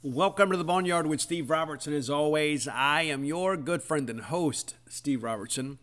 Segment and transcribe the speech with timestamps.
[0.00, 1.92] Welcome to the Boneyard with Steve Robertson.
[1.92, 5.80] As always, I am your good friend and host, Steve Robertson.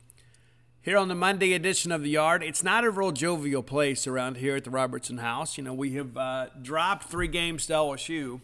[0.82, 4.38] Here on the Monday edition of the Yard, it's not a real jovial place around
[4.38, 5.58] here at the Robertson House.
[5.58, 8.40] You know, we have uh, dropped three games to LSU.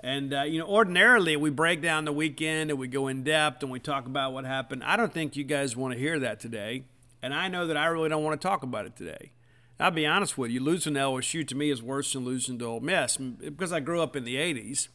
[0.00, 3.62] And, uh, you know, ordinarily we break down the weekend and we go in depth
[3.62, 4.84] and we talk about what happened.
[4.84, 6.84] I don't think you guys want to hear that today.
[7.22, 9.32] And I know that I really don't want to talk about it today.
[9.78, 12.64] I'll be honest with you, losing to LSU to me is worse than losing to
[12.64, 14.88] Ole Miss because I grew up in the 80s,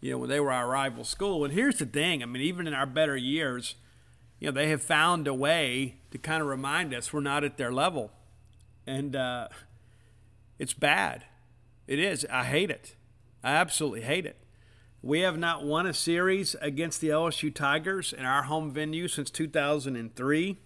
[0.00, 1.44] you know, when they were our rival school.
[1.44, 3.74] And here's the thing I mean, even in our better years,
[4.38, 7.56] you know, they have found a way to kind of remind us we're not at
[7.56, 8.12] their level.
[8.86, 9.48] And uh,
[10.58, 11.24] it's bad.
[11.88, 12.24] It is.
[12.30, 12.94] I hate it.
[13.42, 14.36] I absolutely hate it.
[15.02, 19.30] We have not won a series against the LSU Tigers in our home venue since
[19.30, 20.58] 2003.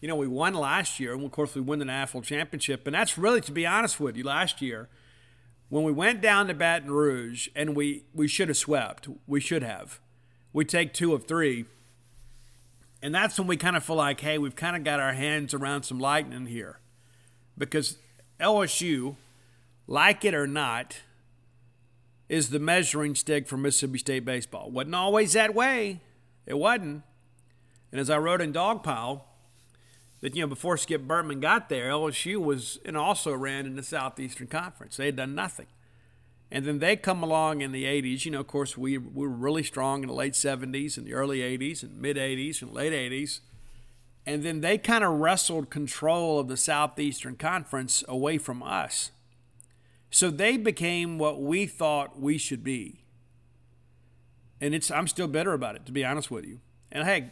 [0.00, 2.86] You know, we won last year, and of course, we won the national championship.
[2.86, 4.88] And that's really, to be honest with you, last year,
[5.68, 9.08] when we went down to Baton Rouge, and we, we should have swept.
[9.26, 10.00] We should have.
[10.52, 11.66] We take two of three.
[13.02, 15.52] And that's when we kind of feel like, hey, we've kind of got our hands
[15.52, 16.78] around some lightning here.
[17.56, 17.98] Because
[18.40, 19.16] LSU,
[19.86, 20.98] like it or not,
[22.28, 24.70] is the measuring stick for Mississippi State baseball.
[24.70, 26.00] Wasn't always that way.
[26.46, 27.02] It wasn't.
[27.90, 29.22] And as I wrote in Dogpile,
[30.20, 33.82] that you know before Skip Bertman got there, LSU was and also ran in the
[33.82, 34.96] Southeastern Conference.
[34.96, 35.66] They had done nothing.
[36.50, 38.24] And then they come along in the 80s.
[38.24, 41.12] You know, of course, we, we were really strong in the late 70s and the
[41.12, 43.40] early 80s and mid 80s and late 80s.
[44.24, 49.10] And then they kind of wrestled control of the Southeastern Conference away from us.
[50.10, 53.04] So they became what we thought we should be.
[54.60, 56.60] And it's I'm still bitter about it, to be honest with you.
[56.90, 57.30] And hey,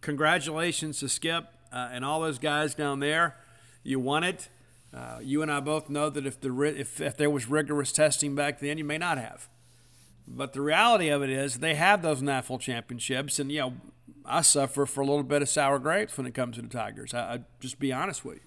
[0.00, 3.36] congratulations to Skip uh, and all those guys down there.
[3.82, 4.48] You won it.
[4.94, 8.34] Uh, you and I both know that if the if, if there was rigorous testing
[8.34, 9.48] back then, you may not have.
[10.28, 13.72] But the reality of it is, they have those NAFL championships, and you know,
[14.24, 17.14] I suffer for a little bit of sour grapes when it comes to the Tigers.
[17.14, 18.42] I, I just be honest with you,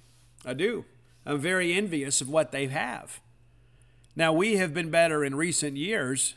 [0.45, 0.85] I do.
[1.25, 3.19] I'm very envious of what they have.
[4.15, 6.35] Now, we have been better in recent years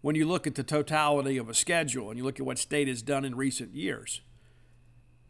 [0.00, 2.88] when you look at the totality of a schedule and you look at what state
[2.88, 4.22] has done in recent years.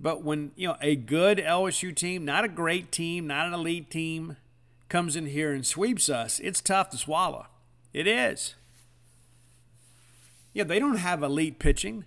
[0.01, 3.91] But when, you know, a good LSU team, not a great team, not an elite
[3.91, 4.37] team,
[4.89, 7.47] comes in here and sweeps us, it's tough to swallow.
[7.93, 8.55] It is.
[10.55, 12.05] Yeah, they don't have elite pitching.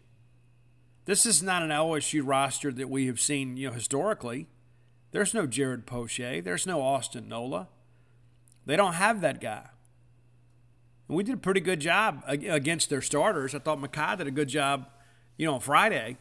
[1.05, 4.47] This is not an LSU roster that we have seen, you know, historically.
[5.11, 6.41] There's no Jared Poche.
[6.43, 7.67] There's no Austin Nola.
[8.65, 9.67] They don't have that guy.
[11.07, 13.53] And we did a pretty good job against their starters.
[13.53, 14.87] I thought Makai did a good job,
[15.37, 16.17] you know, on Friday.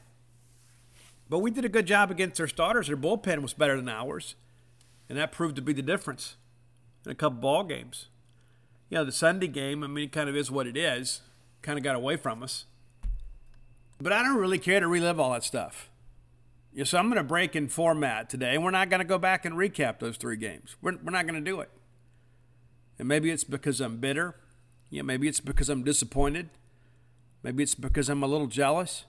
[1.33, 2.89] But we did a good job against their starters.
[2.89, 4.35] Their bullpen was better than ours.
[5.09, 6.37] And that proved to be the difference
[7.07, 8.09] in a couple ball games.
[8.91, 11.23] You know, the Sunday game, I mean, it kind of is what it is.
[11.63, 12.67] Kind of got away from us.
[13.99, 15.89] But I don't really care to relive all that stuff.
[16.71, 18.59] Yeah, so I'm going to break in format today.
[18.59, 20.77] We're not going to go back and recap those three games.
[20.83, 21.71] We're, we're not going to do it.
[22.99, 24.37] And maybe it's because I'm bitter.
[24.91, 26.51] Yeah, maybe it's because I'm disappointed.
[27.43, 29.07] Maybe it's because I'm a little jealous.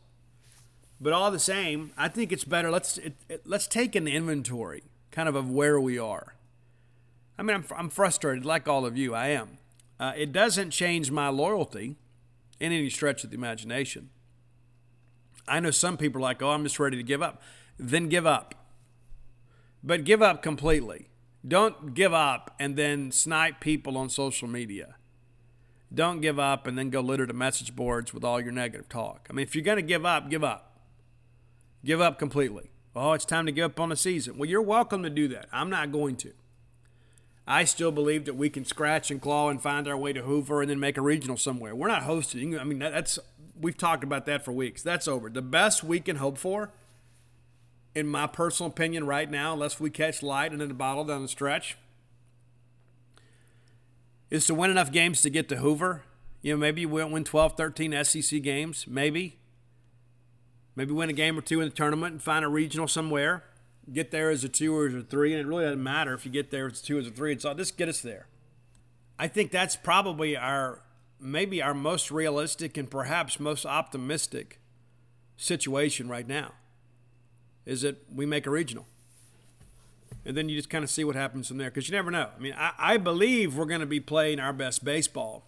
[1.04, 2.72] But all the same, I think it's better.
[2.72, 6.36] Let's it, it, let's take an inventory, kind of of where we are.
[7.38, 9.14] I mean, I'm I'm frustrated, like all of you.
[9.14, 9.58] I am.
[10.00, 11.98] Uh, it doesn't change my loyalty.
[12.58, 14.10] in any stretch of the imagination.
[15.46, 17.42] I know some people are like, oh, I'm just ready to give up.
[17.78, 18.56] Then give up.
[19.84, 21.10] But give up completely.
[21.46, 24.96] Don't give up and then snipe people on social media.
[25.94, 29.28] Don't give up and then go litter the message boards with all your negative talk.
[29.30, 30.73] I mean, if you're going to give up, give up.
[31.86, 32.72] Give up completely.
[32.96, 34.38] Oh, it's time to give up on the season.
[34.38, 35.48] Well, you're welcome to do that.
[35.52, 36.34] I'm not going to.
[37.46, 40.62] I still believe that we can scratch and claw and find our way to Hoover
[40.62, 41.76] and then make a regional somewhere.
[41.76, 42.58] We're not hosting.
[42.58, 43.20] I mean, that's
[43.60, 44.82] we've talked about that for weeks.
[44.82, 45.30] That's over.
[45.30, 46.72] The best we can hope for,
[47.94, 51.22] in my personal opinion, right now, unless we catch light and in the bottle down
[51.22, 51.78] the stretch,
[54.30, 56.04] is to win enough games to get to Hoover.
[56.42, 59.38] You know, maybe we'll win 12, 13 SEC games, maybe.
[60.76, 63.44] Maybe win a game or two in the tournament and find a regional somewhere
[63.92, 66.26] get there as a two or as a three, and it really doesn't matter if
[66.26, 67.34] you get there as a two or as a three.
[67.34, 68.28] It's all just get us there.
[69.20, 70.82] I think that's probably our
[71.20, 74.60] maybe our most realistic and perhaps most optimistic
[75.38, 76.54] situation right now.
[77.66, 78.88] Is that we make a regional.
[80.26, 82.30] And then you just kind of see what happens from there because you never know.
[82.36, 85.46] I mean, I, I believe we're going to be playing our best baseball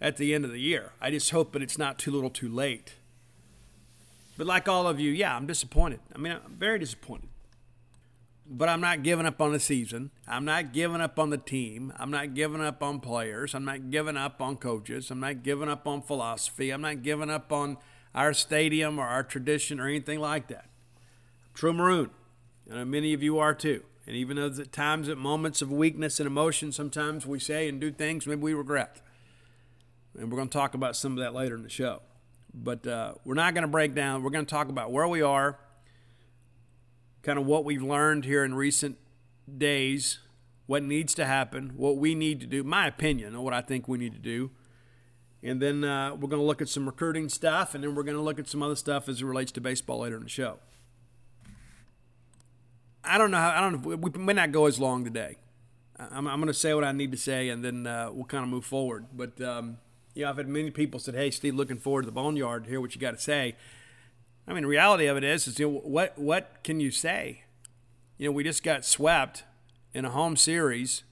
[0.00, 0.92] at the end of the year.
[1.00, 2.94] I just hope that it's not too little too late.
[4.42, 6.00] But like all of you, yeah, I'm disappointed.
[6.12, 7.28] I mean, I'm very disappointed
[8.44, 10.10] but I'm not giving up on the season.
[10.26, 11.92] I'm not giving up on the team.
[11.96, 13.54] I'm not giving up on players.
[13.54, 15.12] I'm not giving up on coaches.
[15.12, 16.70] I'm not giving up on philosophy.
[16.70, 17.76] I'm not giving up on
[18.16, 20.66] our stadium or our tradition or anything like that.
[21.54, 22.10] True Maroon.
[22.68, 23.84] I know many of you are too.
[24.08, 27.80] And even though at times, at moments of weakness and emotion, sometimes we say and
[27.80, 29.00] do things maybe we regret.
[30.18, 32.02] And we're going to talk about some of that later in the show.
[32.54, 34.22] But uh, we're not going to break down.
[34.22, 35.58] We're going to talk about where we are
[37.22, 38.98] kind of what we've learned here in recent
[39.58, 40.18] days,
[40.66, 43.88] what needs to happen, what we need to do, my opinion on what I think
[43.88, 44.50] we need to do.
[45.42, 48.16] And then uh, we're going to look at some recruiting stuff, and then we're going
[48.16, 50.58] to look at some other stuff as it relates to baseball later in the show.
[53.04, 55.36] I don't know how, I don't know, we may not go as long today.
[55.98, 58.44] I'm, I'm going to say what I need to say, and then uh, we'll kind
[58.44, 59.06] of move forward.
[59.12, 59.78] But, um,
[60.14, 62.80] you know, I've had many people said, hey, Steve, looking forward to the Boneyard, hear
[62.80, 63.56] what you got to say.
[64.46, 67.44] I mean, the reality of it is, is you know, what what can you say?
[68.18, 69.44] You know, we just got swept
[69.94, 71.04] in a home series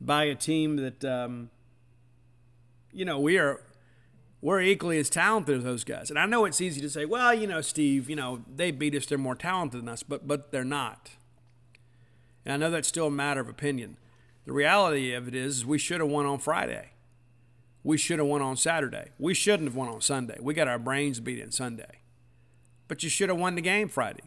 [0.00, 1.50] by a team that, um,
[2.92, 3.60] you know, we are
[4.40, 6.10] we're equally as talented as those guys.
[6.10, 8.94] And I know it's easy to say, well, you know, Steve, you know, they beat
[8.94, 11.10] us; they're more talented than us, but but they're not.
[12.44, 13.98] And I know that's still a matter of opinion.
[14.46, 16.92] The reality of it is, is we should have won on Friday.
[17.84, 19.10] We should have won on Saturday.
[19.18, 20.36] We shouldn't have won on Sunday.
[20.40, 21.98] We got our brains beat in Sunday
[22.88, 24.24] but you should have won the game Friday.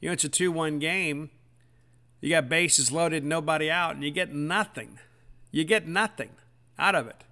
[0.00, 1.30] You know, it's a 2 1 game.
[2.20, 4.98] You got bases loaded, nobody out, and you get nothing.
[5.50, 6.30] You get nothing
[6.78, 7.24] out of it.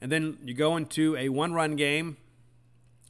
[0.00, 2.16] And then you go into a one run game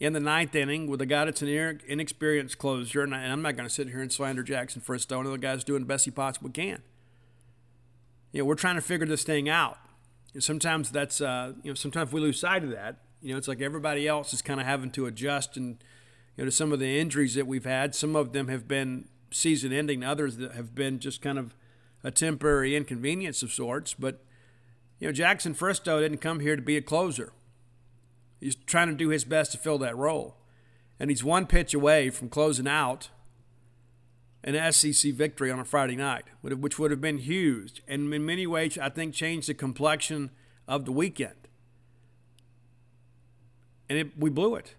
[0.00, 3.02] in the ninth inning with a guy that's an inexperienced closer.
[3.02, 5.30] And I'm not going to sit here and slander Jackson Fristoe.
[5.30, 6.82] The guy's doing the best he possibly can.
[8.32, 9.78] You know, we're trying to figure this thing out.
[10.34, 12.96] And sometimes that's, uh, you know, sometimes we lose sight of that.
[13.20, 15.82] You know, it's like everybody else is kind of having to adjust and
[16.36, 17.94] you know to some of the injuries that we've had.
[17.94, 21.54] Some of them have been season ending, others that have been just kind of
[22.02, 23.92] a temporary inconvenience of sorts.
[23.94, 24.24] But
[24.98, 27.32] you know, Jackson Fristoe didn't come here to be a closer.
[28.40, 30.36] He's trying to do his best to fill that role.
[30.98, 33.10] And he's one pitch away from closing out
[34.42, 38.46] an SEC victory on a Friday night, which would have been huge and in many
[38.46, 40.30] ways, I think, changed the complexion
[40.66, 41.34] of the weekend
[43.90, 44.76] and it, we blew it.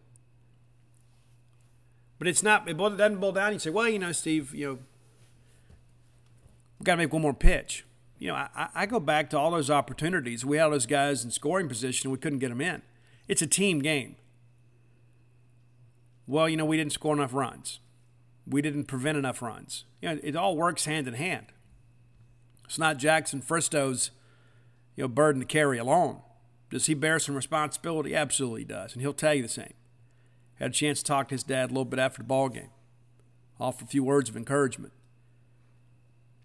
[2.17, 2.67] But it's not.
[2.69, 3.51] It doesn't boil down.
[3.51, 4.79] You say, well, you know, Steve, you know,
[6.79, 7.85] we've got to make one more pitch.
[8.19, 10.45] You know, I, I go back to all those opportunities.
[10.45, 12.09] We had those guys in scoring position.
[12.09, 12.83] We couldn't get them in.
[13.27, 14.15] It's a team game.
[16.25, 17.79] Well, you know, we didn't score enough runs.
[18.47, 19.85] We didn't prevent enough runs.
[20.01, 21.47] You know, it all works hand in hand.
[22.65, 24.11] It's not Jackson Fristoe's,
[24.95, 26.21] you know, burden to carry alone.
[26.69, 28.15] Does he bear some responsibility?
[28.15, 29.73] Absolutely does, and he'll tell you the same.
[30.55, 32.69] Had a chance to talk to his dad a little bit after the ball game.
[33.59, 34.93] Offer a few words of encouragement.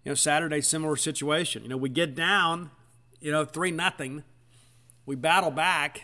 [0.03, 1.63] You know, Saturday, similar situation.
[1.63, 2.71] You know, we get down,
[3.19, 4.23] you know, three nothing.
[5.05, 6.03] We battle back.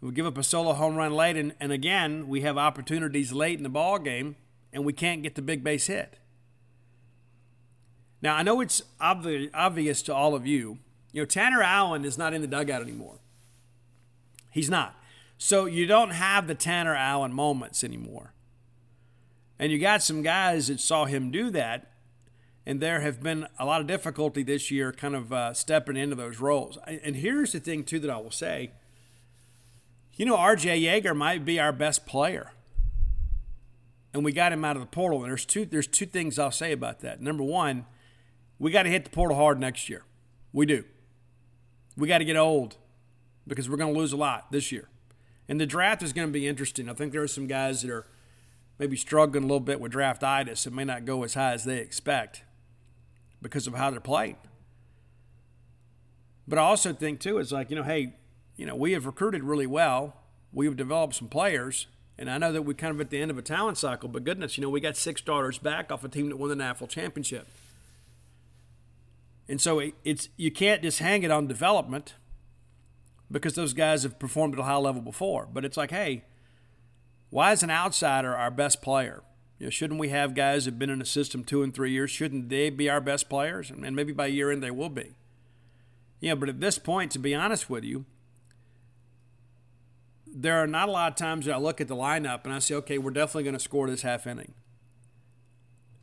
[0.00, 3.58] We give up a solo home run late, and, and again, we have opportunities late
[3.58, 4.36] in the ball game,
[4.72, 6.18] and we can't get the big base hit.
[8.22, 10.78] Now, I know it's obvi- obvious to all of you.
[11.12, 13.18] You know, Tanner Allen is not in the dugout anymore.
[14.50, 14.98] He's not.
[15.38, 18.32] So you don't have the Tanner Allen moments anymore.
[19.58, 21.90] And you got some guys that saw him do that
[22.66, 26.16] And there have been a lot of difficulty this year kind of uh, stepping into
[26.16, 26.78] those roles.
[26.86, 28.72] And here's the thing, too, that I will say.
[30.16, 32.50] You know, RJ Yeager might be our best player.
[34.16, 35.18] And we got him out of the portal.
[35.18, 37.20] And there's two, there's two things I'll say about that.
[37.20, 37.84] Number one,
[38.58, 40.04] we got to hit the portal hard next year.
[40.54, 40.84] We do.
[41.98, 42.78] We got to get old
[43.46, 44.88] because we're going to lose a lot this year.
[45.50, 46.88] And the draft is going to be interesting.
[46.88, 48.06] I think there are some guys that are
[48.78, 51.76] maybe struggling a little bit with draftitis and may not go as high as they
[51.76, 52.42] expect
[53.42, 54.38] because of how they're playing.
[56.48, 58.14] But I also think, too, it's like, you know, hey,
[58.56, 60.22] you know, we have recruited really well.
[60.54, 61.86] We have developed some players.
[62.18, 64.24] And I know that we're kind of at the end of a talent cycle, but
[64.24, 66.88] goodness, you know, we got six starters back off a team that won the national
[66.88, 67.46] championship.
[69.48, 72.14] And so it's you can't just hang it on development
[73.30, 75.46] because those guys have performed at a high level before.
[75.52, 76.24] But it's like, hey,
[77.30, 79.22] why is an outsider our best player?
[79.58, 81.92] You know, shouldn't we have guys that have been in the system two and three
[81.92, 82.10] years?
[82.10, 83.70] Shouldn't they be our best players?
[83.70, 85.14] And maybe by year end they will be.
[86.20, 88.04] Yeah, but at this point, to be honest with you,
[90.38, 92.58] there are not a lot of times that I look at the lineup and I
[92.58, 94.52] say, okay, we're definitely going to score this half inning.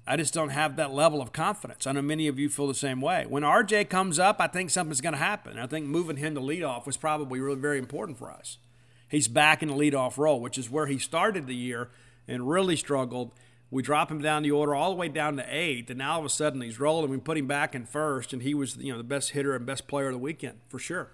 [0.07, 1.85] I just don't have that level of confidence.
[1.85, 3.25] I know many of you feel the same way.
[3.29, 5.59] When RJ comes up, I think something's going to happen.
[5.59, 8.57] I think moving him to leadoff was probably really very important for us.
[9.07, 11.91] He's back in the leadoff role, which is where he started the year
[12.27, 13.31] and really struggled.
[13.69, 16.19] We drop him down the order all the way down to eight, and now all
[16.19, 17.11] of a sudden he's rolling.
[17.11, 19.65] We put him back in first, and he was you know the best hitter and
[19.65, 21.11] best player of the weekend for sure,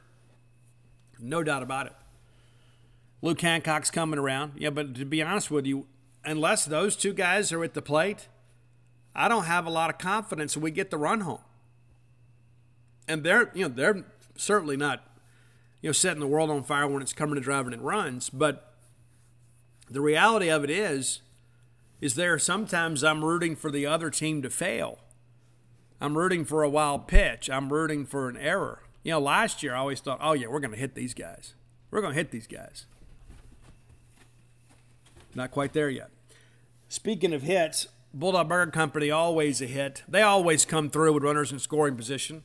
[1.19, 1.93] no doubt about it.
[3.21, 5.88] Luke Hancock's coming around, yeah, but to be honest with you,
[6.23, 8.27] unless those two guys are at the plate
[9.15, 11.41] I don't have a lot of confidence we get the run home.
[13.07, 14.05] And they're, you know, they're
[14.38, 15.03] certainly not,
[15.81, 18.29] you know, setting the world on fire when it's coming to driving in runs.
[18.29, 18.75] But
[19.89, 21.21] the reality of it is,
[21.99, 24.99] is there sometimes I'm rooting for the other team to fail.
[25.99, 27.49] I'm rooting for a wild pitch.
[27.49, 28.83] I'm rooting for an error.
[29.03, 31.55] You know, last year I always thought, oh yeah, we're going to hit these guys.
[31.91, 32.85] We're going to hit these guys.
[35.39, 36.10] Not quite there yet.
[36.89, 40.03] Speaking of hits, Bulldog Burger Company, always a hit.
[40.05, 42.43] They always come through with runners in scoring position.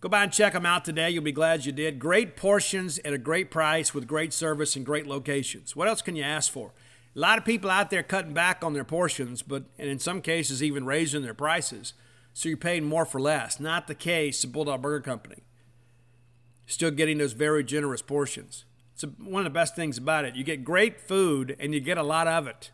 [0.00, 1.08] Go by and check them out today.
[1.08, 2.00] You'll be glad you did.
[2.00, 5.76] Great portions at a great price with great service and great locations.
[5.76, 6.72] What else can you ask for?
[7.14, 10.20] A lot of people out there cutting back on their portions, but and in some
[10.20, 11.94] cases even raising their prices.
[12.34, 13.60] So you're paying more for less.
[13.60, 15.44] Not the case at Bulldog Burger Company.
[16.66, 18.64] Still getting those very generous portions.
[18.96, 20.36] It's one of the best things about it.
[20.36, 22.70] You get great food and you get a lot of it.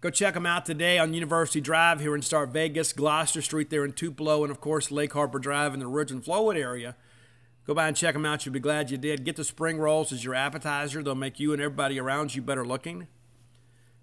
[0.00, 3.84] Go check them out today on University Drive here in Star Vegas, Gloster Street there
[3.84, 6.94] in Tupelo, and of course Lake Harbor Drive in the Ridge and Flowood area.
[7.66, 8.46] Go by and check them out.
[8.46, 9.24] You'll be glad you did.
[9.24, 11.02] Get the spring rolls as your appetizer.
[11.02, 13.08] They'll make you and everybody around you better looking.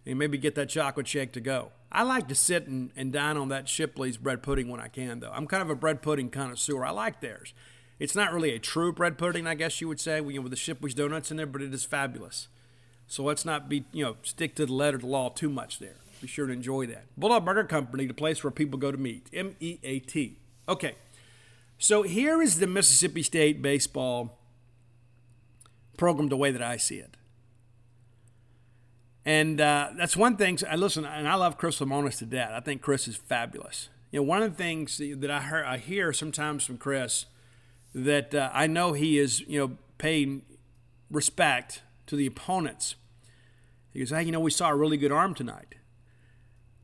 [0.06, 1.72] And maybe get that chocolate shake to go.
[1.90, 5.22] I like to sit and, and dine on that Shipley's bread pudding when I can,
[5.22, 5.32] though.
[5.32, 6.84] I'm kind of a bread pudding connoisseur.
[6.84, 7.54] I like theirs.
[8.04, 10.94] It's not really a true bread pudding, I guess you would say, with the Shipley's
[10.94, 12.50] donuts in there, but it is fabulous.
[13.08, 15.80] So let's not be, you know, stick to the letter of the law too much
[15.80, 15.96] there.
[16.22, 17.06] Be sure to enjoy that.
[17.16, 19.30] Bulldog Burger Company, the place where people go to meet.
[19.32, 20.38] M E A T.
[20.68, 20.96] Okay.
[21.78, 24.38] So here is the Mississippi State baseball
[25.96, 27.16] program the way that I see it.
[29.24, 30.60] And uh, that's one thing.
[30.70, 32.52] I listen, and I love Chris Lemonis to death.
[32.54, 33.88] I think Chris is fabulous.
[34.12, 37.28] You know, one of the things that I hear, I hear sometimes from Chris
[37.94, 40.44] that uh, I know he is, you know, paying
[41.10, 42.96] respect to the opponents
[43.94, 45.76] he goes, hey, you know, we saw a really good arm tonight.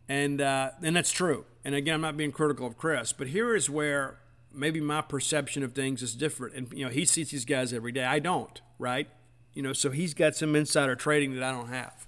[0.07, 1.45] And, uh, and that's true.
[1.65, 4.19] And again, I'm not being critical of Chris, but here is where
[4.53, 6.55] maybe my perception of things is different.
[6.55, 8.05] And, you know, he sees these guys every day.
[8.05, 9.09] I don't, right?
[9.53, 12.07] You know, so he's got some insider trading that I don't have.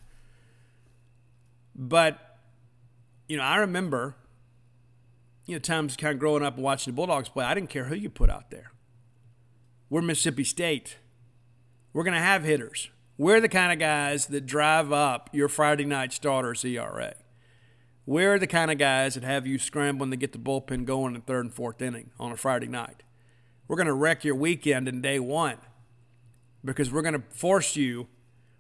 [1.75, 2.37] But,
[3.27, 4.15] you know, I remember,
[5.47, 7.85] you know, times kind of growing up and watching the Bulldogs play, I didn't care
[7.85, 8.70] who you put out there.
[9.91, 10.99] We're Mississippi State.
[11.91, 12.89] We're going to have hitters.
[13.17, 17.15] We're the kind of guys that drive up your Friday night starters ERA.
[18.05, 21.19] We're the kind of guys that have you scrambling to get the bullpen going in
[21.19, 23.03] the third and fourth inning on a Friday night.
[23.67, 25.57] We're going to wreck your weekend in day one
[26.63, 28.07] because we're going to force you.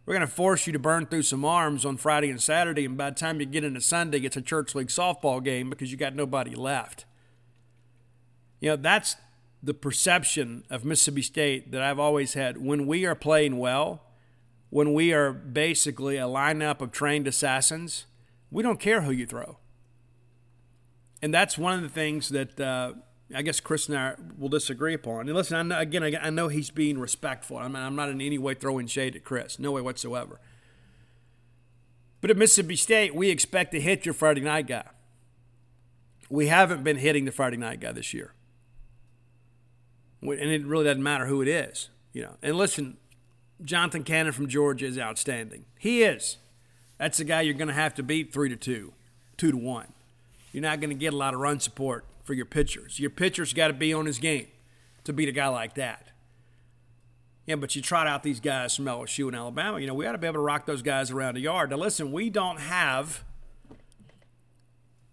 [0.05, 2.97] We're going to force you to burn through some arms on Friday and Saturday, and
[2.97, 5.97] by the time you get into Sunday, it's a church league softball game because you
[5.97, 7.05] got nobody left.
[8.59, 9.15] You know, that's
[9.63, 12.57] the perception of Mississippi State that I've always had.
[12.57, 14.01] When we are playing well,
[14.69, 18.05] when we are basically a lineup of trained assassins,
[18.49, 19.57] we don't care who you throw.
[21.21, 22.93] And that's one of the things that uh,
[23.33, 25.27] I guess Chris and I will disagree upon.
[25.27, 27.57] And listen, I know, again, I know he's being respectful.
[27.57, 30.39] I I'm not in any way throwing shade at Chris, no way whatsoever.
[32.19, 34.85] But at Mississippi State, we expect to hit your Friday night guy.
[36.29, 38.33] we haven't been hitting the Friday night guy this year.
[40.21, 42.35] And it really doesn't matter who it is, you know.
[42.41, 42.97] And listen,
[43.63, 45.65] Jonathan Cannon from Georgia is outstanding.
[45.79, 46.37] He is.
[46.97, 48.93] That's the guy you're going to have to beat three to two,
[49.37, 49.93] two to one.
[50.51, 52.99] You're not going to get a lot of run support for your pitchers.
[52.99, 54.47] Your pitcher's got to be on his game
[55.03, 56.11] to beat a guy like that.
[57.45, 59.79] Yeah, but you trot out these guys from LSU and Alabama.
[59.79, 61.71] You know, we ought to be able to rock those guys around the yard.
[61.71, 63.23] Now, listen, we don't have,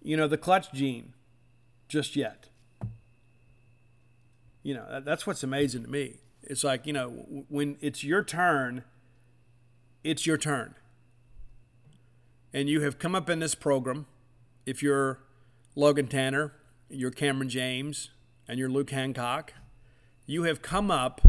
[0.03, 1.15] you know, the clutch gene
[1.89, 2.48] just yet.
[4.63, 6.17] You know, that's what's amazing to me.
[6.43, 7.11] It's like, you know,
[7.49, 8.85] when it's your turn,
[10.05, 10.75] it's your turn.
[12.53, 14.07] And you have come up in this program.
[14.65, 15.21] If you're
[15.75, 16.53] Logan Tanner,
[16.89, 18.11] you're Kamren James,
[18.47, 19.53] and you're Luke Hancock,
[20.27, 21.21] you have come up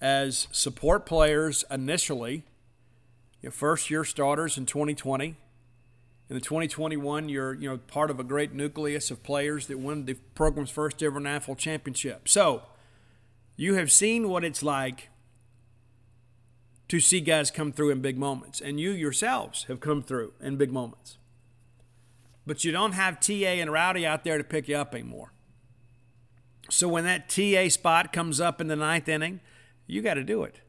[0.00, 2.44] as support players initially,
[3.40, 5.36] your first year starters in 2020.
[6.28, 10.06] In the 2021, you're you know part of a great nucleus of players that won
[10.06, 12.28] the program's first ever national championship.
[12.28, 12.62] So,
[13.56, 15.08] you have seen what it's like
[16.88, 20.56] to see guys come through in big moments, and you yourselves have come through in
[20.56, 21.18] big moments.
[22.46, 25.32] But you don't have TA and Rowdy out there to pick you up anymore.
[26.70, 29.40] So when that TA spot comes up in the ninth inning,
[29.86, 30.60] you got to do it.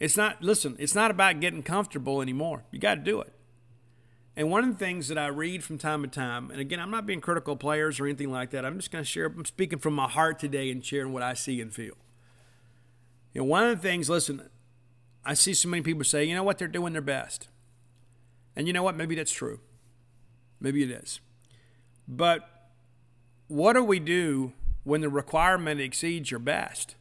[0.00, 2.64] It's not, listen, it's not about getting comfortable anymore.
[2.70, 3.32] You got to do it.
[4.40, 6.90] And one of the things that I read from time to time, and again, I'm
[6.90, 8.64] not being critical of players or anything like that.
[8.64, 11.34] I'm just going to share, I'm speaking from my heart today and sharing what I
[11.34, 11.92] see and feel.
[13.34, 14.48] You know, one of the things, listen,
[15.26, 17.48] I see so many people say, you know what, they're doing their best.
[18.56, 19.60] And you know what, maybe that's true.
[20.58, 21.20] Maybe it is.
[22.08, 22.48] But
[23.46, 24.54] what do we do
[24.84, 26.94] when the requirement exceeds your best?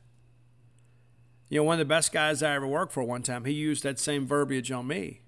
[1.47, 3.83] You know, one of the best guys I ever worked for one time, he used
[3.83, 5.21] that same verbiage on me.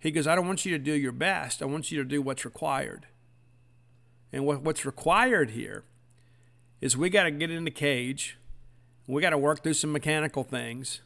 [0.00, 1.62] He goes, I don't want you to do your best.
[1.62, 3.06] I want you to do what's required.
[4.32, 5.84] And what, what's required here
[6.80, 8.38] is we got to get in the cage.
[9.06, 11.00] We got to work through some mechanical things.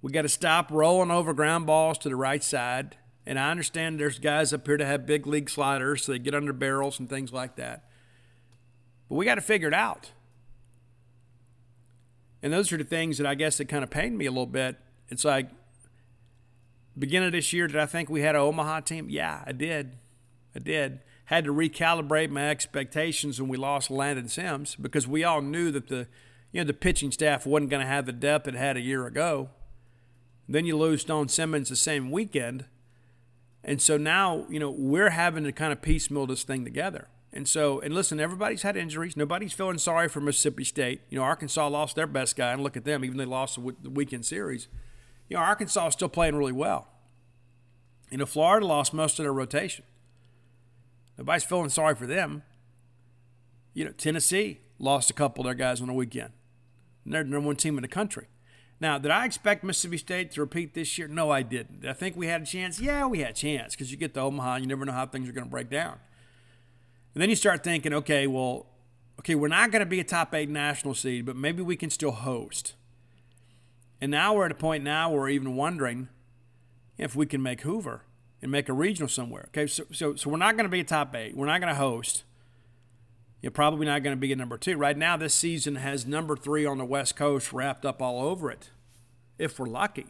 [0.00, 2.96] We got to stop rolling over ground balls to the right side.
[3.26, 6.34] And I understand there's guys up here that have big league sliders, so they get
[6.34, 7.88] under barrels and things like that.
[9.08, 10.12] But we got to figure it out.
[12.42, 14.46] And those are the things that I guess that kind of pained me a little
[14.46, 14.76] bit.
[15.08, 15.48] It's like,
[17.00, 19.08] beginning of this year, did I think we had an Omaha team?
[19.10, 19.96] Yeah, I did.
[20.54, 21.00] I did.
[21.26, 25.88] Had to recalibrate my expectations when we lost Landon Sims because we all knew that
[25.88, 26.06] the,
[26.52, 29.06] you know, the pitching staff wasn't going to have the depth it had a year
[29.06, 29.50] ago.
[30.48, 32.66] Then you lose Stone Simmons the same weekend.
[33.62, 37.08] And so now, you know, we're having to kind of piecemeal this thing together.
[37.32, 39.16] And so, and listen, everybody's had injuries.
[39.16, 41.00] Nobody's feeling sorry for Mississippi State.
[41.10, 43.90] You know, Arkansas lost their best guy, and look at them, even they lost the
[43.90, 44.68] weekend series.
[45.28, 46.88] You know, Arkansas is still playing really well.
[48.10, 49.84] You know, Florida lost most of their rotation.
[51.18, 52.42] Nobody's feeling sorry for them.
[53.72, 56.32] You know, Tennessee lost a couple of their guys on the weekend.
[57.04, 58.26] And they're the number one team in the country.
[58.80, 61.08] Now, did I expect Mississippi State to repeat this year?
[61.08, 61.82] No, I didn't.
[61.82, 62.80] Did I think we had a chance?
[62.80, 65.28] Yeah, we had a chance because you get to Omaha, you never know how things
[65.28, 65.98] are going to break down.
[67.14, 68.66] And then you start thinking, okay, well,
[69.20, 71.88] okay, we're not going to be a top eight national seed, but maybe we can
[71.88, 72.74] still host.
[74.04, 76.10] And now we're at a point now where we're even wondering
[76.98, 78.02] if we can make Hoover
[78.42, 79.46] and make a regional somewhere.
[79.48, 81.34] Okay, so so, so we're not going to be a top eight.
[81.34, 82.24] We're not going to host.
[83.40, 84.76] You're probably not going to be a number two.
[84.76, 88.50] Right now, this season has number three on the West Coast wrapped up all over
[88.50, 88.68] it,
[89.38, 90.08] if we're lucky.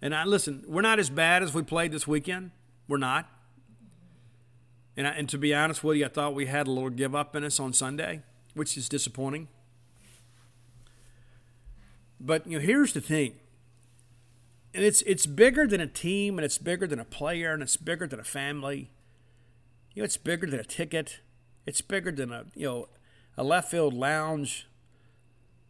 [0.00, 2.50] And I listen, we're not as bad as we played this weekend.
[2.88, 3.30] We're not.
[4.96, 7.14] And, I, and to be honest with you, I thought we had a little give
[7.14, 8.22] up in us on Sunday,
[8.54, 9.46] which is disappointing.
[12.24, 13.34] But you know, here's the thing.
[14.72, 17.76] And it's it's bigger than a team, and it's bigger than a player, and it's
[17.76, 18.90] bigger than a family.
[19.92, 21.20] You know, it's bigger than a ticket.
[21.66, 22.88] It's bigger than a you know
[23.36, 24.68] a left field lounge,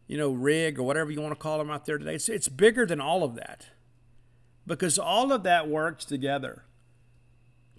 [0.06, 2.14] you know, rig or whatever you want to call them out there today.
[2.14, 3.68] It's it's bigger than all of that,
[4.66, 6.64] because all of that works together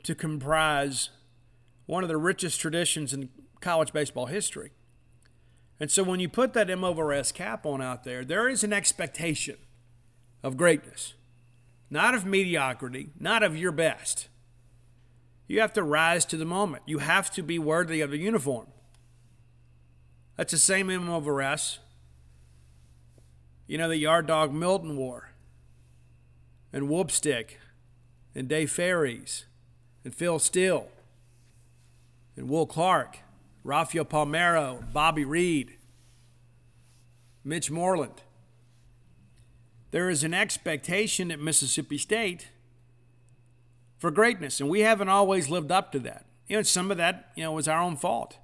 [0.02, 1.10] to comprise
[1.86, 3.30] one of the richest traditions in
[3.62, 4.72] college baseball history.
[5.80, 8.64] And so when you put that M over S cap on out there, there is
[8.64, 9.58] an expectation
[10.42, 11.14] of greatness,
[11.90, 14.28] not of mediocrity, not of your best.
[15.48, 16.84] You have to rise to the moment.
[16.86, 18.68] You have to be worthy of the uniform.
[20.38, 21.80] That's the same M over S.
[23.68, 25.32] You know, the yard dog Milton wore,
[26.72, 27.58] and Whoopstick,
[28.36, 29.46] and Dave Ferries,
[30.04, 30.88] and Phil Steele
[32.36, 33.20] and Will Clark,
[33.64, 35.78] Rafael Palmeiro, Bobby Reed,
[37.44, 38.22] Mitch Moreland.
[39.92, 42.50] There is an expectation at Mississippi State
[43.98, 46.26] for greatness, and we haven't always lived up to that.
[46.48, 48.38] you know, some of that, you know, was our own fault.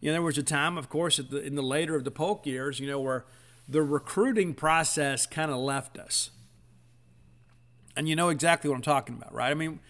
[0.00, 2.46] You know, there was a time, of course, the, in the later of the Polk
[2.46, 3.26] years, you know, where
[3.68, 6.30] the recruiting process kind of left us.
[7.94, 9.50] And you know exactly what I'm talking about, right?
[9.50, 9.80] I mean,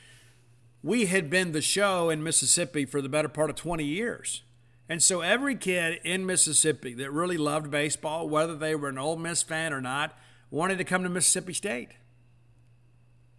[0.83, 4.43] we had been the show in Mississippi for the better part of 20 years.
[4.89, 9.17] And so every kid in Mississippi that really loved baseball, whether they were an Ole
[9.17, 10.19] Miss fan or not,
[10.51, 11.91] wanted to come to Mississippi State.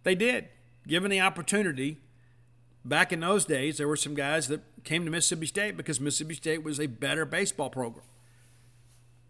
[0.02, 0.48] They did,
[0.86, 1.98] given the opportunity.
[2.84, 6.34] Back in those days, there were some guys that came to Mississippi State because Mississippi
[6.34, 8.06] State was a better baseball program.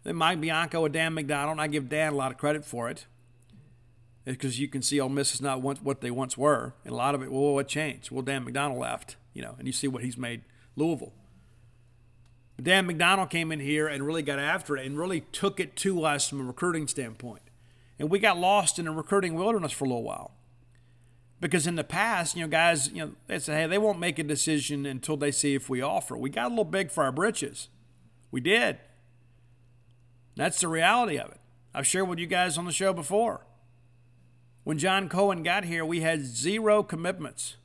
[0.05, 2.89] Then Mike Bianco and Dan McDonnell, and I give Dan a lot of credit for
[2.89, 3.07] it
[4.25, 7.15] because you can see Ole Miss is not what they once were, and a lot
[7.15, 7.33] of it.
[7.33, 8.11] Well, what changed?
[8.11, 10.43] Well, Dan McDonnell left, you know, and you see what he's made
[10.77, 11.13] Louisville.
[12.63, 16.05] Dan McDonnell came in here and really got after it and really took it to
[16.05, 17.43] us from a recruiting standpoint,
[17.99, 20.33] and we got lost in the recruiting wilderness for a little while.
[21.41, 24.21] Because in the past, you know, guys, you know, they say, hey, they won't make
[24.21, 26.17] a decision until they see if we offer.
[26.17, 27.69] We got a little big for our britches.
[28.31, 28.79] We did.
[30.37, 31.41] That's the reality of it.
[31.75, 33.45] I've shared with you guys on the show before.
[34.65, 37.57] When John Cohen got here, we had zero commitments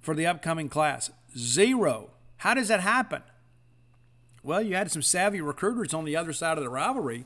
[0.00, 1.10] for the upcoming class.
[1.36, 2.10] Zero.
[2.38, 3.22] How does that happen?
[4.42, 7.24] Well, you had some savvy recruiters on the other side of the rivalry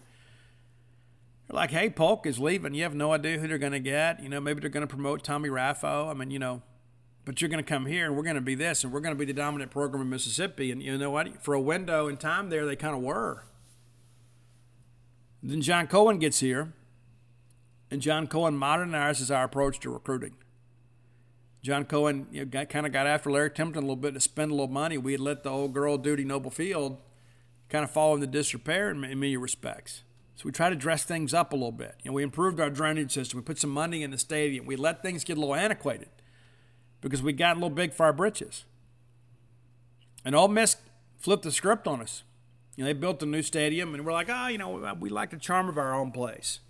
[1.51, 2.75] they're like, hey, Polk is leaving.
[2.75, 4.23] You have no idea who they're going to get.
[4.23, 6.09] You know, maybe they're going to promote Tommy Raffo.
[6.09, 6.63] I mean, you know,
[7.25, 9.17] but you're going to come here and we're going to be this and we're going
[9.17, 10.71] to be the dominant program in Mississippi.
[10.71, 11.43] And you know what?
[11.43, 13.43] For a window in time there, they kind of were.
[15.43, 16.73] Then John Cohen gets here,
[17.91, 20.35] and John Cohen modernizes our approach to recruiting.
[21.63, 24.51] John Cohen you know, kind of got after Larry Templeton a little bit to spend
[24.51, 24.97] a little money.
[24.97, 26.99] We had let the old girl Dudy Noble Field
[27.69, 30.03] kind of fall into disrepair in many respects.
[30.37, 31.97] So we try to dress things up a little bit.
[32.03, 33.39] You know, we improved our drainage system.
[33.39, 34.65] We put some money in the stadium.
[34.65, 36.09] We let things get a little antiquated
[37.03, 38.65] because we got a little big for our britches.
[40.25, 40.77] And Ole Miss
[41.19, 42.23] flipped the script on us.
[42.75, 45.31] You know, they built a new stadium, and we're like, oh, you know, we like
[45.31, 46.61] the charm of our own place.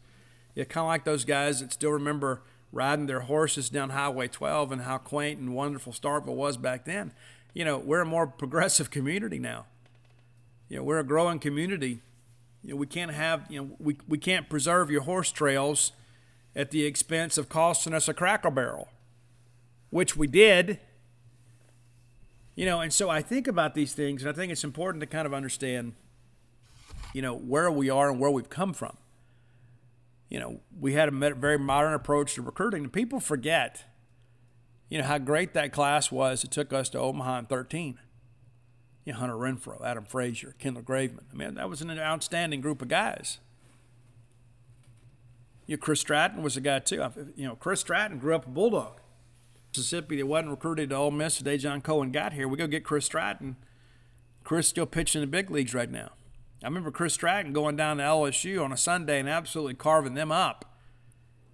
[0.54, 4.72] Yeah, kind of like those guys that still remember riding their horses down Highway 12
[4.72, 7.12] and how quaint and wonderful Starkville was back then.
[7.54, 9.66] You know, we're a more progressive community now.
[10.68, 12.02] You know, we're a growing community
[12.62, 15.92] you know, we can't have, you know, we, we can't preserve your horse trails
[16.54, 18.88] at the expense of costing us a cracker barrel,
[19.88, 20.78] which we did.
[22.54, 25.06] You know, and so I think about these things, and I think it's important to
[25.06, 25.94] kind of understand,
[27.14, 28.96] you know, where we are and where we've come from.
[30.30, 33.84] You know, we had a very modern approach to recruiting, and people forget,
[34.88, 36.44] you know, how great that class was.
[36.44, 37.98] It took us to Omaha in 13
[39.04, 41.24] you know, Hunter Renfro, Adam Frazier, Kendall Graveman.
[41.32, 43.38] I mean, that was an outstanding group of guys.
[45.66, 47.04] You know, Chris Stratton was a guy too.
[47.34, 49.00] You know, Chris Stratton grew up a Bulldog.
[49.72, 52.48] Mississippi, they wasn't recruited to Ole Miss the day John Cohen got here.
[52.48, 53.56] We go get Chris Stratton.
[54.42, 56.10] Chris still pitching in the big leagues right now.
[56.62, 60.30] I remember Chris Stratton going down to LSU on a Sunday and absolutely carving them
[60.30, 60.66] up.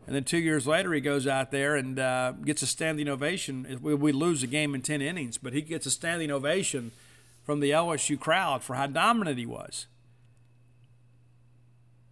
[0.07, 3.79] And then two years later, he goes out there and uh, gets a standing ovation.
[3.83, 6.93] We, we lose the game in 10 innings, but he gets a standing ovation–
[7.47, 9.87] from the LSU crowd for how dominant he was.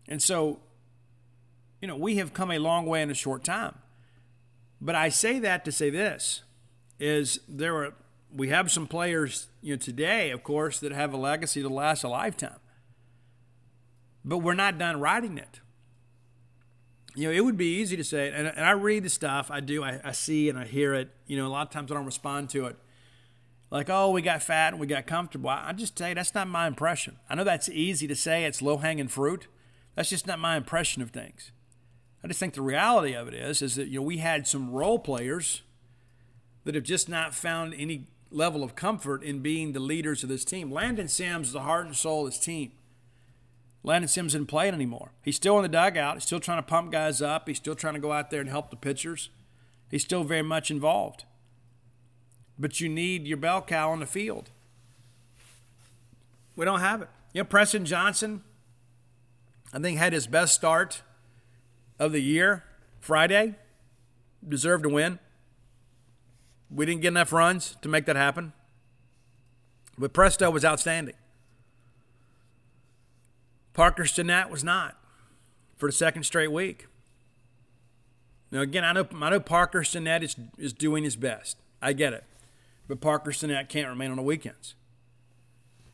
[0.07, 0.61] And so,
[1.83, 3.75] you know, we have come a long way in a short time.
[4.81, 6.43] But I say that to say this
[7.01, 7.95] is there are
[8.33, 12.05] we have some players, you know, today, of course, that have a legacy to last
[12.05, 12.59] a lifetime.
[14.25, 15.61] But we're not done writing it.
[17.15, 19.61] You know, it would be easy to say, and, and I read the stuff, I
[19.61, 21.11] do, I, I see and I hear it.
[21.27, 22.77] You know, a lot of times I don't respond to it
[23.75, 25.51] like, oh, we got fat and we got comfortable.
[25.51, 27.19] I just tell you, that's not my impression.
[27.29, 29.49] I know that's easy to say, it's low hanging fruit.
[29.97, 31.51] That's just not my impression of things.
[32.23, 34.71] I just think the reality of it is, is that you know we had some
[34.71, 35.63] role players
[36.63, 40.45] that have just not found any level of comfort in being the leaders of this
[40.45, 40.71] team.
[40.71, 42.73] Landon Sims is the heart and soul of this team.
[43.85, 45.13] Landon Sims isn't playing anymore.
[45.23, 46.15] He's still in the dugout.
[46.15, 47.47] He's still trying to pump guys up.
[47.47, 49.31] He's still trying to go out there and help the pitchers.
[49.89, 51.25] He's still very much involved
[52.59, 54.51] but you need your bell cow on the field.
[56.57, 57.09] We don't have it.
[57.33, 58.43] You know, Preston Johnson,
[59.73, 61.03] I think, had his best start
[61.99, 62.65] of the year
[63.01, 63.57] Friday.
[64.47, 65.19] Deserved to win.
[66.71, 68.53] We didn't get enough runs to make that happen.
[69.97, 71.15] But Presto was outstanding.
[73.75, 74.97] Parker Stinnett was not
[75.77, 76.87] for the second straight week.
[78.51, 81.59] Now, again, I know, I know Parker Stinnett is, is doing his best.
[81.83, 82.25] I get it.
[82.87, 84.75] But Parker Stinnett can't remain on the weekends.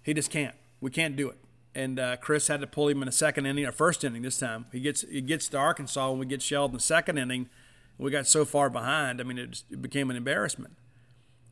[0.02, 0.54] He just can't.
[0.80, 1.38] We can't do it.
[1.74, 4.38] And uh, Chris had to pull him in a second inning, or first inning this
[4.38, 4.66] time.
[4.72, 7.48] He gets he gets to Arkansas when we get shelled in the second inning.
[7.96, 9.20] We got so far behind.
[9.20, 10.74] I mean, it, it became an embarrassment.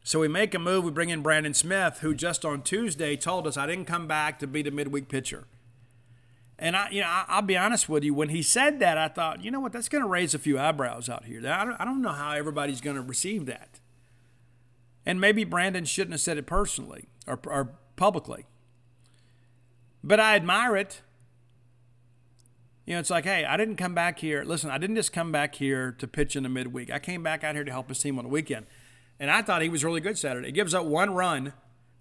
[0.03, 0.85] So we make a move.
[0.85, 4.39] We bring in Brandon Smith, who just on Tuesday told us I didn't come back
[4.41, 5.45] to be the midweek pitcher.
[6.59, 8.13] And I, you know, I'll be honest with you.
[8.13, 10.59] When he said that, I thought, you know what, that's going to raise a few
[10.59, 11.39] eyebrows out here.
[11.47, 13.79] I don't, I don't know how everybody's going to receive that.
[15.07, 18.47] And maybe Brandon shouldn't have said it personally or, or publicly.
[20.03, 21.01] But I admire it.
[22.87, 24.43] You know, it's like, hey, I didn't come back here.
[24.45, 26.91] Listen, I didn't just come back here to pitch in the midweek.
[26.91, 28.67] I came back out here to help his team on the weekend.
[29.21, 30.49] And I thought he was really good Saturday.
[30.49, 31.53] He gives up one run.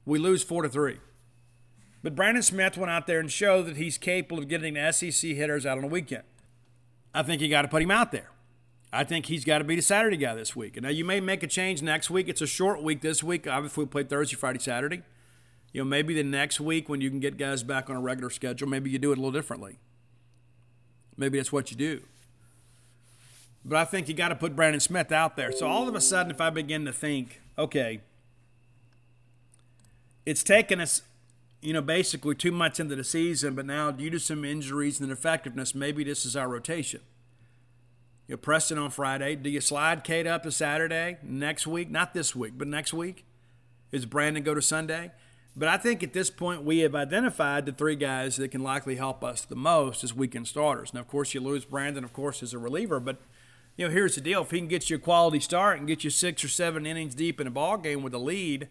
[0.05, 0.97] We lose four to three.
[2.03, 5.65] But Brandon Smith went out there and showed that he's capable of getting SEC hitters
[5.65, 6.23] out on the weekend.
[7.13, 8.29] I think you got to put him out there.
[8.93, 10.77] I think he's got to be the Saturday guy this week.
[10.77, 12.29] And now you may make a change next week.
[12.29, 13.47] It's a short week this week.
[13.47, 15.01] Obviously, we play Thursday, Friday, Saturday.
[15.73, 18.29] You know, maybe the next week when you can get guys back on a regular
[18.29, 19.77] schedule, maybe you do it a little differently.
[21.17, 22.01] Maybe that's what you do.
[23.65, 25.51] But I think you got to put Brandon Smith out there.
[25.51, 27.99] So all of a sudden, if I begin to think, okay,
[30.25, 31.01] it's taken us
[31.61, 35.09] you know, basically two months into the season, but now due to some injuries and
[35.09, 37.01] ineffectiveness, maybe this is our rotation.
[38.27, 39.35] You know, Preston on Friday.
[39.35, 41.89] Do you slide Cade up to Saturday next week?
[41.89, 43.25] Not this week, but next week?
[43.91, 45.11] Is Brandon go to Sunday?
[45.55, 48.97] But I think at this point we have identified the three guys that can likely
[48.97, 50.93] help us the most as weekend starters.
[50.93, 53.17] Now, of course, you lose Brandon, of course, as a reliever, but
[53.75, 56.03] you know, here's the deal: if he can get you a quality start and get
[56.03, 58.67] you six or seven innings deep in a ball game with a lead,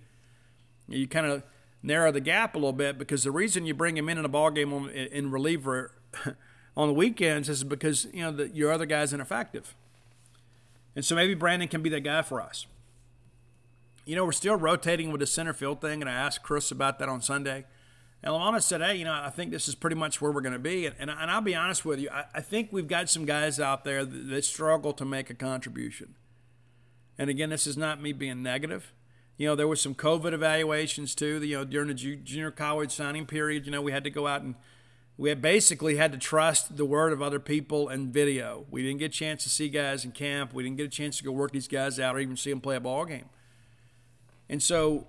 [0.88, 1.42] you kind of
[1.82, 4.28] narrow the gap a little bit because the reason you bring him in in a
[4.28, 5.92] ball game on, in reliever
[6.76, 9.74] on the weekends is because you know your other guy's ineffective,
[10.94, 12.66] and so maybe Brandon can be that guy for us.
[14.04, 16.98] You know, we're still rotating with the center field thing, and I asked Chris about
[17.00, 17.64] that on Sunday.
[18.22, 20.52] And Lemonis said, "Hey, you know, I think this is pretty much where we're going
[20.52, 23.08] to be." And, and, and, I'll be honest with you, I, I, think we've got
[23.10, 26.14] some guys out there that, that struggle to make a contribution.
[27.18, 28.92] And again, this is not me being negative.
[29.38, 31.42] You know, there was some COVID evaluations too.
[31.42, 34.42] You know, during the junior college signing period, you know, we had to go out
[34.42, 34.54] and
[35.18, 38.66] we had basically had to trust the word of other people and video.
[38.70, 40.52] We didn't get a chance to see guys in camp.
[40.52, 42.60] We didn't get a chance to go work these guys out or even see them
[42.60, 43.28] play a ball game.
[44.48, 45.06] And so,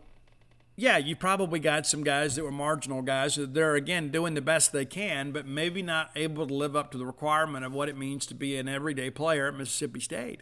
[0.76, 4.42] yeah, you probably got some guys that were marginal guys that they're again doing the
[4.42, 7.90] best they can, but maybe not able to live up to the requirement of what
[7.90, 10.42] it means to be an everyday player at Mississippi State.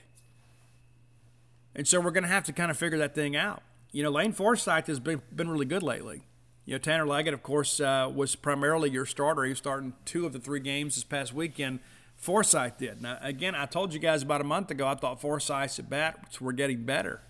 [1.76, 3.64] And so we're going to have to kind of figure that thing out
[3.96, 6.24] you know, Lane Forsythe has been, been really good lately.
[6.66, 9.46] You know, Tanner Leggett, of course, uh, was primarily your starter.
[9.46, 11.80] He was starting two of the three games this past weekend.
[12.18, 13.02] Forsythe did.
[13.02, 16.42] Now, again, I told you guys about a month ago, I thought Forsythe's at bats
[16.42, 17.22] were getting better.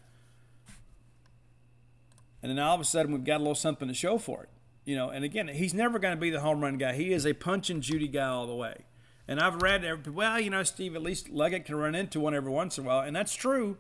[2.41, 4.49] And then all of a sudden, we've got a little something to show for it.
[4.86, 6.93] You know, and again, he's never going to be the home run guy.
[6.93, 8.86] He is a punch and Judy guy all the way.
[9.28, 12.51] And I've read, well, you know, Steve, at least Leggett can run into one every
[12.51, 13.01] once in a while.
[13.01, 13.78] And that's true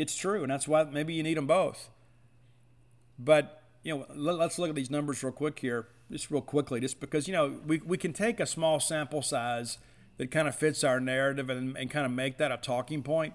[0.00, 1.90] it's true, and that's why maybe you need them both.
[3.18, 7.00] But you know, let's look at these numbers real quick here, just real quickly, just
[7.00, 9.76] because you know we we can take a small sample size
[10.16, 13.34] that kind of fits our narrative and, and kind of make that a talking point.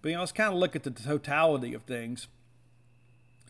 [0.00, 2.28] But you know, let's kind of look at the totality of things.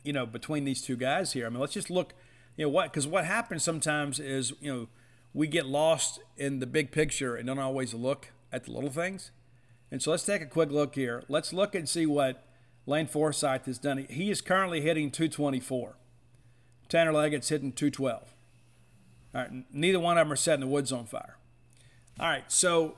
[0.02, 1.46] You know, between these two guys here.
[1.46, 2.14] I mean, let's just look.
[2.56, 2.90] You know what?
[2.90, 4.88] Because what happens sometimes is you know
[5.34, 9.30] we get lost in the big picture and don't always look at the little things.
[9.90, 11.22] And so let's take a quick look here.
[11.28, 12.45] Let's look and see what
[12.86, 14.06] Lane Forsythe has done.
[14.08, 15.96] He is currently hitting 224.
[16.88, 18.34] Tanner Leggett's hitting 212.
[19.34, 21.36] All right, neither one of them are setting the woods on fire.
[22.18, 22.96] All right, so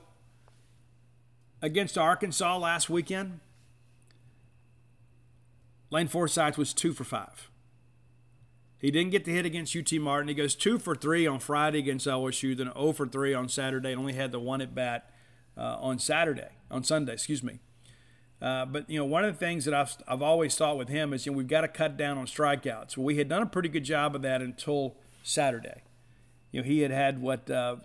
[1.61, 3.39] against Arkansas last weekend,
[5.89, 7.49] Lane Forsythe was two for five.
[8.77, 10.29] He didn't get the hit against UT Martin.
[10.29, 13.91] He goes two for three on Friday against LSU, then 0 for three on Saturday,
[13.91, 15.11] and only had the one at bat
[15.57, 17.59] uh, on Saturday, on Sunday, excuse me.
[18.41, 21.13] Uh, but you know, one of the things that I've, I've always thought with him
[21.13, 22.95] is you know we've got to cut down on strikeouts.
[22.95, 25.81] Well, we had done a pretty good job of that until Saturday.
[26.51, 27.77] You know, he had had what uh,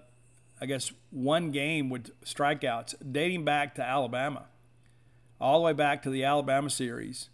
[0.61, 4.45] I guess one game with strikeouts dating back to Alabama,
[5.41, 7.31] all the way back to the Alabama series.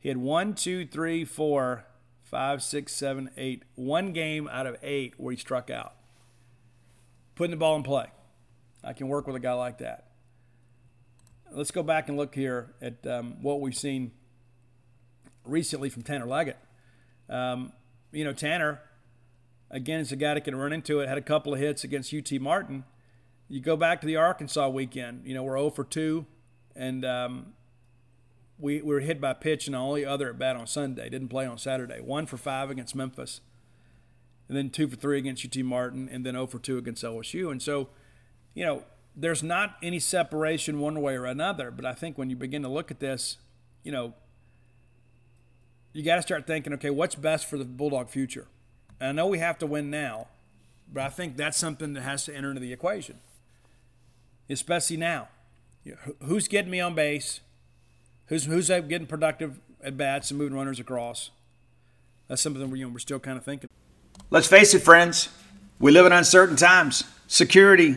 [0.00, 1.84] He had one, two, three, four,
[2.22, 3.62] five, six, seven, eight.
[3.76, 5.94] One game out of eight where he struck out,
[7.36, 8.06] putting the ball in play.
[8.82, 10.07] I can work with a guy like that.
[11.52, 14.12] Let's go back and look here at um, what we've seen
[15.44, 16.58] recently from Tanner Leggett.
[17.28, 17.72] Um,
[18.12, 18.80] you know, Tanner,
[19.70, 22.12] again, is a guy that can run into it, had a couple of hits against
[22.12, 22.84] UT Martin.
[23.48, 26.26] You go back to the Arkansas weekend, you know, we're 0 for 2,
[26.76, 27.54] and um,
[28.58, 31.08] we, we were hit by pitch and the only other at bat on Sunday.
[31.08, 32.00] Didn't play on Saturday.
[32.00, 33.40] 1 for 5 against Memphis,
[34.48, 37.50] and then 2 for 3 against UT Martin, and then 0 for 2 against LSU.
[37.50, 37.88] And so,
[38.54, 38.84] you know,
[39.18, 41.70] there's not any separation one way or another.
[41.70, 43.36] But I think when you begin to look at this,
[43.82, 44.14] you know,
[45.92, 48.46] you got to start thinking, okay, what's best for the Bulldog future?
[49.00, 50.28] And I know we have to win now,
[50.92, 53.18] but I think that's something that has to enter into the equation,
[54.48, 55.28] especially now.
[56.24, 57.40] Who's getting me on base?
[58.26, 61.30] Who's who's getting productive at bats and moving runners across?
[62.28, 63.70] That's something we're, you know, we're still kind of thinking.
[64.30, 65.30] Let's face it, friends.
[65.80, 67.04] We live in uncertain times.
[67.26, 67.96] Security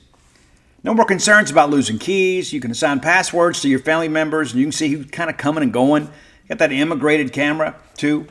[0.83, 2.53] No more concerns about losing keys.
[2.53, 5.37] You can assign passwords to your family members and you can see who's kind of
[5.37, 6.09] coming and going.
[6.49, 8.27] Got that immigrated camera too.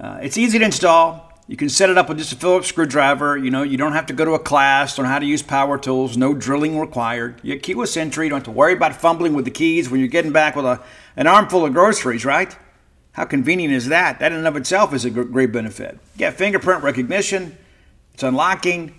[0.00, 1.32] Uh, it's easy to install.
[1.46, 3.36] You can set it up with just a Phillips screwdriver.
[3.36, 5.78] You know, you don't have to go to a class on how to use power
[5.78, 6.16] tools.
[6.16, 7.40] No drilling required.
[7.42, 8.26] You get keyless entry.
[8.26, 10.64] You don't have to worry about fumbling with the keys when you're getting back with
[10.64, 10.80] a,
[11.16, 12.56] an armful of groceries, right?
[13.12, 14.18] How convenient is that?
[14.18, 15.98] That in and of itself is a great benefit.
[16.14, 17.56] You get fingerprint recognition.
[18.14, 18.98] It's unlocking.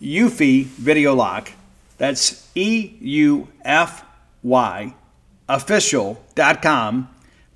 [0.00, 1.52] Eufy Video Lock.
[1.98, 4.04] That's E U F
[4.42, 4.94] Y
[5.48, 7.08] official.com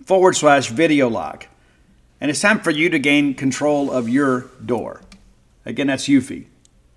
[0.05, 1.49] forward slash video lock.
[2.21, 5.03] And it's time for you to gain control of your door.
[5.65, 6.47] Again, that's Eufy.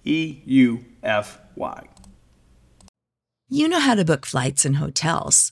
[0.03, 1.87] E U F Y.
[3.49, 5.51] You know how to book flights and hotels.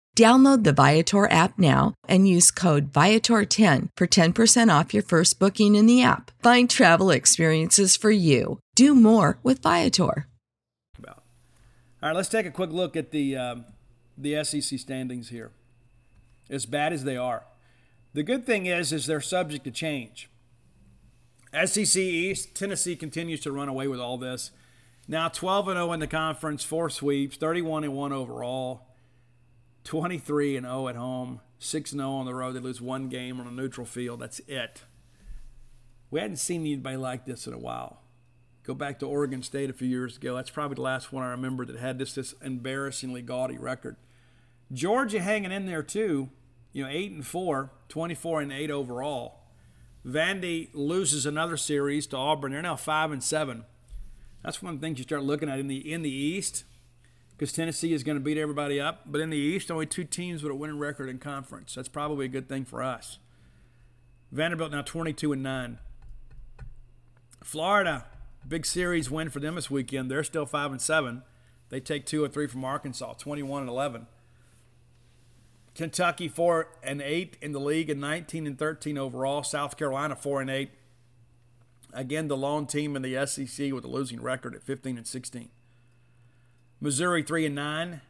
[0.17, 5.75] Download the Viator app now and use code Viator10 for 10% off your first booking
[5.75, 6.31] in the app.
[6.41, 8.59] Find travel experiences for you.
[8.75, 10.27] Do more with Viator.
[12.03, 13.65] All right, let's take a quick look at the, um,
[14.17, 15.51] the SEC standings here.
[16.49, 17.45] As bad as they are.
[18.13, 20.27] The good thing is, is they're subject to change.
[21.65, 24.49] SEC East, Tennessee continues to run away with all this.
[25.07, 28.87] Now 12 and 0 in the conference, four sweeps, 31 and 1 overall.
[29.83, 32.53] 23 and 0 at home, 6 0 on the road.
[32.53, 34.19] They lose one game on a neutral field.
[34.19, 34.83] That's it.
[36.09, 38.01] We hadn't seen anybody like this in a while.
[38.63, 40.35] Go back to Oregon State a few years ago.
[40.35, 43.95] That's probably the last one I remember that had this this embarrassingly gaudy record.
[44.71, 46.29] Georgia hanging in there too.
[46.73, 49.39] You know, 8 and 4, 24 and 8 overall.
[50.05, 52.53] Vandy loses another series to Auburn.
[52.53, 53.65] They're now 5 and 7.
[54.43, 56.63] That's one of the things you start looking at in the in the East
[57.41, 59.01] because Tennessee is going to beat everybody up.
[59.07, 61.73] But in the East, only two teams with a winning record in conference.
[61.73, 63.17] That's probably a good thing for us.
[64.31, 65.79] Vanderbilt now 22 and 9.
[67.43, 68.05] Florida,
[68.47, 70.11] big series win for them this weekend.
[70.11, 71.23] They're still 5 and 7.
[71.69, 74.05] They take 2 or 3 from Arkansas, 21 and 11.
[75.73, 79.41] Kentucky 4 and 8 in the league and 19 and 13 overall.
[79.41, 80.69] South Carolina 4 and 8.
[81.91, 85.49] Again, the lone team in the SEC with a losing record at 15 and 16.
[86.81, 88.01] Missouri 3 and 9,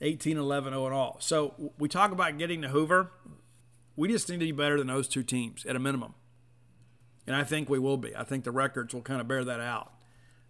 [0.00, 1.16] 18 11 0 and all.
[1.20, 3.12] So we talk about getting to Hoover.
[3.96, 6.14] We just need to be better than those two teams at a minimum.
[7.26, 8.14] And I think we will be.
[8.16, 9.92] I think the records will kind of bear that out.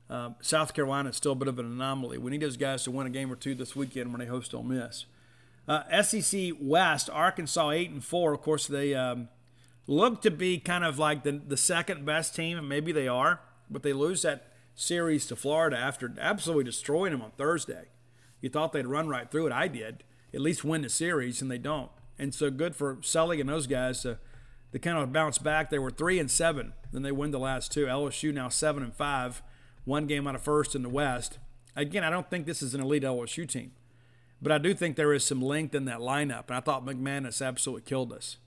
[0.08, 2.18] Uh, South Carolina is still a bit of an anomaly.
[2.18, 4.54] We need those guys to win a game or two this weekend when they host
[4.54, 5.04] Ole Miss.
[5.68, 8.32] Uh, SEC West, Arkansas eight and four.
[8.32, 9.28] Of course, they um,
[9.86, 13.40] look to be kind of like the the second best team, and maybe they are,
[13.68, 17.88] but they lose that series to Florida after absolutely destroying them on Thursday.
[18.40, 19.52] You thought they'd run right through it.
[19.52, 20.04] I did.
[20.32, 21.90] At least win the series, and they don't.
[22.18, 24.18] And so good for Sully and those guys to,
[24.72, 25.70] to kind of bounce back.
[25.70, 26.72] They were three and seven.
[26.92, 27.86] Then they win the last two.
[27.86, 29.42] LSU now seven and five,
[29.84, 31.38] one game out of first in the West.
[31.76, 33.72] Again, I don't think this is an elite LSU team,
[34.42, 36.48] but I do think there is some length in that lineup.
[36.48, 38.38] And I thought McManus absolutely killed us.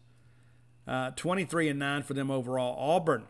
[0.88, 2.76] Uh, 23 and nine for them overall.
[2.78, 3.24] Auburn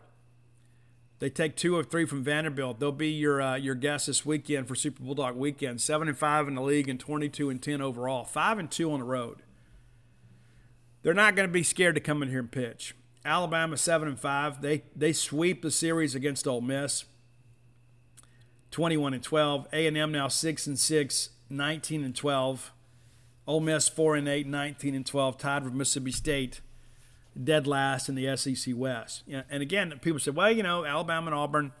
[1.20, 2.80] they take two of three from Vanderbilt.
[2.80, 5.80] They'll be your uh, your guest this weekend for Super Bulldog weekend.
[5.80, 8.24] Seven and five in the league and 22 and 10 overall.
[8.24, 9.38] Five and two on the road.
[11.02, 12.94] They're not going to be scared to come in here and pitch.
[13.24, 14.60] Alabama seven and five.
[14.60, 17.04] They they sweep the series against Ole Miss.
[18.70, 19.68] 21 and 12.
[19.72, 22.72] A&M now 6 and 6, 19 and 12.
[23.46, 26.60] Ole Miss 4 and 8, 19 and 12, tied with Mississippi State
[27.42, 29.24] dead last in the SEC West.
[29.28, 31.72] And again, people say, well, you know, Alabama and Auburn,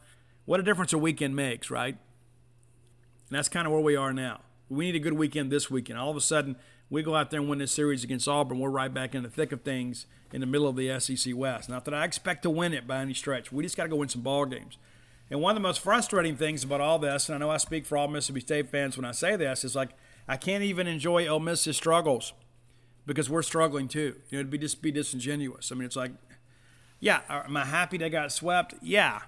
[0.44, 1.96] what a difference a weekend makes, right?
[3.28, 4.40] And that's kind of where we are now.
[4.68, 5.98] We need a good weekend this weekend.
[5.98, 6.56] All of a sudden,
[6.90, 8.58] we go out there and win this series against Auburn.
[8.58, 11.68] We're right back in the thick of things in the middle of the SEC West.
[11.68, 13.52] Not that I expect to win it by any stretch.
[13.52, 14.76] We just got to go win some ball games.
[15.30, 17.86] And one of the most frustrating things about all this, and I know I speak
[17.86, 19.90] for all Mississippi State fans when I say this, is like
[20.28, 22.32] I can't even enjoy Ole Miss's struggles
[23.06, 24.16] because we're struggling too.
[24.30, 25.70] You know, it'd be just be disingenuous.
[25.70, 26.12] I mean, it's like,
[27.00, 28.74] yeah, am I happy they got swept?
[28.82, 29.22] Yeah.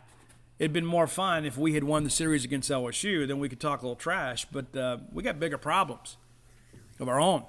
[0.59, 3.29] It'd been more fun if we had won the series against LSU.
[3.29, 4.47] Then we could talk a little trash.
[4.47, 6.16] But uh, we got bigger problems
[6.99, 7.45] of our own.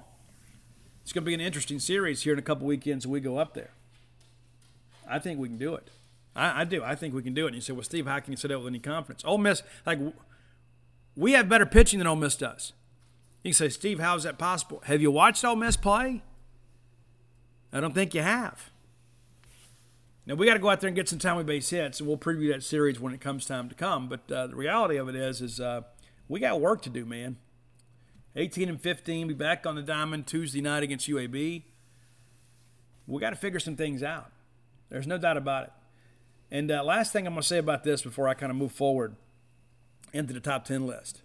[1.02, 3.54] It's going to be an interesting series here in a couple weekends we go up
[3.54, 3.70] there.
[5.08, 5.88] I think we can do it.
[6.36, 6.84] I, I, do.
[6.84, 7.48] I think we can do it.
[7.48, 9.22] And you say, well, Steve, how can you say that with any confidence?
[9.24, 9.98] Ole Miss, like,
[11.16, 12.74] we have better pitching than Ole Miss does.
[13.42, 14.82] You can say, Steve, how is that possible?
[14.86, 16.22] Have you watched Ole Miss play?
[17.72, 18.70] I don't think you have.
[20.26, 22.18] Now we got to go out there and get some timely base hits, and we'll
[22.18, 24.08] preview that series when it comes time to come.
[24.08, 25.82] But uh, the reality of it is, is uh,
[26.28, 27.36] we got work to do, man.
[28.36, 31.62] 18 and 15, be back on the diamond Tuesday night against UAB.
[33.06, 34.30] We got to figure some things out.
[34.90, 35.72] There's no doubt about it.
[36.50, 38.72] And uh, last thing I'm going to say about this before I kind of move
[38.72, 39.16] forward
[40.12, 41.22] into the top 10 list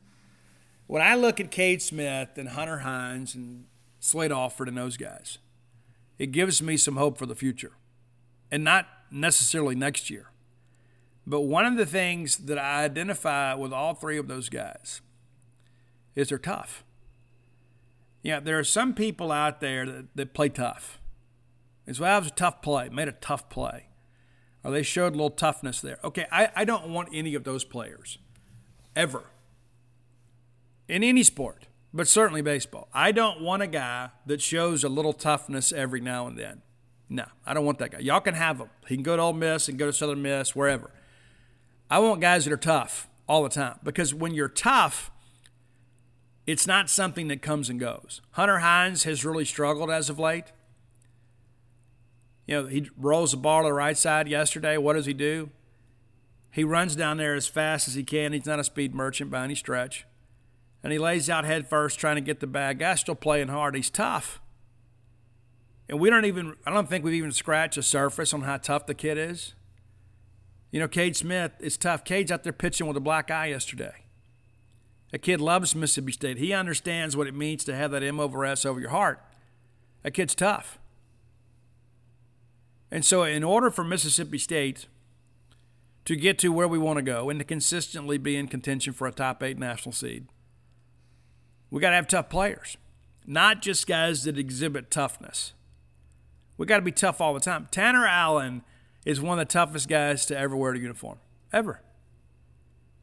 [0.88, 3.66] when I look at Cade Smith and Hunter Hines and
[4.00, 5.38] Slade Alford and those guys,
[6.20, 7.72] it gives me some hope for the future.
[8.52, 10.28] And not necessarily next year.
[11.26, 15.02] But one of the things that I identify with all three of those guys
[16.16, 16.84] is they're tough.
[18.22, 21.00] Yeah, there are some people out there that, that play tough.
[21.88, 23.88] It's well, that was a tough play, made a tough play.
[24.64, 26.00] Or they showed a little toughness there.
[26.04, 28.18] Okay, I, I don't want any of those players
[28.96, 29.26] ever
[30.94, 32.88] in any sport, but certainly baseball.
[32.94, 36.62] I don't want a guy that shows a little toughness every now and then.
[37.10, 37.98] No, I don't want that guy.
[37.98, 38.70] Y'all can have him.
[38.88, 40.92] He can go to Ole Miss and go to Southern Miss, wherever.
[41.90, 45.10] I want guys that are tough all the time because when you're tough,
[46.46, 48.22] it's not something that comes and goes.
[48.34, 50.52] Hunter Hines has really struggled as of late.
[52.46, 54.78] You know, he rolls the ball to the right side yesterday.
[54.78, 55.50] What does he do?
[56.52, 58.32] He runs down there as fast as he can.
[58.32, 60.06] He's not a speed merchant by any stretch
[60.84, 62.80] and he lays out head first trying to get the bag.
[62.80, 63.76] Guy's still playing hard.
[63.76, 64.42] He's tough.
[65.88, 68.86] And we don't even, I don't think we've even scratched the surface on how tough
[68.86, 69.54] the kid is.
[70.72, 72.04] You know, Cade Smith is tough.
[72.04, 74.04] Cade's out there pitching with a black eye yesterday.
[75.14, 76.38] A kid loves Mississippi State.
[76.38, 79.24] He understands what it means to have that M over S over your heart.
[80.02, 80.80] That kid's tough.
[82.90, 84.88] And so, in order for Mississippi State
[86.06, 89.08] to get to where we want to go and to consistently be in contention for
[89.08, 90.28] a top eight national seed,
[91.74, 92.78] we got to have tough players,
[93.26, 95.54] not just guys that exhibit toughness.
[96.56, 97.68] We got to be tough all the time.
[97.72, 98.62] Tanner Allen
[99.08, 101.18] is one of the toughest guys to ever wear a uniform,
[101.52, 101.82] ever.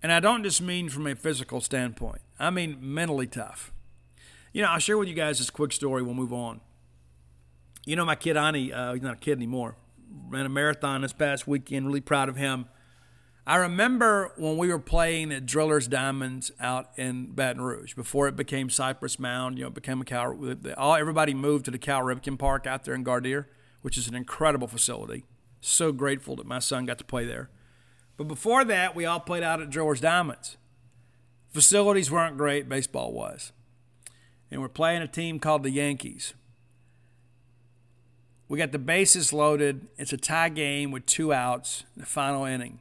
[0.05, 3.73] And I don't just mean from a physical standpoint, I mean mentally tough.
[4.53, 6.05] You know, I'll share with you guys this quick story.
[6.05, 6.61] We'll move on.
[7.85, 9.75] You know, my kid Ani, uh, he's not a kid anymore,
[10.29, 11.87] ran a marathon this past weekend.
[11.87, 12.66] Really proud of him.
[13.51, 18.37] I remember when we were playing at Drillers Diamonds out in Baton Rouge before it
[18.37, 19.59] became Cypress Mound.
[19.59, 20.39] You know, became a Cal.
[20.77, 23.47] All everybody moved to the Cal Ripken Park out there in Gardere,
[23.83, 25.25] which is an incredible facility.
[25.61, 27.51] So grateful that my son got to play there.
[28.17, 30.57] But before that, we all played out at Drillers Diamonds.
[31.49, 33.51] Facilities weren't great, baseball was.
[34.53, 36.35] And we're playing a team called the Yankees.
[38.47, 39.89] We got the bases loaded.
[39.99, 42.79] It's a tie game with two outs in the final inning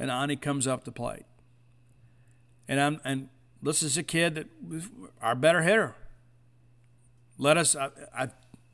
[0.00, 1.26] and Ani comes up the plate.
[2.66, 3.28] And I'm and
[3.62, 4.88] this is a kid that was
[5.20, 5.94] our better hitter.
[7.38, 8.28] Let us I, I,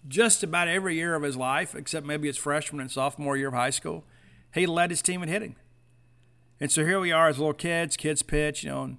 [0.08, 3.54] just about every year of his life, except maybe his freshman and sophomore year of
[3.54, 4.04] high school,
[4.54, 5.56] he led his team in hitting.
[6.60, 8.98] And so here we are as little kids, kids pitch, you know, and,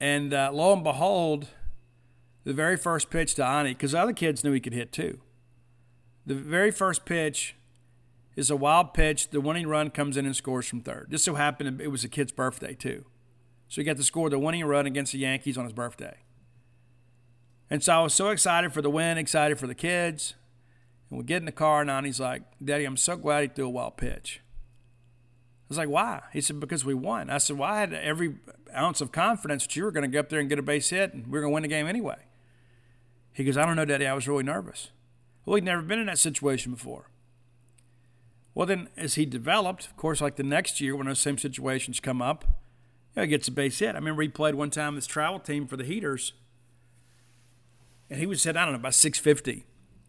[0.00, 1.46] and uh, lo and behold,
[2.44, 5.20] the very first pitch to Ani, because other kids knew he could hit too.
[6.26, 7.54] The very first pitch
[8.36, 9.30] is a wild pitch.
[9.30, 11.08] The winning run comes in and scores from third.
[11.10, 13.04] Just so happened it was a kid's birthday too.
[13.68, 16.18] So he got to score the winning run against the Yankees on his birthday.
[17.70, 20.34] And so I was so excited for the win, excited for the kids.
[21.08, 23.66] And we get in the car, and Ani's like, Daddy, I'm so glad he threw
[23.66, 24.42] a wild pitch.
[24.42, 26.20] I was like, why?
[26.34, 27.30] He said, because we won.
[27.30, 28.36] I said, well, I had every
[28.76, 30.90] ounce of confidence that you were going to get up there and get a base
[30.90, 32.18] hit, and we were going to win the game anyway.
[33.32, 34.06] He goes, I don't know, Daddy.
[34.06, 34.90] I was really nervous.
[35.46, 37.08] Well, he'd never been in that situation before.
[38.54, 42.00] Well, then, as he developed, of course, like the next year when those same situations
[42.00, 43.94] come up, you know, he gets a base hit.
[43.94, 46.34] I remember he played one time this travel team for the Heaters,
[48.10, 49.66] and he was hit, I don't know, about 650.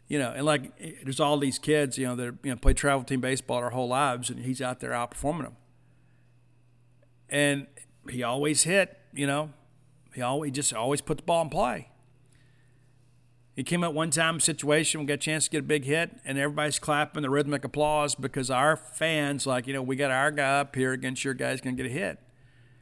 [0.09, 3.03] You know, and like there's all these kids, you know, that you know play travel
[3.03, 5.55] team baseball their whole lives, and he's out there outperforming them.
[7.29, 7.67] And
[8.09, 9.51] he always hit, you know,
[10.13, 11.89] he always just always put the ball in play.
[13.55, 16.11] He came up one time situation, we got a chance to get a big hit,
[16.25, 20.31] and everybody's clapping the rhythmic applause because our fans, like, you know, we got our
[20.31, 22.19] guy up here against your guy's going to get a hit.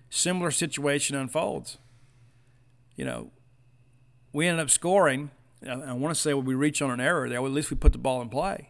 [0.10, 1.78] Similar situation unfolds.
[2.96, 3.32] You know,
[4.32, 5.32] we ended up scoring.
[5.68, 7.98] I want to say we reach on an error there, at least we put the
[7.98, 8.70] ball in play.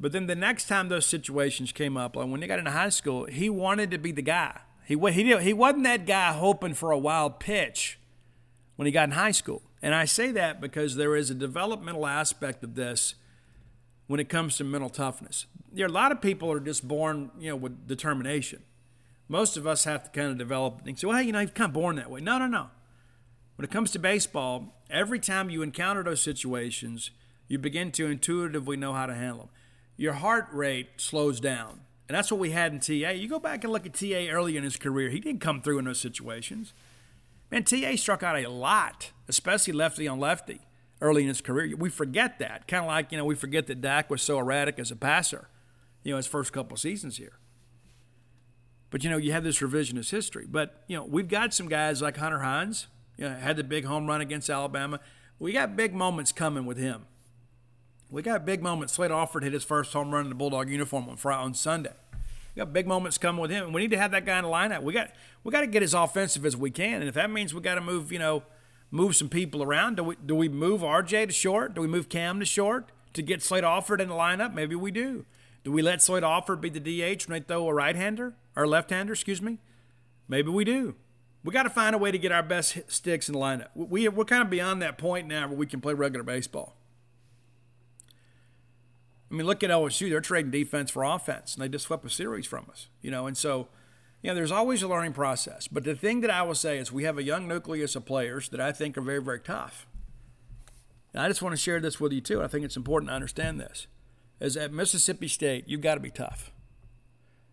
[0.00, 2.88] But then the next time those situations came up, like when he got into high
[2.88, 4.60] school, he wanted to be the guy.
[4.84, 8.00] He, he, he wasn't that guy hoping for a wild pitch
[8.74, 9.62] when he got in high school.
[9.82, 13.16] And I say that because there is a developmental aspect of this
[14.06, 15.46] when it comes to mental toughness.
[15.72, 18.62] There are a lot of people are just born, you know, with determination.
[19.28, 21.74] Most of us have to kind of develop say, well, you know, you're kind of
[21.74, 22.20] born that way.
[22.20, 22.68] No, no, no.
[23.56, 27.10] When it comes to baseball, every time you encounter those situations,
[27.48, 29.48] you begin to intuitively know how to handle them.
[29.96, 31.80] Your heart rate slows down.
[32.08, 33.10] And that's what we had in TA.
[33.10, 35.78] You go back and look at TA early in his career, he didn't come through
[35.78, 36.72] in those situations.
[37.52, 40.62] Man, TA struck out a lot, especially lefty on lefty
[41.02, 41.76] early in his career.
[41.76, 42.66] We forget that.
[42.66, 45.48] Kind of like, you know, we forget that Dak was so erratic as a passer,
[46.02, 47.34] you know, his first couple seasons here.
[48.88, 50.46] But, you know, you have this revisionist history.
[50.50, 52.86] But, you know, we've got some guys like Hunter Hines,
[53.18, 54.98] you know, had the big home run against Alabama.
[55.38, 57.04] We got big moments coming with him.
[58.08, 58.94] We got big moments.
[58.94, 61.92] Slade Alford hit his first home run in the Bulldog uniform on Friday on Sunday.
[62.54, 63.64] We got big moments coming with him.
[63.64, 64.82] And we need to have that guy in the lineup.
[64.82, 65.10] We got
[65.42, 67.76] we got to get as offensive as we can, and if that means we got
[67.76, 68.42] to move, you know,
[68.90, 71.74] move some people around, do we do we move RJ to short?
[71.74, 74.54] Do we move Cam to short to get Slade Alford in the lineup?
[74.54, 75.24] Maybe we do.
[75.64, 79.12] Do we let Slade Alford be the DH when they throw a right-hander or left-hander?
[79.12, 79.58] Excuse me.
[80.28, 80.96] Maybe we do.
[81.44, 83.68] We got to find a way to get our best sticks in the lineup.
[83.74, 86.76] We, we're kind of beyond that point now where we can play regular baseball.
[89.32, 90.10] I mean, look at LSU.
[90.10, 92.88] They're trading defense for offense, and they just swept a series from us.
[93.00, 93.68] You know, and so,
[94.20, 95.68] you know, there's always a learning process.
[95.68, 98.50] But the thing that I will say is we have a young nucleus of players
[98.50, 99.86] that I think are very, very tough.
[101.14, 102.42] And I just want to share this with you, too.
[102.42, 103.86] I think it's important to understand this.
[104.38, 106.52] Is at Mississippi State, you've got to be tough.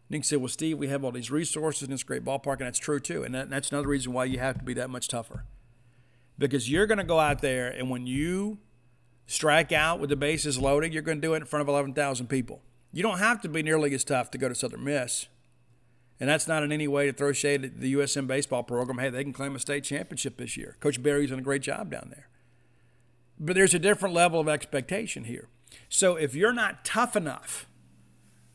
[0.10, 2.68] And can say, well, Steve, we have all these resources in this great ballpark, and
[2.68, 3.24] that's true, too.
[3.24, 5.46] And that, that's another reason why you have to be that much tougher.
[6.38, 8.58] Because you're going to go out there, and when you
[9.30, 12.28] strike out with the bases loaded, you're going to do it in front of 11,000
[12.28, 12.62] people.
[12.92, 15.28] You don't have to be nearly as tough to go to Southern Miss.
[16.20, 18.98] And that's not in any way to throw shade at the USM baseball program.
[18.98, 20.76] Hey, they can claim a state championship this year.
[20.80, 22.28] Coach Berry's done a great job down there.
[23.40, 25.48] But there's a different level of expectation here.
[25.88, 27.68] So if you're not tough enough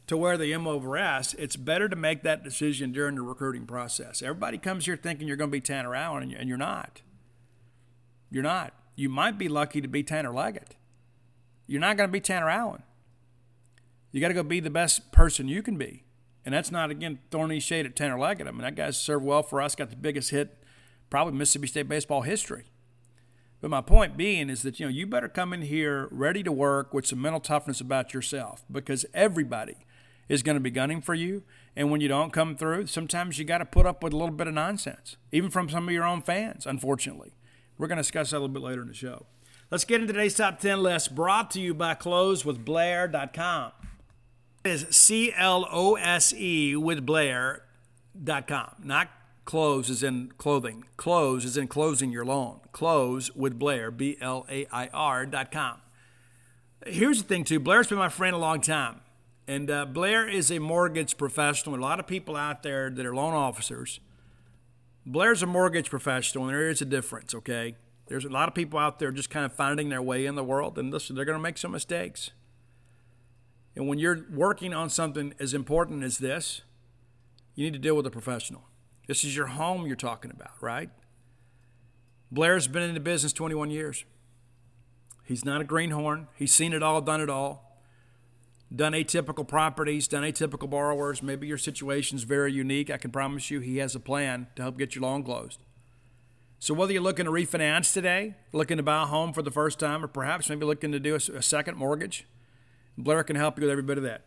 [0.09, 3.65] to wear the M over S, it's better to make that decision during the recruiting
[3.65, 4.23] process.
[4.23, 7.01] Everybody comes here thinking you're going to be Tanner Allen, and you're not.
[8.29, 10.77] You're not you might be lucky to be Tanner Leggett.
[11.67, 12.83] You're not going to be Tanner Allen.
[14.13, 16.05] You got to go be the best person you can be.
[16.45, 18.47] And that's not, again, any shade at Tanner Leggett.
[18.47, 20.63] I mean, that guy's served well for us, got the biggest hit,
[21.11, 22.65] probably Mississippi State baseball history.
[23.61, 26.53] But my point being is that, you know, you better come in here ready to
[26.53, 29.77] work with some mental toughness about yourself because everybody
[30.29, 31.43] is going to be gunning for you.
[31.75, 34.35] And when you don't come through, sometimes you got to put up with a little
[34.35, 37.33] bit of nonsense, even from some of your own fans, unfortunately.
[37.79, 39.27] We're going to discuss that a little bit later in the show.
[39.71, 43.73] Let's get into today's top 10 list brought to you by closewithblair.com.
[44.65, 48.75] It is C L O S E with Blair.com.
[48.83, 49.09] Not
[49.45, 50.85] close as in clothing.
[50.97, 52.61] Close is in closing your loan.
[52.73, 55.81] Close with Blair, B L A I R.com.
[56.87, 57.61] Here's the thing, too.
[57.61, 59.01] Blair's been my friend a long time.
[59.47, 61.75] And uh, Blair is a mortgage professional.
[61.75, 64.01] A lot of people out there that are loan officers.
[65.07, 67.77] Blair's a mortgage professional, and there is a difference, okay?
[68.07, 70.45] There's a lot of people out there just kind of finding their way in the
[70.45, 72.31] world, and listen, they're going to make some mistakes.
[73.77, 76.63] And when you're working on something as important as this,
[77.55, 78.63] you need to deal with a professional.
[79.07, 80.91] This is your home you're talking about, right?
[82.31, 84.05] Blair's been in the business 21 years.
[85.25, 86.29] He's not a greenhorn.
[86.35, 87.64] He's seen it all, done it all.
[88.75, 91.23] Done atypical properties, done atypical borrowers.
[91.23, 92.91] Maybe your situation's very unique.
[92.91, 95.61] I can promise you he has a plan to help get your loan closed.
[96.59, 99.79] So whether you're looking to refinance today, looking to buy a home for the first
[99.79, 102.27] time, or perhaps maybe looking to do a, a second mortgage,
[102.97, 104.25] Blair can help you with every bit of that.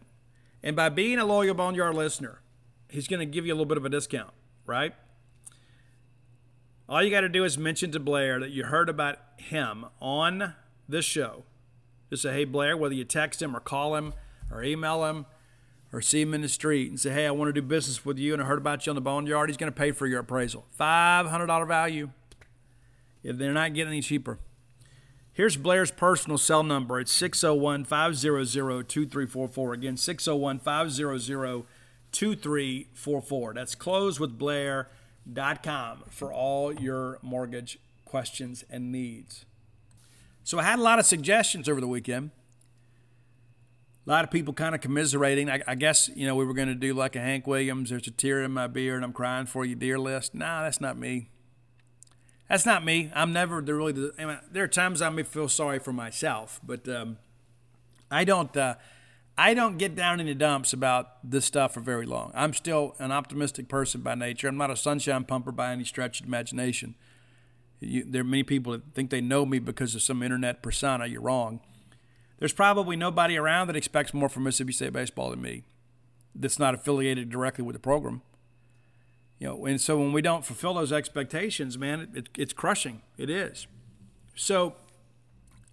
[0.61, 2.41] And by being a loyal Boneyard listener,
[2.89, 4.33] he's going to give you a little bit of a discount,
[4.65, 4.93] right?
[6.87, 10.53] All you got to do is mention to Blair that you heard about him on
[10.87, 11.43] this show.
[12.09, 14.13] Just say, hey, Blair, whether you text him or call him
[14.51, 15.25] or email him
[15.91, 18.17] or see him in the street and say, hey, I want to do business with
[18.17, 20.19] you and I heard about you on the Boneyard, he's going to pay for your
[20.19, 20.65] appraisal.
[20.79, 22.09] $500 value.
[23.23, 24.39] If they're not getting any cheaper.
[25.33, 26.99] Here's Blair's personal cell number.
[26.99, 29.73] It's 601 500 2344.
[29.73, 31.63] Again, 601 500
[32.11, 33.53] 2344.
[33.53, 39.45] That's closewithblair.com for all your mortgage questions and needs.
[40.43, 42.31] So I had a lot of suggestions over the weekend.
[44.07, 45.49] A lot of people kind of commiserating.
[45.49, 48.07] I, I guess, you know, we were going to do like a Hank Williams, there's
[48.07, 50.33] a tear in my beer and I'm crying for you, dear list.
[50.33, 51.29] Nah, that's not me.
[52.49, 53.11] That's not me.
[53.13, 54.11] I'm never the really.
[54.17, 57.17] I mean, there are times I may feel sorry for myself, but um,
[58.09, 58.55] I don't.
[58.55, 58.75] Uh,
[59.37, 62.31] I don't get down in the dumps about this stuff for very long.
[62.33, 64.47] I'm still an optimistic person by nature.
[64.47, 66.95] I'm not a sunshine pumper by any stretch of imagination.
[67.79, 71.05] You, there are many people that think they know me because of some internet persona.
[71.05, 71.59] You're wrong.
[72.39, 75.63] There's probably nobody around that expects more from Mississippi State baseball than me.
[76.35, 78.21] That's not affiliated directly with the program.
[79.39, 83.01] You know, and so when we don't fulfill those expectations, man, it, it, it's crushing.
[83.17, 83.67] It is.
[84.35, 84.75] So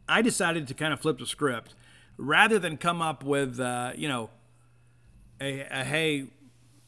[0.09, 1.75] I decided to kind of flip the script
[2.17, 4.31] rather than come up with, uh, you know,
[5.41, 6.27] a, a hey,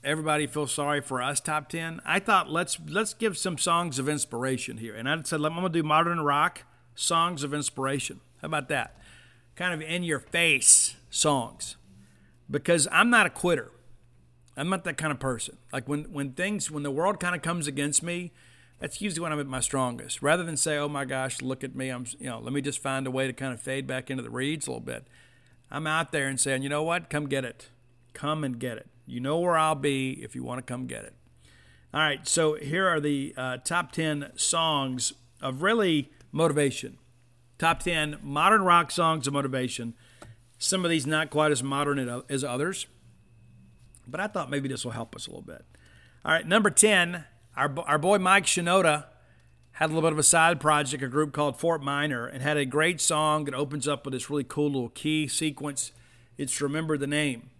[0.06, 4.08] everybody feels sorry for us top 10 i thought let's let's give some songs of
[4.08, 6.62] inspiration here and i said i'm going to do modern rock
[6.94, 8.96] songs of inspiration how about that
[9.56, 11.76] kind of in your face songs.
[12.50, 13.72] Because i'm not a quitter.
[14.56, 15.58] I'm not that kind of person.
[15.72, 18.32] Like when when things when the world kind of comes against me
[18.78, 20.22] that's usually when i'm at my strongest.
[20.22, 22.80] Rather than say oh my gosh look at me i'm you know let me just
[22.80, 25.06] find a way to kind of fade back into the reeds a little bit.
[25.70, 27.10] I'm out there and saying you know what?
[27.10, 27.70] Come get it.
[28.12, 28.86] Come and get it.
[29.06, 31.14] You know where I'll be if you want to come get it.
[31.94, 36.98] All right, so here are the uh, top 10 songs of really motivation.
[37.58, 39.94] Top 10 modern rock songs of motivation.
[40.58, 42.86] Some of these not quite as modern as others,
[44.06, 45.64] but I thought maybe this will help us a little bit.
[46.24, 47.24] All right, number 10,
[47.56, 49.06] our, our boy Mike Shinoda
[49.72, 52.56] had a little bit of a side project, a group called Fort Minor, and had
[52.56, 55.92] a great song that opens up with this really cool little key sequence.
[56.38, 57.50] It's Remember the Name.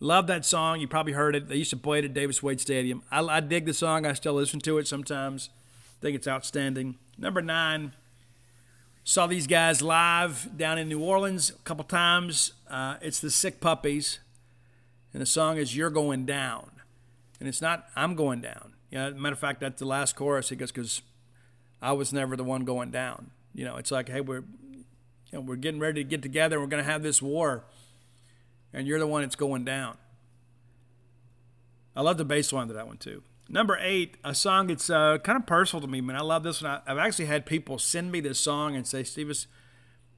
[0.00, 0.80] Love that song.
[0.80, 1.48] You probably heard it.
[1.48, 3.02] They used to play it at Davis Wade Stadium.
[3.10, 4.04] I, I dig the song.
[4.04, 5.48] I still listen to it sometimes.
[5.98, 6.96] I think it's outstanding.
[7.16, 7.94] Number nine,
[9.06, 12.52] saw these guys live down in New Orleans a couple times.
[12.68, 14.18] Uh, it's the Sick Puppies,
[15.14, 16.70] and the song is "You're Going Down,"
[17.40, 20.50] and it's not "I'm Going Down." Know, matter of fact, that's the last chorus.
[20.50, 21.00] He goes, "Because
[21.80, 24.84] I was never the one going down." You know, it's like, hey, we're you
[25.32, 26.60] know, we're getting ready to get together.
[26.60, 27.64] We're going to have this war
[28.76, 29.96] and you're the one that's going down.
[31.96, 33.22] I love the bass line to that one too.
[33.48, 36.16] Number eight, a song that's uh, kind of personal to me, man.
[36.16, 36.80] I love this one.
[36.84, 39.46] I, have actually had people send me this song and say, Steve, this,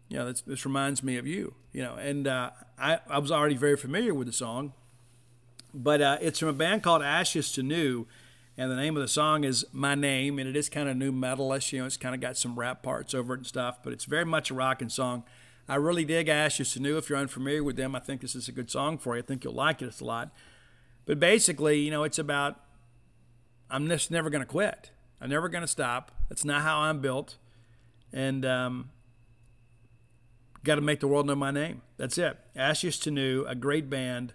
[0.08, 3.30] you know, this, this reminds me of you, you know, and uh, I, I was
[3.30, 4.72] already very familiar with the song,
[5.74, 8.06] but uh, it's from a band called Ashes to New,
[8.56, 11.12] and the name of the song is My Name, and it is kind of nu
[11.12, 13.92] metalish, you know, it's kind of got some rap parts over it and stuff, but
[13.92, 15.22] it's very much a rocking song.
[15.68, 16.96] I really dig Ashes to New.
[16.96, 19.22] If you're unfamiliar with them, I think this is a good song for you.
[19.22, 20.00] I think you'll like it.
[20.00, 20.30] A lot.
[21.04, 22.58] But basically, you know, it's about
[23.70, 24.90] I'm just never going to quit.
[25.20, 26.12] I'm never going to stop.
[26.28, 27.36] That's not how I'm built.
[28.12, 28.90] And um,
[30.64, 31.82] got to make the world know my name.
[31.96, 32.38] That's it.
[32.56, 34.32] Ashes to New, a great band.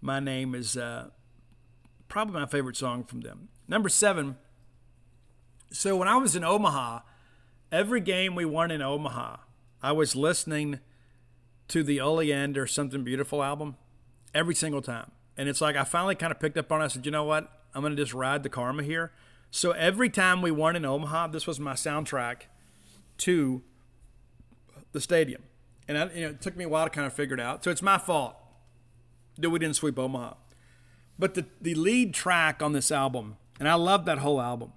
[0.00, 1.10] My name is uh,
[2.08, 3.48] probably my favorite song from them.
[3.68, 4.36] Number seven.
[5.70, 7.00] So when I was in Omaha,
[7.70, 9.36] every game we won in Omaha,
[9.82, 10.80] I was listening
[11.68, 13.76] to the Oleander Something Beautiful album
[14.34, 15.12] every single time.
[15.38, 16.84] And it's like I finally kind of picked up on it.
[16.84, 17.50] I said, you know what?
[17.74, 19.12] I'm going to just ride the karma here.
[19.50, 22.42] So every time we won in Omaha, this was my soundtrack
[23.18, 23.62] to
[24.92, 25.44] the stadium.
[25.86, 27.64] And I, you know, it took me a while to kind of figure it out.
[27.64, 28.36] So it's my fault.
[29.38, 30.34] that we didn't sweep Omaha.
[31.18, 34.72] But the, the lead track on this album, and I love that whole album,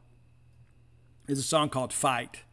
[1.27, 2.43] is a song called Fight.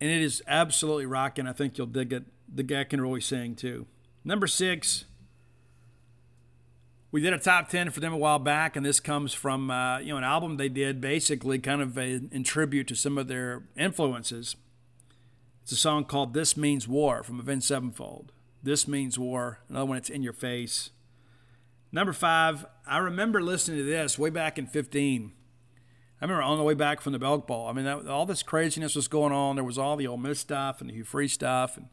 [0.00, 1.46] And it is absolutely rocking.
[1.46, 2.24] I think you'll dig it.
[2.52, 3.86] The guy can really sing too.
[4.24, 5.06] Number six,
[7.10, 9.98] we did a top 10 for them a while back, and this comes from uh,
[9.98, 13.28] you know an album they did basically kind of a, in tribute to some of
[13.28, 14.56] their influences.
[15.62, 18.32] It's a song called This Means War from Avenged Sevenfold.
[18.62, 19.60] This Means War.
[19.68, 20.90] Another one, it's In Your Face.
[21.90, 25.32] Number five, I remember listening to this way back in 15.
[26.20, 27.66] I remember on the way back from the Belk Bowl.
[27.68, 29.56] I mean, that, all this craziness was going on.
[29.56, 31.88] There was all the Ole Miss stuff and the Hugh Freeze stuff, and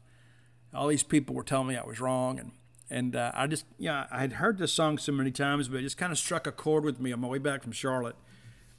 [0.72, 2.38] all these people were telling me I was wrong.
[2.38, 2.52] And
[2.94, 5.82] and uh, I just, yeah, I had heard this song so many times, but it
[5.82, 8.14] just kind of struck a chord with me on my way back from Charlotte.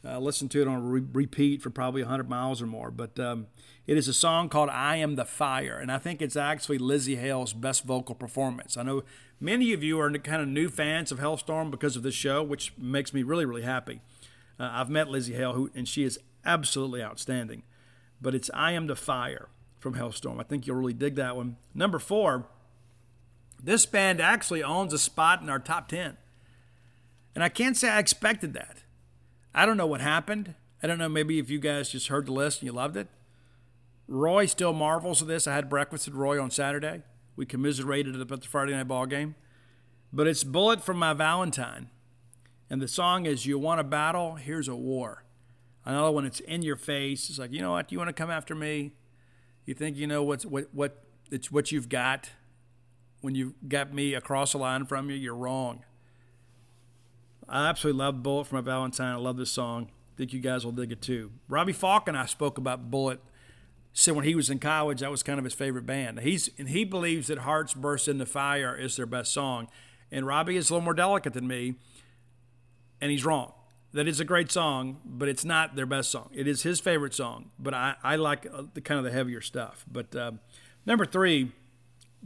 [0.05, 2.91] Uh, listened to it on re- repeat for probably 100 miles or more.
[2.91, 3.47] But um,
[3.85, 5.77] it is a song called I Am the Fire.
[5.77, 8.77] And I think it's actually Lzzy Hale's best vocal performance.
[8.77, 9.03] I know
[9.41, 12.71] many of you are kind of new fans of Halestorm because of this show, which
[12.77, 13.99] makes me really, really happy.
[14.57, 17.63] Uh, I've met Lzzy Hale, who, and she is absolutely outstanding.
[18.21, 20.39] But it's I Am the Fire from Halestorm.
[20.39, 21.57] I think you'll really dig that one.
[21.73, 22.47] Number four,
[23.65, 26.17] this band actually owns a spot in our top 10.
[27.33, 28.83] And I can't say I expected that.
[29.55, 30.53] I don't know what happened.
[30.83, 33.07] I don't know, maybe if you guys just heard the list and you loved it.
[34.07, 35.47] Roy still marvels at this.
[35.47, 37.01] I had breakfast with Roy on Saturday.
[37.35, 39.33] We commiserated about the Friday night ball game.
[40.13, 41.89] But it's Bullet for My Valentine.
[42.69, 44.35] And the song is You Want a Battle?
[44.35, 45.23] Here's a War.
[45.83, 47.31] Another one, it's in your face.
[47.31, 47.91] It's like, you know what?
[47.91, 48.93] You want to come after me?
[49.65, 52.29] You think you know what's, what, what, it's what you've got?
[53.25, 55.83] When you got me across the line from you, you're wrong.
[57.49, 59.13] I absolutely love Bullet for my Valentine.
[59.13, 59.89] I love this song.
[60.13, 61.31] I think you guys will dig it too.
[61.49, 63.19] Robbie Falk and I spoke about Bullet.
[63.93, 66.19] Said when he was in college, that was kind of his favorite band.
[66.19, 69.69] He's and he believes that Hearts Burst into Fire is their best song.
[70.11, 71.79] And Robbie is a little more delicate than me,
[73.01, 73.53] and he's wrong.
[73.91, 76.29] That is a great song, but it's not their best song.
[76.31, 79.41] It is his favorite song, but I, I like uh, the kind of the heavier
[79.41, 79.83] stuff.
[79.91, 80.33] But uh,
[80.85, 81.53] number three,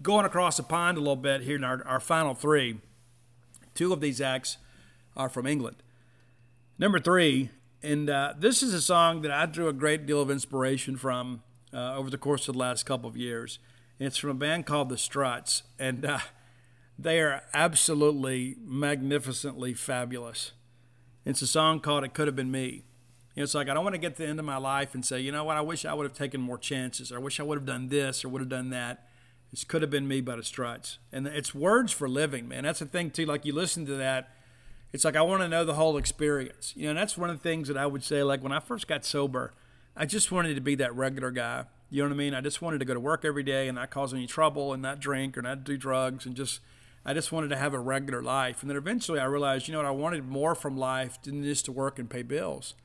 [0.02, 2.80] going across the pond a little bit here in our, our final three,
[3.76, 4.58] two of these acts
[5.16, 5.78] are from England.
[6.78, 7.50] Number three,
[7.84, 11.44] and uh, this is a song that I drew a great deal of inspiration from
[11.74, 13.60] uh, over the course of the last couple of years.
[14.00, 16.20] It's from a band called The Struts, and uh,
[16.98, 20.52] they are absolutely magnificently fabulous.
[21.26, 22.84] It's a song called It Could Have Been Me.
[23.36, 25.20] It's like I don't want to get to the end of my life and say,
[25.20, 27.44] you know what, I wish I would have taken more chances, or I wish I
[27.44, 29.09] would have done this or would have done that.
[29.52, 31.00] This could have been me by the struts.
[31.12, 32.64] And it's words for living, man.
[32.64, 33.26] That's the thing, too.
[33.26, 34.30] Like you listen to that,
[34.94, 36.74] it's like I want to know the whole experience.
[36.76, 38.88] You know, that's one of the things that I would say, like when I first
[38.88, 39.54] got sober,
[39.96, 41.66] I just wanted to be that regular guy.
[41.90, 42.34] You know what I mean?
[42.36, 44.82] I just wanted to go to work every day and not cause any trouble and
[44.82, 46.60] not drink or not do drugs and just
[47.06, 48.62] I just wanted to have a regular life.
[48.62, 51.66] And then eventually I realized, you know what, I wanted more from life than just
[51.66, 52.76] to work and pay bills.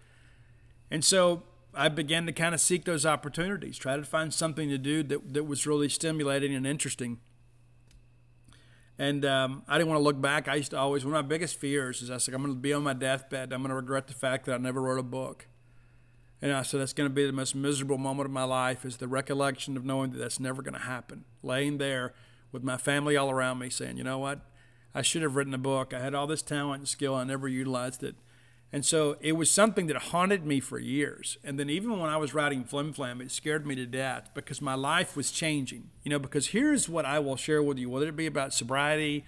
[0.91, 1.43] And so
[1.77, 5.35] I began to kind of seek those opportunities, try to find something to do that,
[5.35, 7.19] that was really stimulating and interesting.
[8.99, 10.47] And um, I didn't want to look back.
[10.47, 12.61] I used to always, one of my biggest fears is I said, I'm going to
[12.61, 13.53] be on my deathbed.
[13.53, 15.49] I'm going to regret the fact that I never wrote a book.
[16.41, 18.99] And I said, that's going to be the most miserable moment of my life is
[18.99, 21.25] the recollection of knowing that that's never going to happen.
[21.43, 22.15] Laying there
[22.53, 24.41] with my family all around me saying, you know what?
[24.95, 25.93] I should have written a book.
[25.93, 27.15] I had all this talent and skill.
[27.15, 28.15] I never utilized it.
[28.75, 31.39] And so it was something that haunted me for years.
[31.45, 34.61] And then even when I was writing Flim Flam, it scared me to death because
[34.61, 35.91] my life was changing.
[36.03, 39.25] You know, because here's what I will share with you, whether it be about sobriety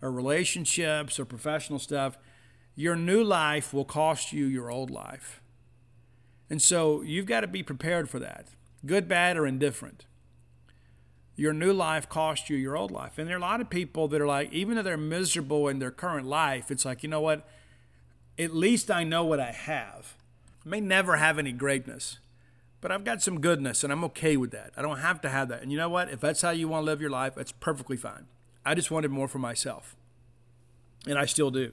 [0.00, 2.16] or relationships or professional stuff,
[2.76, 5.42] your new life will cost you your old life.
[6.48, 8.50] And so you've got to be prepared for that,
[8.86, 10.06] good, bad, or indifferent.
[11.34, 13.18] Your new life costs you your old life.
[13.18, 15.80] And there are a lot of people that are like, even though they're miserable in
[15.80, 17.44] their current life, it's like, you know what?
[18.38, 20.14] At least I know what I have.
[20.64, 22.18] I may never have any greatness,
[22.80, 24.72] but I've got some goodness and I'm okay with that.
[24.76, 25.62] I don't have to have that.
[25.62, 26.10] And you know what?
[26.10, 28.26] If that's how you want to live your life, that's perfectly fine.
[28.64, 29.96] I just wanted more for myself.
[31.06, 31.72] And I still do.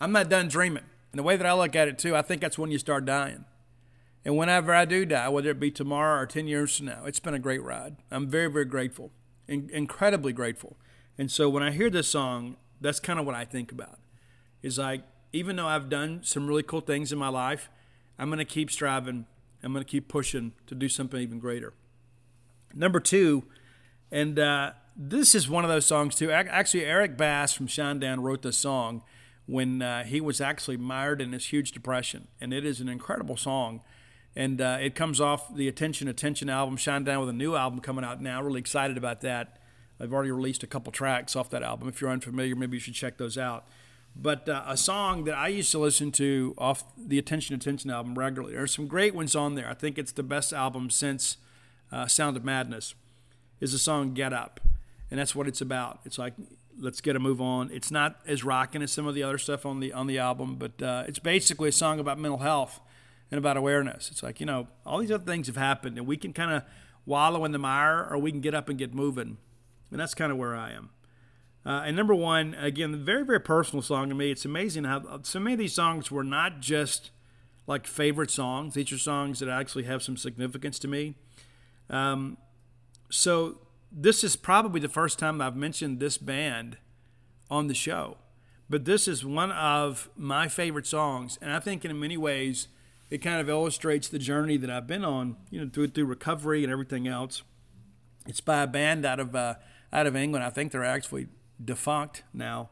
[0.00, 0.84] I'm not done dreaming.
[1.12, 3.04] And the way that I look at it too, I think that's when you start
[3.04, 3.44] dying.
[4.24, 7.20] And whenever I do die, whether it be tomorrow or 10 years from now, it's
[7.20, 7.96] been a great ride.
[8.10, 9.10] I'm very, very grateful,
[9.46, 10.76] in- incredibly grateful.
[11.18, 13.98] And so when I hear this song, that's kind of what I think about.
[14.62, 15.02] Is like,
[15.34, 17.68] even though I've done some really cool things in my life,
[18.20, 19.26] I'm going to keep striving.
[19.64, 21.74] I'm going to keep pushing to do something even greater.
[22.72, 23.42] Number two,
[24.12, 26.30] and uh, this is one of those songs too.
[26.30, 29.02] Actually, Eric Bass from Shinedown wrote this song
[29.46, 33.36] when uh, he was actually mired in this huge depression, and it is an incredible
[33.36, 33.80] song.
[34.36, 38.04] And uh, it comes off the Attention Attention album, Shinedown with a new album coming
[38.04, 38.40] out now.
[38.40, 39.58] Really excited about that.
[39.98, 41.88] I've already released a couple tracks off that album.
[41.88, 43.66] If you're unfamiliar, maybe you should check those out.
[44.16, 48.16] But uh, a song that I used to listen to off the Attention Attention album
[48.16, 48.54] regularly.
[48.54, 49.68] There's some great ones on there.
[49.68, 51.36] I think it's the best album since
[51.90, 52.94] uh, Sound of Madness.
[53.60, 54.60] Is the song "Get Up,"
[55.10, 56.00] and that's what it's about.
[56.04, 56.34] It's like
[56.78, 57.70] let's get a move on.
[57.72, 60.56] It's not as rocking as some of the other stuff on the on the album,
[60.56, 62.80] but uh, it's basically a song about mental health
[63.30, 64.10] and about awareness.
[64.10, 66.62] It's like you know all these other things have happened, and we can kind of
[67.06, 69.38] wallow in the mire, or we can get up and get moving,
[69.90, 70.90] and that's kind of where I am.
[71.66, 74.30] Uh, and number one, again, very very personal song to me.
[74.30, 77.10] It's amazing how so many of these songs were not just
[77.66, 78.74] like favorite songs.
[78.74, 81.14] These are songs that actually have some significance to me.
[81.88, 82.36] Um,
[83.10, 83.58] so
[83.90, 86.78] this is probably the first time I've mentioned this band
[87.50, 88.18] on the show.
[88.68, 92.68] But this is one of my favorite songs, and I think in many ways
[93.10, 96.64] it kind of illustrates the journey that I've been on, you know, through through recovery
[96.64, 97.42] and everything else.
[98.26, 99.54] It's by a band out of uh,
[99.92, 100.44] out of England.
[100.44, 101.28] I think they're actually
[101.62, 102.70] defunct now,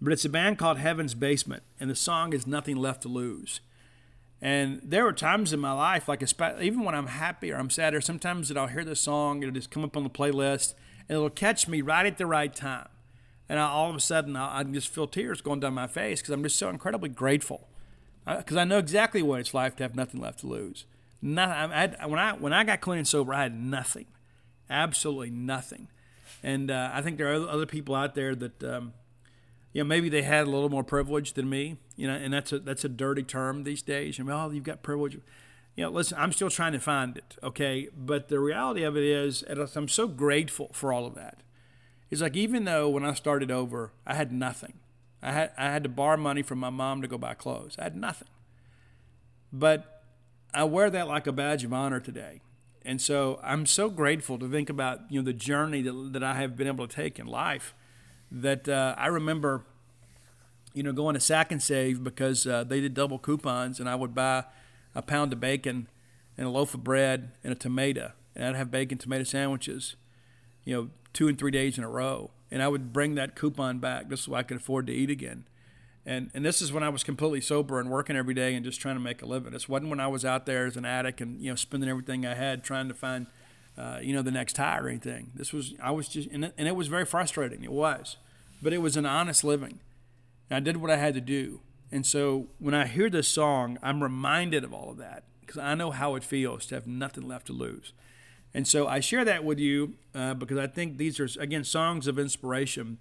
[0.00, 3.60] but it's a band called Heaven's Basement, and the song is "Nothing Left to Lose."
[4.42, 6.22] And there were times in my life, like
[6.60, 9.54] even when I'm happy or I'm sad, or sometimes that I'll hear the song, it'll
[9.54, 10.74] just come up on the playlist,
[11.08, 12.88] and it'll catch me right at the right time.
[13.48, 16.20] And I, all of a sudden, I, I just feel tears going down my face
[16.20, 17.68] because I'm just so incredibly grateful.
[18.26, 20.84] Because I, I, know exactly what it's like to have nothing left to lose.
[21.24, 24.06] I had, when I when I got clean and sober, I had nothing,
[24.68, 25.88] absolutely nothing.
[26.46, 28.92] And uh, I think there are other people out there that um,
[29.72, 32.52] you know, maybe they had a little more privilege than me, you know, and that's
[32.52, 34.20] a that's a dirty term these days.
[34.20, 35.18] I mean, oh, you've got privilege.
[35.74, 37.88] You know, listen, I'm still trying to find it, okay?
[37.94, 41.42] But the reality of it is, I'm so grateful for all of that.
[42.10, 44.74] It's like even though when I started over, I had nothing.
[45.20, 47.74] I had I had to borrow money from my mom to go buy clothes.
[47.76, 48.28] I had nothing.
[49.52, 50.04] But
[50.54, 52.40] I wear that like a badge of honor today.
[52.86, 56.34] And so I'm so grateful to think about, you know, the journey that, that I
[56.34, 57.74] have been able to take in life
[58.30, 59.64] that uh, I remember,
[60.72, 63.96] you know, going to Sack and Save because uh, they did double coupons, and I
[63.96, 64.44] would buy
[64.94, 65.88] a pound of bacon
[66.38, 69.96] and a loaf of bread and a tomato, and I'd have bacon tomato sandwiches,
[70.64, 73.80] you know, two and three days in a row, and I would bring that coupon
[73.80, 75.48] back just so I could afford to eat again.
[76.08, 78.80] And, and this is when I was completely sober and working every day and just
[78.80, 79.52] trying to make a living.
[79.52, 82.24] This wasn't when I was out there as an addict and you know spending everything
[82.24, 83.26] I had trying to find
[83.78, 85.30] uh, you know, the next high or anything.
[85.34, 87.62] This was, I was just, and it, and it was very frustrating.
[87.62, 88.16] It was,
[88.62, 89.80] but it was an honest living.
[90.48, 91.60] And I did what I had to do.
[91.92, 95.74] And so when I hear this song, I'm reminded of all of that because I
[95.74, 97.92] know how it feels to have nothing left to lose.
[98.54, 102.06] And so I share that with you uh, because I think these are, again, songs
[102.06, 102.98] of inspiration.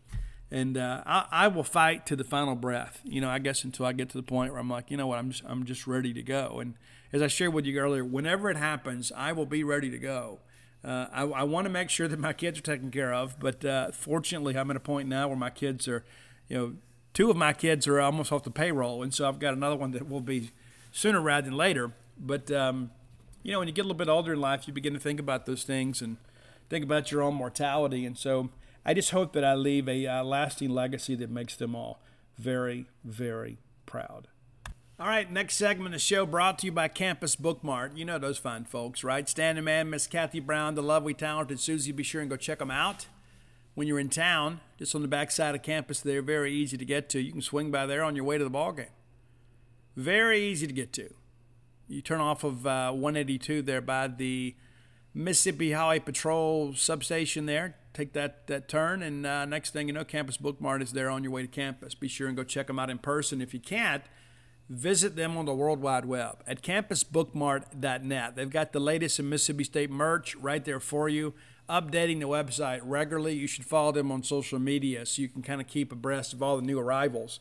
[0.52, 3.86] And uh, I, I, will fight to the final breath, you know, I guess until
[3.86, 5.88] I get to the point where I'm like, you know what, I'm just, I'm just
[5.88, 6.60] ready to go.
[6.60, 6.76] And
[7.12, 10.40] as I shared with you earlier, whenever it happens, I will be ready to go.
[10.84, 13.66] Uh, I, I want to make sure that my kids are taken care of, but
[13.66, 16.06] uh, fortunately, I'm at a point now where my kids are,
[16.48, 16.74] you know,
[17.16, 19.92] two of my kids are almost off the payroll, and so I've got another one
[19.92, 20.52] that will be
[20.92, 21.92] sooner rather than later.
[22.20, 22.92] But um,
[23.42, 25.20] you know, when you get a little bit older in life, you begin to think
[25.20, 26.18] about those things and
[26.70, 28.50] think about your own mortality, and so
[28.86, 32.00] I just hope that I leave a uh, lasting legacy that makes them all
[32.38, 34.28] very, very proud.
[34.98, 37.98] All right, next segment of the show brought to you by Campus Bookmart.
[37.98, 39.28] You know those fine folks, right?
[39.28, 41.92] Standing Man, Miss Kathy Brown, the lovely, talented Susie.
[41.92, 43.08] Be sure and go check them out.
[43.74, 46.86] When you're in town, just on the back side of campus, they're very easy to
[46.86, 47.20] get to.
[47.20, 48.86] You can swing by there on your way to the ball game.
[49.98, 51.14] Very easy to get to.
[51.90, 54.56] You turn off of uh, 182 there by the
[55.14, 57.76] Mississippi Highway Patrol substation there.
[57.96, 61.24] Take that, that turn, and uh, next thing you know, Campus Bookmart is there on
[61.24, 61.96] your way to campus.
[61.96, 63.40] Be sure and go check them out in person.
[63.40, 64.04] If you can't,
[64.70, 68.36] visit them on the World Wide Web at campusbookmart.net.
[68.36, 71.36] They've got the latest in Mississippi State merch right there for you,
[71.70, 73.34] updating the website regularly.
[73.34, 76.44] You should follow them on social media so you can kind of keep abreast of
[76.44, 77.40] all the new arrivals.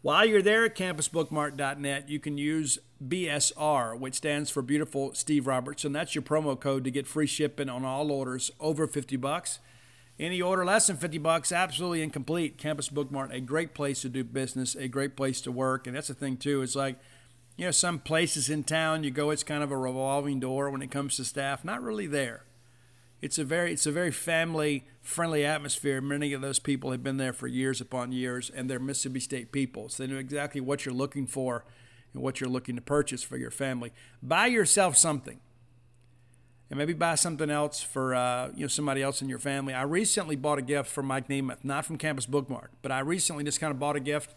[0.00, 5.92] While you're there at campusbookmart.net, you can use BSR, which stands for Beautiful Steve Robertson.
[5.92, 9.58] That's your promo code to get free shipping on all orders over 50 bucks.
[10.18, 12.56] Any order less than 50 bucks, absolutely incomplete.
[12.56, 15.86] Campus Bookmart, a great place to do business, a great place to work.
[15.86, 16.62] And that's the thing, too.
[16.62, 16.98] It's like,
[17.56, 20.82] you know, some places in town you go, it's kind of a revolving door when
[20.82, 21.64] it comes to staff.
[21.64, 22.44] Not really there.
[23.20, 26.00] It's a very, it's a very family friendly atmosphere.
[26.00, 29.50] Many of those people have been there for years upon years, and they're Mississippi State
[29.50, 29.88] people.
[29.88, 31.64] So they know exactly what you're looking for
[32.12, 33.92] and what you're looking to purchase for your family.
[34.22, 35.40] Buy yourself something
[36.70, 39.74] and maybe buy something else for uh, you know somebody else in your family.
[39.74, 43.44] I recently bought a gift for Mike Nemeth, not from Campus Bookmart, but I recently
[43.44, 44.34] just kind of bought a gift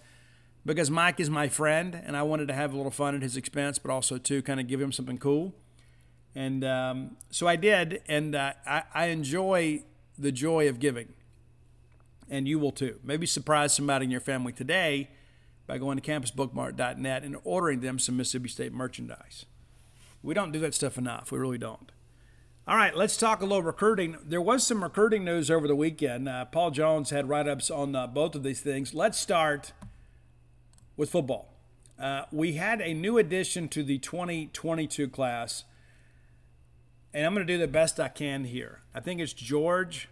[0.65, 3.37] because Mike is my friend, and I wanted to have a little fun at his
[3.37, 5.55] expense, but also to kind of give him something cool.
[6.35, 9.83] And um, so I did, and uh, I, I, enjoy
[10.19, 11.13] the joy of giving.
[12.29, 12.99] And you will too.
[13.03, 15.09] Maybe surprise somebody in your family today
[15.65, 19.45] by going to campusbookmart.net and ordering them some Mississippi State merchandise.
[20.21, 21.31] We don't do that stuff enough.
[21.31, 21.91] We really don't.
[22.69, 24.17] All right, let's talk a little recruiting.
[24.25, 26.27] There was some recruiting news over the weekend.
[26.27, 28.93] Uh, Paul Jones had write ups on uh, both of these things.
[28.93, 29.71] Let's start
[30.97, 31.53] with football.
[31.97, 35.63] Uh, we had a new addition to the 2022 class,
[37.13, 38.81] and I'm going to do the best I can here.
[38.93, 40.09] I think it's George.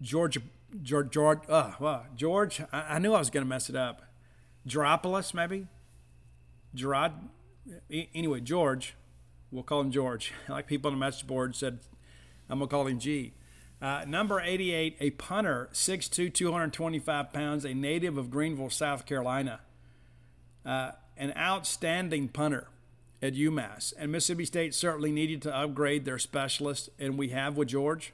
[0.00, 0.38] George.
[0.82, 1.10] George.
[1.10, 1.40] George.
[1.50, 2.62] Uh, well, George.
[2.72, 4.04] I, I, knew I was going to mess it up.
[4.66, 5.66] Geropolis, maybe.
[6.74, 7.12] Gerard.
[8.14, 8.94] Anyway, George
[9.52, 10.32] We'll call him George.
[10.48, 11.78] Like people on the message board said,
[12.48, 13.34] I'm going to call him G.
[13.80, 19.60] Uh, number 88, a punter, 6'2, 225 pounds, a native of Greenville, South Carolina.
[20.64, 22.68] Uh, an outstanding punter
[23.20, 23.92] at UMass.
[23.98, 28.12] And Mississippi State certainly needed to upgrade their specialist, and we have with George.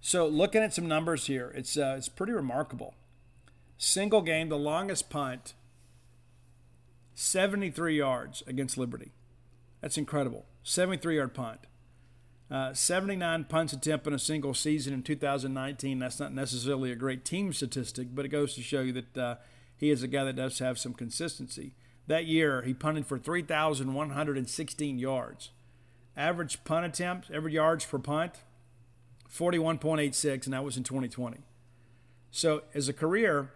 [0.00, 2.94] So, looking at some numbers here, it's, uh, it's pretty remarkable.
[3.76, 5.54] Single game, the longest punt,
[7.14, 9.12] 73 yards against Liberty.
[9.80, 10.46] That's incredible.
[10.62, 11.60] 73 yard punt.
[12.50, 15.98] Uh, 79 punts attempt in a single season in 2019.
[15.98, 19.34] That's not necessarily a great team statistic, but it goes to show you that uh,
[19.76, 21.74] he is a guy that does have some consistency.
[22.06, 25.50] That year, he punted for 3,116 yards.
[26.16, 28.32] Average punt attempt, every yards per punt,
[29.30, 31.38] 41.86, and that was in 2020.
[32.30, 33.52] So, as a career,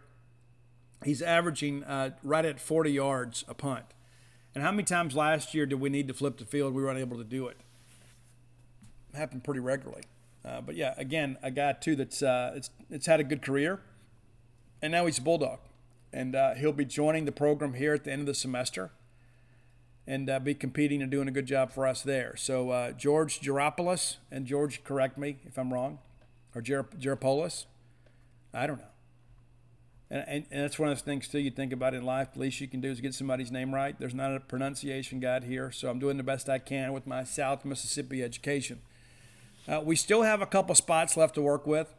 [1.03, 3.87] he's averaging uh, right at 40 yards a punt.
[4.55, 6.75] And how many times last year did we need to flip the field?
[6.75, 7.57] We were unable to do it.
[9.13, 10.03] it happened pretty regularly.
[10.45, 13.81] Uh, but yeah, again, a guy too that's uh, it's it's had a good career,
[14.83, 15.61] and now he's a bulldog,
[16.13, 18.91] and uh, he'll be joining the program here at the end of the semester,
[20.07, 22.35] and uh, be competing and doing a good job for us there.
[22.37, 26.01] So uh, George Geropoulos and George, correct me if I'm wrong,
[26.57, 26.89] or Ger-
[28.53, 28.92] I don't know.
[30.13, 32.35] And, and, and, that's one of those things too you think about in life.
[32.35, 33.99] The least you can do is get somebody's name right.
[33.99, 37.25] There's not a pronunciation guide here, so I'm doing the best I can with my
[37.25, 38.83] South Mississippi education.
[39.67, 41.95] Uh, we still have a couple spots left to work with.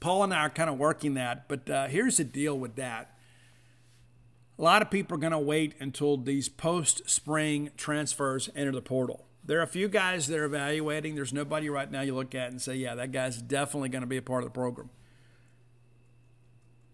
[0.00, 3.14] Paul and I are kind of working that, but uh, here's the deal with that.
[4.58, 8.80] A lot of people are going to wait until these post spring transfers enter the
[8.80, 9.26] portal.
[9.44, 11.16] There are a few guys that are evaluating.
[11.16, 14.06] There's nobody right now you look at and say, yeah, that guy's definitely going to
[14.06, 14.88] be a part of the program.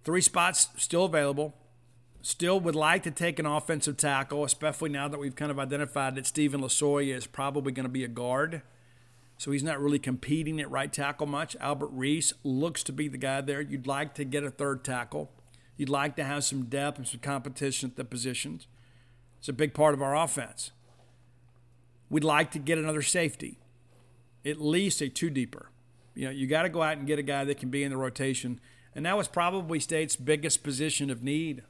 [0.05, 1.55] Three spots still available.
[2.23, 6.15] Still would like to take an offensive tackle, especially now that we've kind of identified
[6.15, 8.63] that Stephen Lasoya is probably going to be a guard.
[9.39, 11.57] So he's not really competing at right tackle much.
[11.61, 13.63] Albert Reese looks to be the guy there.
[13.63, 15.31] You'd like to get a third tackle.
[15.79, 18.67] You'd like to have some depth and some competition at the positions.
[19.39, 20.73] It's a big part of our offense.
[22.11, 23.59] We'd like to get another safety,
[24.45, 25.71] at least a two deeper.
[26.15, 27.93] You know, you got to go out and get a guy that can be in
[27.93, 28.61] the rotation
[28.95, 31.63] and that was probably State's biggest position of need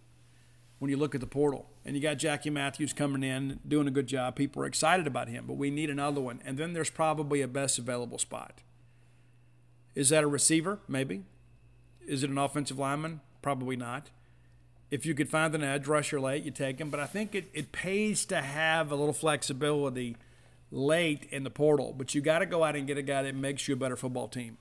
[0.78, 1.68] when you look at the portal.
[1.84, 4.36] And you got Jackie Matthews coming in, doing a good job.
[4.36, 6.40] People are excited about him, but we need another one.
[6.44, 8.62] And then there's probably a best available spot.
[9.94, 10.78] Is that a receiver?
[10.88, 11.24] Maybe.
[12.06, 13.20] Is it an offensive lineman?
[13.42, 14.10] Probably not.
[14.90, 16.90] If you could find an edge rusher late, you take him.
[16.90, 20.16] But I think it, it pays to have a little flexibility
[20.70, 21.94] late in the portal.
[21.96, 23.96] But you got to go out and get a guy that makes you a better
[23.96, 24.58] football team.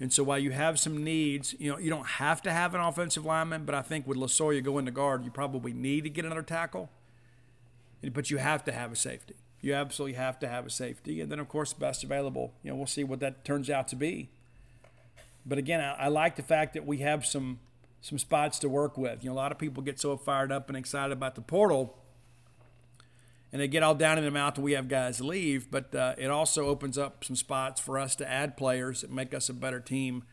[0.00, 2.80] And so while you have some needs, you know, you don't have to have an
[2.80, 6.24] offensive lineman, but I think with Losoya going to guard, you probably need to get
[6.24, 6.88] another tackle.
[8.12, 9.34] But you have to have a safety.
[9.60, 11.20] You absolutely have to have a safety.
[11.20, 12.52] And then, of course, best available.
[12.62, 14.28] You know, we'll see what that turns out to be.
[15.44, 17.58] But again, I, I like the fact that we have some
[18.00, 19.24] some spots to work with.
[19.24, 21.96] You know, a lot of people get so fired up and excited about the portal
[23.52, 25.70] and they get all down in the mouth and we have guys leave.
[25.70, 29.32] But uh, it also opens up some spots for us to add players that make
[29.32, 30.24] us a better team,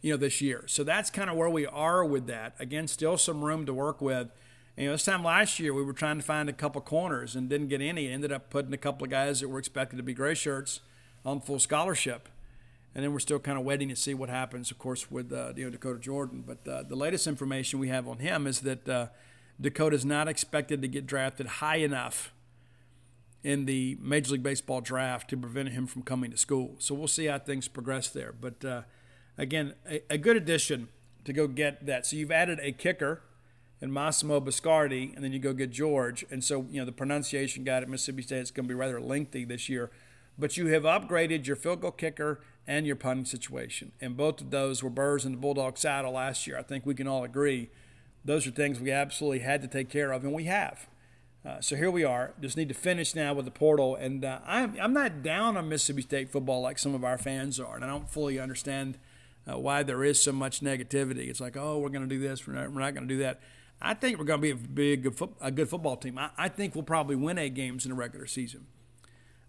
[0.00, 0.64] you know, this year.
[0.66, 2.54] So that's kind of where we are with that.
[2.58, 4.28] Again, still some room to work with.
[4.76, 7.48] You know, this time last year we were trying to find a couple corners and
[7.48, 8.08] didn't get any.
[8.08, 10.80] Ended up putting a couple of guys that were expected to be gray shirts
[11.24, 12.28] on full scholarship.
[12.94, 15.52] And then we're still kind of waiting to see what happens, of course, with uh,
[15.56, 16.44] you know, Dakota Jordan.
[16.46, 19.06] But uh, the latest information we have on him is that uh,
[19.60, 22.32] Dakota is not expected to get drafted high enough
[23.42, 26.76] in the Major League Baseball draft to prevent him from coming to school.
[26.78, 28.32] So we'll see how things progress there.
[28.32, 28.82] But uh,
[29.36, 30.88] again, a, a, good addition
[31.24, 32.06] to go get that.
[32.06, 33.22] So you've added a kicker
[33.80, 36.24] and Massimo Biscardi, and then you go get George.
[36.30, 39.00] And so, you know, the pronunciation guide at Mississippi State is going to be rather
[39.00, 39.90] lengthy this year.
[40.38, 43.90] But you have upgraded your field goal kicker and your punting situation.
[44.00, 46.56] And both of those were burrs in the Bulldog saddle last year.
[46.56, 47.70] I think we can all agree.
[48.24, 50.86] Those are things we absolutely had to take care of, and we have.
[51.44, 52.34] Uh, so here we are.
[52.40, 55.68] Just need to finish now with the portal, and uh, I'm I'm not down on
[55.68, 58.96] Mississippi State football like some of our fans are, and I don't fully understand
[59.50, 61.28] uh, why there is so much negativity.
[61.28, 63.20] It's like, oh, we're going to do this, we're not, we're not going to do
[63.20, 63.40] that.
[63.80, 66.16] I think we're going to be a, a, good, a good football team.
[66.16, 68.66] I, I, think we'll probably win eight games in a regular season.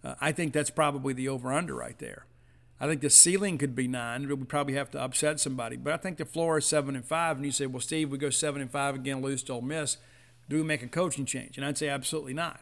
[0.03, 2.25] Uh, I think that's probably the over under right there.
[2.79, 4.27] I think the ceiling could be nine.
[4.27, 7.37] We probably have to upset somebody, but I think the floor is seven and five.
[7.37, 9.97] And you say, well, Steve, we go seven and five again, lose to Ole Miss.
[10.49, 11.57] Do we make a coaching change?
[11.57, 12.61] And I'd say absolutely not.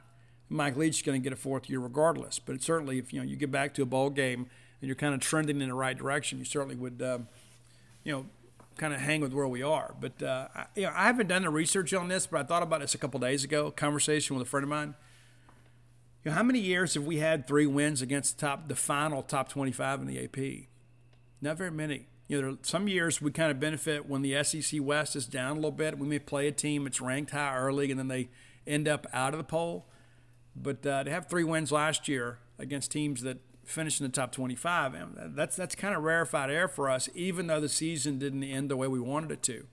[0.50, 2.38] Mike Leach is going to get a fourth year regardless.
[2.40, 4.48] But certainly, if you know you get back to a bowl game
[4.82, 7.28] and you're kind of trending in the right direction, you certainly would, um,
[8.04, 8.26] you know,
[8.78, 9.96] kind of hang with where we are.
[10.00, 12.64] But uh, I, you know, I haven't done the research on this, but I thought
[12.64, 13.72] about this a couple days ago.
[13.72, 14.96] Conversation with a friend of mine.
[16.24, 19.24] You know, how many years have we had three wins against the top, the final
[19.24, 20.68] top 25 in the AP?
[21.42, 22.06] Not very many.
[22.32, 25.56] You know, some years we kind of benefit when the SEC West is down a
[25.56, 26.00] little bit.
[26.00, 28.30] We may play a team that's ranked high early, and then they
[28.66, 29.86] end up out of the poll.
[30.56, 34.32] But uh, to have three wins last year against teams that finished in the top
[34.32, 38.72] 25, that's that's kind of rarefied air for us, even though the season didn't end
[38.72, 39.66] the way we wanted it to.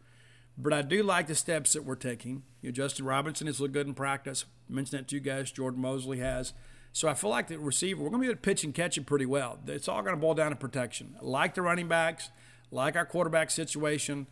[0.56, 2.42] But I do like the steps that we're taking.
[2.60, 4.46] You know, Justin Robinson has looked good in practice.
[4.68, 5.52] I mentioned that to you guys.
[5.52, 6.54] Jordan Mosley has.
[6.92, 8.98] So I feel like the receiver, we're going to be able to pitch and catch
[8.98, 9.60] it pretty well.
[9.68, 11.14] It's all going to boil down to protection.
[11.22, 12.30] I like the running backs,
[12.70, 14.26] like our quarterback situation,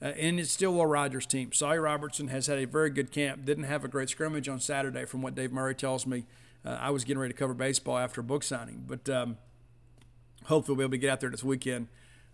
[0.00, 1.52] uh, and it's still Will Rogers' team.
[1.52, 3.44] Sawyer Robertson has had a very good camp.
[3.44, 6.24] Didn't have a great scrimmage on Saturday, from what Dave Murray tells me.
[6.64, 9.38] Uh, I was getting ready to cover baseball after a book signing, but um,
[10.44, 11.88] hopefully we'll be able to get out there this weekend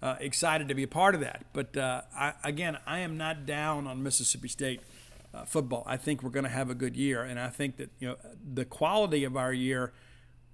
[0.04, 1.46] uh, excited to be a part of that.
[1.54, 4.80] But uh, I, again, I am not down on Mississippi State
[5.32, 5.82] uh, football.
[5.86, 8.16] I think we're going to have a good year, and I think that you know
[8.52, 9.92] the quality of our year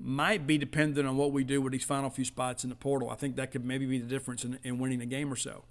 [0.00, 3.10] might be dependent on what we do with these final few spots in the portal.
[3.10, 5.64] I think that could maybe be the difference in, in winning a game or so.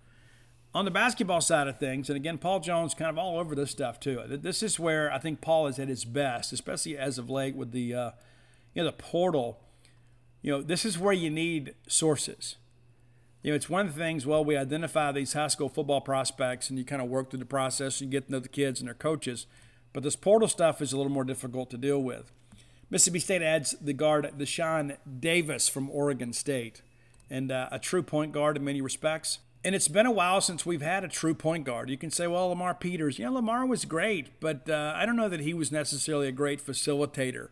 [0.73, 3.71] On the basketball side of things, and again, Paul Jones kind of all over this
[3.71, 4.21] stuff too.
[4.27, 7.71] This is where I think Paul is at his best, especially as of late with
[7.71, 8.11] the uh,
[8.75, 9.59] you know the portal.
[10.43, 12.57] You know, this is where you need sources
[13.41, 16.69] you know, it's one of the things, well, we identify these high school football prospects
[16.69, 18.81] and you kind of work through the process and you get to know the kids
[18.81, 19.45] and their coaches.
[19.93, 22.31] But this portal stuff is a little more difficult to deal with.
[22.89, 26.81] Mississippi State adds the guard Dashawn Davis from Oregon State,
[27.29, 29.39] and uh, a true point guard in many respects.
[29.63, 31.89] And it's been a while since we've had a true point guard.
[31.89, 35.29] You can say, well, Lamar Peters, yeah, Lamar was great, but uh, I don't know
[35.29, 37.49] that he was necessarily a great facilitator,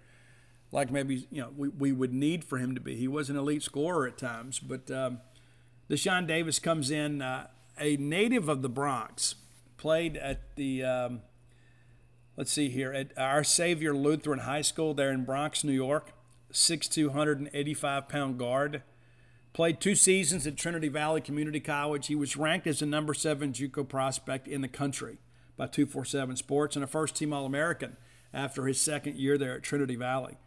[0.71, 2.95] like maybe you know we, we would need for him to be.
[2.95, 5.19] He was an elite scorer at times, but um,
[5.89, 7.47] Dashawn Davis comes in, uh,
[7.79, 9.35] a native of the Bronx,
[9.77, 11.21] played at the, um,
[12.37, 16.11] let's see here, at Our Savior Lutheran High School there in Bronx, New York.
[16.53, 18.83] 6'2", 185 pound guard.
[19.53, 22.07] Played two seasons at Trinity Valley Community College.
[22.07, 25.17] He was ranked as the number seven JUCO prospect in the country
[25.57, 27.97] by 247 Sports and a first team All American
[28.33, 30.37] after his second year there at Trinity Valley.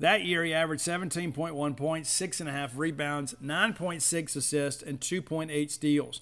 [0.00, 6.20] That year, he averaged 17.1 points, 6.5 rebounds, 9.6 assists, and 2.8 steals.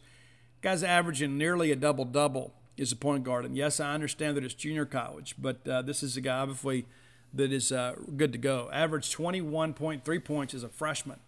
[0.62, 3.44] Guy's averaging nearly a double double as a point guard.
[3.44, 6.86] And yes, I understand that it's junior college, but uh, this is a guy, obviously,
[7.32, 8.68] that is uh, good to go.
[8.72, 11.18] Averaged 21.3 points as a freshman.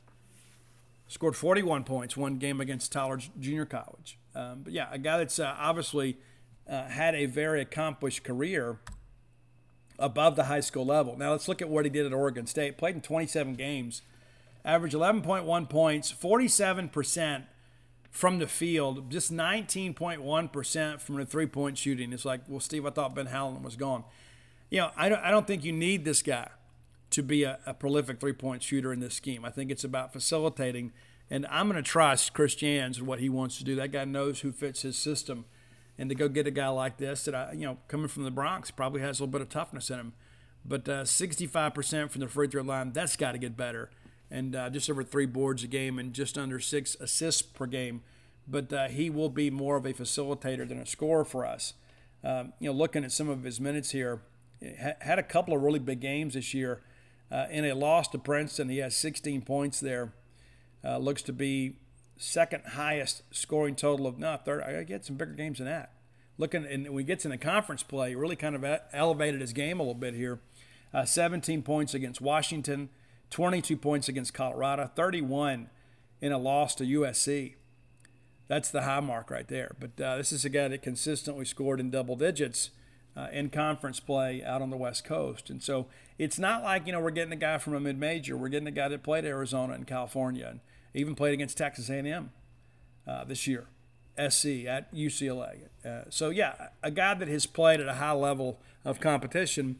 [1.07, 4.19] Scored 41 points one game against Tyler Junior College.
[4.35, 6.19] Um, but yeah, a guy that's uh, obviously
[6.69, 8.79] uh, had a very accomplished career
[9.99, 11.17] above the high school level.
[11.17, 12.77] Now let's look at what he did at Oregon State.
[12.77, 14.03] Played in 27 games,
[14.65, 17.45] averaged 11.1 points, 47%
[18.11, 22.13] from the field, just 19.1% from the three-point shooting.
[22.13, 24.05] It's like, well, Steve, I thought Ben Howland was gone.
[24.71, 26.49] You know, I don't, I don't think you need this guy
[27.11, 29.45] to be a, a prolific three-point shooter in this scheme.
[29.45, 30.93] I think it's about facilitating,
[31.31, 33.75] and I'm going to trust Chris Jans and what he wants to do.
[33.77, 35.45] That guy knows who fits his system–
[35.99, 38.31] and to go get a guy like this that I, you know, coming from the
[38.31, 40.13] Bronx, probably has a little bit of toughness in him.
[40.65, 43.91] But uh, 65% from the free throw line, that's got to get better.
[44.31, 48.03] And uh, just over three boards a game and just under six assists per game.
[48.47, 51.75] But uh, he will be more of a facilitator than a scorer for us.
[52.25, 54.23] Um, you know, looking at some of his minutes here,
[55.01, 56.83] had a couple of really big games this year.
[57.31, 60.13] Uh, in a loss to Princeton, he has 16 points there.
[60.85, 61.77] Uh, looks to be
[62.17, 64.63] second highest scoring total of not third.
[64.63, 65.93] I get some bigger games than that.
[66.37, 69.81] Looking and when he gets in the conference play, really kind of elevated his game
[69.81, 70.41] a little bit here.
[70.95, 72.89] Uh, 17 points against Washington,
[73.31, 75.71] 22 points against Colorado, 31
[76.21, 77.55] in a loss to USC.
[78.49, 79.77] That's the high mark right there.
[79.79, 82.71] But uh, this is a guy that consistently scored in double digits
[83.17, 85.51] uh, in conference play out on the West Coast.
[85.51, 85.87] And so
[86.19, 88.37] it's not like, you know, we're getting a guy from a mid major.
[88.37, 90.47] We're getting a guy that played Arizona and California.
[90.49, 90.61] And
[90.95, 92.31] even played against Texas A&M
[93.07, 93.67] uh, this year,
[94.17, 95.69] SC at UCLA.
[95.85, 99.77] Uh, so yeah, a guy that has played at a high level of competition,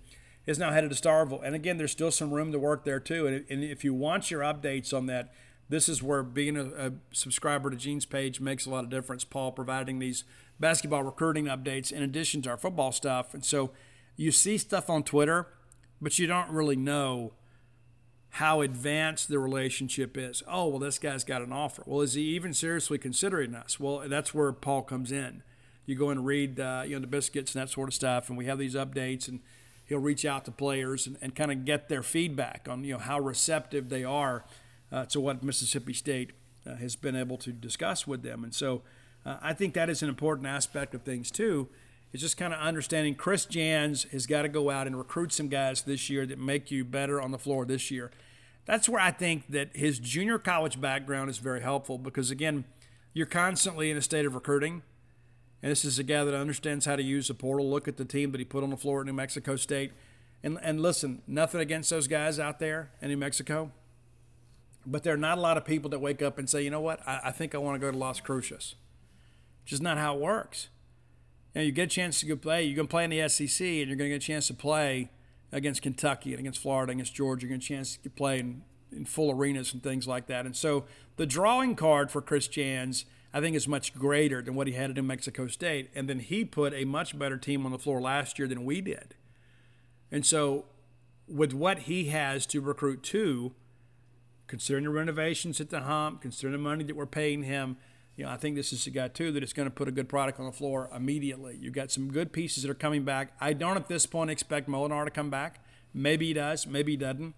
[0.49, 1.43] is now headed to Starkville.
[1.45, 3.27] And again, there's still some room to work there too.
[3.27, 5.31] And, if you want your updates on that,
[5.69, 9.25] this is where being a, a, subscriber to Gene's page makes a lot of difference.
[9.25, 10.25] Paul providing these
[10.59, 13.35] basketball recruiting updates in addition to our football stuff.
[13.35, 13.73] And so
[14.17, 15.49] you see stuff on Twitter,
[16.01, 17.35] but you don't really know
[18.31, 20.43] how advanced the relationship is.
[20.49, 21.83] Oh, well, this guy's got an offer.
[21.85, 23.79] Well, is he even seriously considering us?
[23.79, 25.43] Well, that's where Paul comes in.
[25.85, 28.39] You go and read, uh, you know, the biscuits and that sort of stuff, and
[28.39, 29.41] we have these updates, and
[29.89, 32.99] he'll reach out to players and, and kind of get their feedback on, you know,
[32.99, 34.45] how receptive they are
[34.93, 36.33] uh, to what Mississippi State
[36.67, 38.45] uh, has been able to discuss with them.
[38.45, 38.83] And so
[39.25, 41.69] uh, I think that is an important aspect of things, too.
[42.13, 45.49] It's just kind of understanding Chris Jans has got to go out and recruit some
[45.49, 48.11] guys this year that make you better on the floor this year.
[48.65, 52.65] That's where I think that his junior college background is very helpful because, again,
[53.15, 54.83] you're constantly in a state of recruiting.
[55.63, 57.69] And this is a guy that understands how to use the portal.
[57.69, 59.93] Look at the team that he put on the floor at New Mexico State.
[60.43, 63.73] And, and listen, nothing against those guys out there in New Mexico.
[64.87, 66.81] But there are not a lot of people that wake up and say, you know
[66.81, 68.77] what, I, I think I want to go to Las Cruces.
[69.65, 70.69] Just not how it works.
[71.55, 72.63] You, know, you get a chance to go play.
[72.63, 74.55] You're going to play in the SEC, and you're going to get a chance to
[74.55, 75.11] play
[75.51, 77.43] against Kentucky and against Florida, against Georgia.
[77.43, 78.63] You're going to get a chance to play in,
[78.93, 80.47] in full arenas and things like that.
[80.47, 80.85] And so
[81.17, 84.91] the drawing card for Chris Jans, I think, is much greater than what he had
[84.91, 85.91] at New Mexico State.
[85.95, 88.81] And then he put a much better team on the floor last year than we
[88.81, 89.15] did.
[90.11, 90.65] And so
[91.27, 93.53] with what he has to recruit to,
[94.47, 97.77] considering the renovations at the hump, considering the money that we're paying him,
[98.17, 99.93] you know, I think this is a guy too that is going to put a
[99.93, 101.57] good product on the floor immediately.
[101.61, 103.33] You've got some good pieces that are coming back.
[103.41, 105.65] I don't at this point expect Molinar to come back.
[105.95, 107.35] Maybe he does, maybe he doesn't.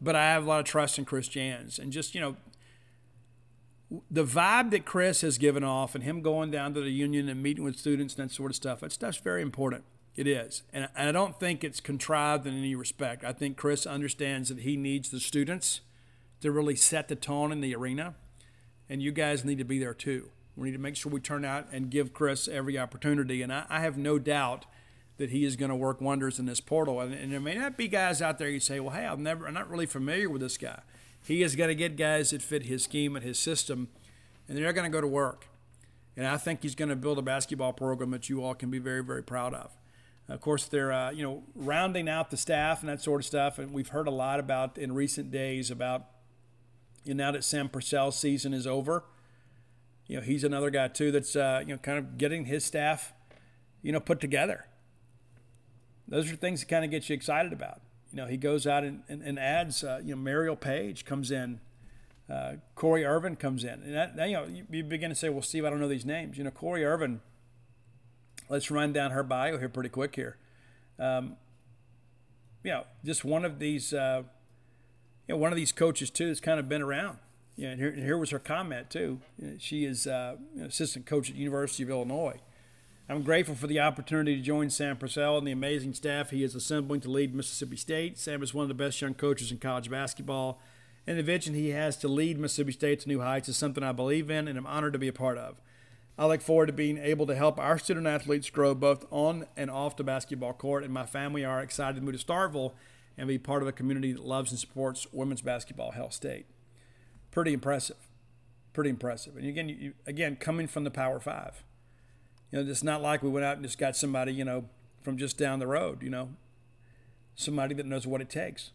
[0.00, 1.78] But I have a lot of trust in Chris Jans.
[1.78, 2.36] And just, you know,
[4.10, 7.42] the vibe that Chris has given off and him going down to the union and
[7.42, 9.84] meeting with students and that sort of stuff, that stuff's very important.
[10.16, 10.62] It is.
[10.72, 13.24] And, I don't think it's contrived in any respect.
[13.24, 15.80] I think Chris understands that he needs the students
[16.40, 18.14] to really set the tone in the arena.
[18.88, 20.30] And you guys need to be there too.
[20.56, 23.40] We need to make sure we turn out and give Chris every opportunity.
[23.42, 24.66] And I, I have no doubt
[25.16, 27.00] that he is going to work wonders in this portal.
[27.00, 29.46] And, and, there may not be guys out there you say, well, hey, I've never,
[29.46, 30.80] I'm not really familiar with this guy.
[31.24, 33.88] He is going to get guys that fit his scheme and his system,
[34.48, 35.48] and they're going to go to work.
[36.16, 38.78] And I think he's going to build a basketball program that you all can be
[38.78, 39.76] very, very proud of.
[40.28, 43.58] Of course, they're uh, you know rounding out the staff and that sort of stuff,
[43.58, 46.06] and we've heard a lot about in recent days about
[47.04, 49.04] you know, now that Sam Purcell's season is over,
[50.06, 53.12] you know, he's another guy too that's uh, you know kind of getting his staff,
[53.82, 54.66] you know, put together.
[56.06, 57.80] Those are things that kind of get you excited about.
[58.12, 61.30] You know, he goes out and, and, and adds, uh, you know, Murriel Page comes
[61.30, 61.60] in,
[62.28, 65.28] uh, Corey Irvin comes in, and that, that, you know, you, you begin to say,
[65.28, 66.36] well, Steve, I don't know these names.
[66.38, 67.20] You know, Corey Irvin.
[68.48, 70.36] Let's run down her bio here pretty quick here.
[70.98, 71.36] Um,
[72.64, 73.92] you know, just one of these.
[73.92, 74.24] Uh,
[75.28, 77.18] you know, one of these coaches too that's kind of been around.
[77.54, 79.20] You know, and here, and here was her comment too.
[79.58, 82.40] She is uh, assistant coach at University of Illinois.
[83.10, 86.54] I'm grateful for the opportunity to join Sam Purcell and the amazing staff he is
[86.54, 88.16] assembling to lead Mississippi State.
[88.16, 90.60] Sam is one of the best young coaches in college basketball,
[91.08, 93.90] and the vision he has to lead Mississippi State to new heights is something I
[93.90, 95.60] believe in and I'm honored to be a part of.
[96.16, 99.72] I look forward to being able to help our student athletes grow both on and
[99.72, 102.74] off the basketball court, and my family are excited to move to Starkville
[103.18, 106.46] and be part of a community that loves and supports women's basketball, Hail State.
[107.32, 108.08] Pretty impressive.
[108.72, 109.36] Pretty impressive.
[109.36, 111.64] And again, you, again, coming from the Power Five,
[112.50, 114.64] you know, it's not like we went out and just got somebody, you know,
[115.02, 116.02] from just down the road.
[116.02, 116.30] You know,
[117.34, 118.70] somebody that knows what it takes.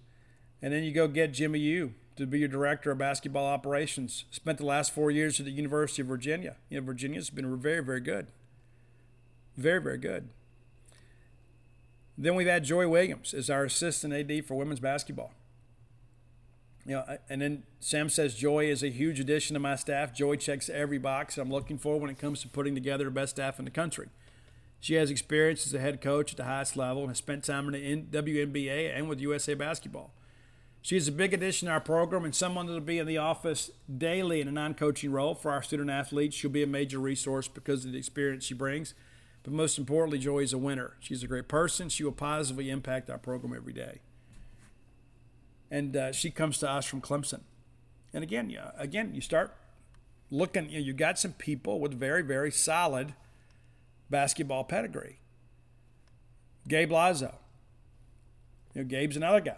[0.62, 4.26] And then you go get Jimmy Yu to be your director of basketball operations.
[4.32, 6.56] Spent the last four years at the University of Virginia.
[6.70, 8.28] You know, Virginia's been very, very good.
[9.58, 10.30] Very, very good.
[12.18, 15.34] Then we've had Joy Williams as our assistant AD for women's basketball.
[16.86, 20.14] You know, and then Sam says Joy is a huge addition to my staff.
[20.14, 23.36] Joy checks every box I'm looking for when it comes to putting together the best
[23.36, 24.10] staff in the country.
[24.80, 27.74] She has experience as a head coach at the highest level and has spent time
[27.74, 30.14] in the WNBA and with USA Basketball.
[30.84, 33.18] She is a big addition to our program and someone that will be in the
[33.18, 36.36] office daily in a non coaching role for our student athletes.
[36.36, 38.94] She'll be a major resource because of the experience she brings.
[39.42, 40.94] But most importantly, Joy is a winner.
[41.00, 41.90] She's a great person.
[41.90, 44.02] She will positively impact our program every day.
[45.76, 47.42] And uh, she comes to us from Clemson.
[48.14, 49.54] And again, yeah, again, you start
[50.32, 50.70] looking.
[50.70, 53.14] You, know, you got some people with very, very solid
[54.10, 55.20] basketball pedigree.
[56.66, 57.36] Gabe Lazo.
[58.74, 59.58] You know, Gabe's another guy.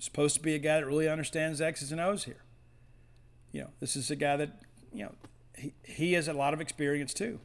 [0.00, 2.42] Supposed to be a guy that really understands X's and O's here.
[3.52, 4.50] You know, this is a guy that,
[4.92, 5.12] you know,
[5.56, 7.38] he, he has a lot of experience too.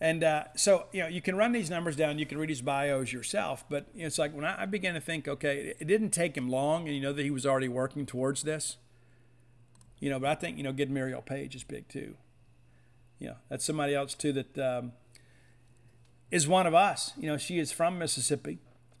[0.00, 2.18] And uh, so, you know, you can run these numbers down.
[2.18, 3.64] You can read his bios yourself.
[3.68, 6.36] But you know, it's like when I, I began to think, okay, it didn't take
[6.36, 8.76] him long, and you know that he was already working towards this.
[9.98, 12.14] You know, but I think you know getting Murriel Page is big too.
[13.18, 14.92] You know, that's somebody else too that um,
[16.30, 17.12] is one of us.
[17.16, 18.58] You know, she is from Mississippi,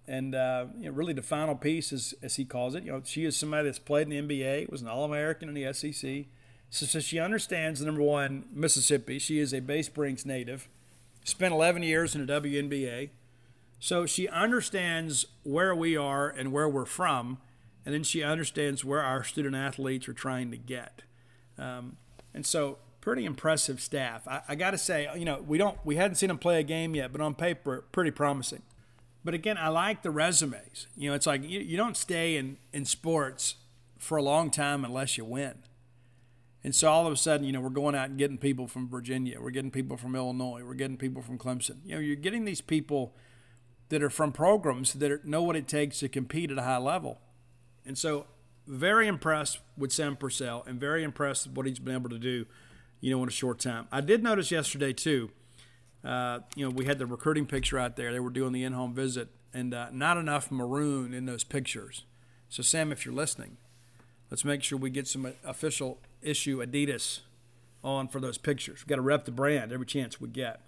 [0.08, 3.02] and uh, you know, really the final piece, is, as he calls it, you know,
[3.04, 6.24] she is somebody that's played in the NBA, was an All-American in the SEC.
[6.70, 9.20] So, so she understands number one, Mississippi.
[9.20, 10.68] She is a Bay Springs native
[11.28, 13.10] spent 11 years in the WNBA.
[13.78, 17.38] So she understands where we are and where we're from,
[17.84, 21.02] and then she understands where our student athletes are trying to get.
[21.56, 21.96] Um,
[22.34, 24.26] and so, pretty impressive staff.
[24.26, 26.64] I, I got to say, you know, we don't we hadn't seen them play a
[26.64, 28.62] game yet, but on paper, pretty promising.
[29.24, 30.86] But again, I like the resumes.
[30.96, 33.56] You know, it's like you, you don't stay in in sports
[33.98, 35.54] for a long time unless you win.
[36.64, 38.88] And so all of a sudden, you know, we're going out and getting people from
[38.88, 41.76] Virginia, we're getting people from Illinois, we're getting people from Clemson.
[41.84, 43.14] You know, you're getting these people
[43.88, 46.78] that are from programs that are, know what it takes to compete at a high
[46.78, 47.20] level.
[47.86, 48.26] And so,
[48.66, 52.44] very impressed with Sam Purcell and very impressed with what he's been able to do,
[53.00, 53.88] you know, in a short time.
[53.90, 55.30] I did notice yesterday, too,
[56.04, 58.12] uh, you know, we had the recruiting picture out there.
[58.12, 62.04] They were doing the in home visit, and uh, not enough maroon in those pictures.
[62.50, 63.56] So, Sam, if you're listening,
[64.30, 67.20] let's make sure we get some official issue Adidas
[67.82, 68.80] on for those pictures.
[68.80, 70.60] We've got to rep the brand every chance we get.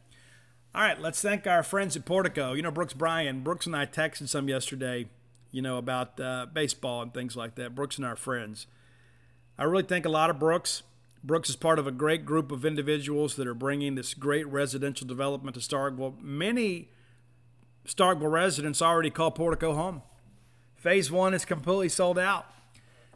[0.74, 2.52] All right, let's thank our friends at Portico.
[2.52, 3.42] You know, Brooks Bryan.
[3.42, 5.08] Brooks and I texted some yesterday,
[5.50, 7.74] you know, about uh, baseball and things like that.
[7.74, 8.66] Brooks and our friends.
[9.58, 10.84] I really think a lot of Brooks.
[11.24, 15.06] Brooks is part of a great group of individuals that are bringing this great residential
[15.06, 16.20] development to Starkville.
[16.22, 16.88] Many
[17.86, 20.02] Starkville residents already call Portico home.
[20.76, 22.46] Phase one is completely sold out.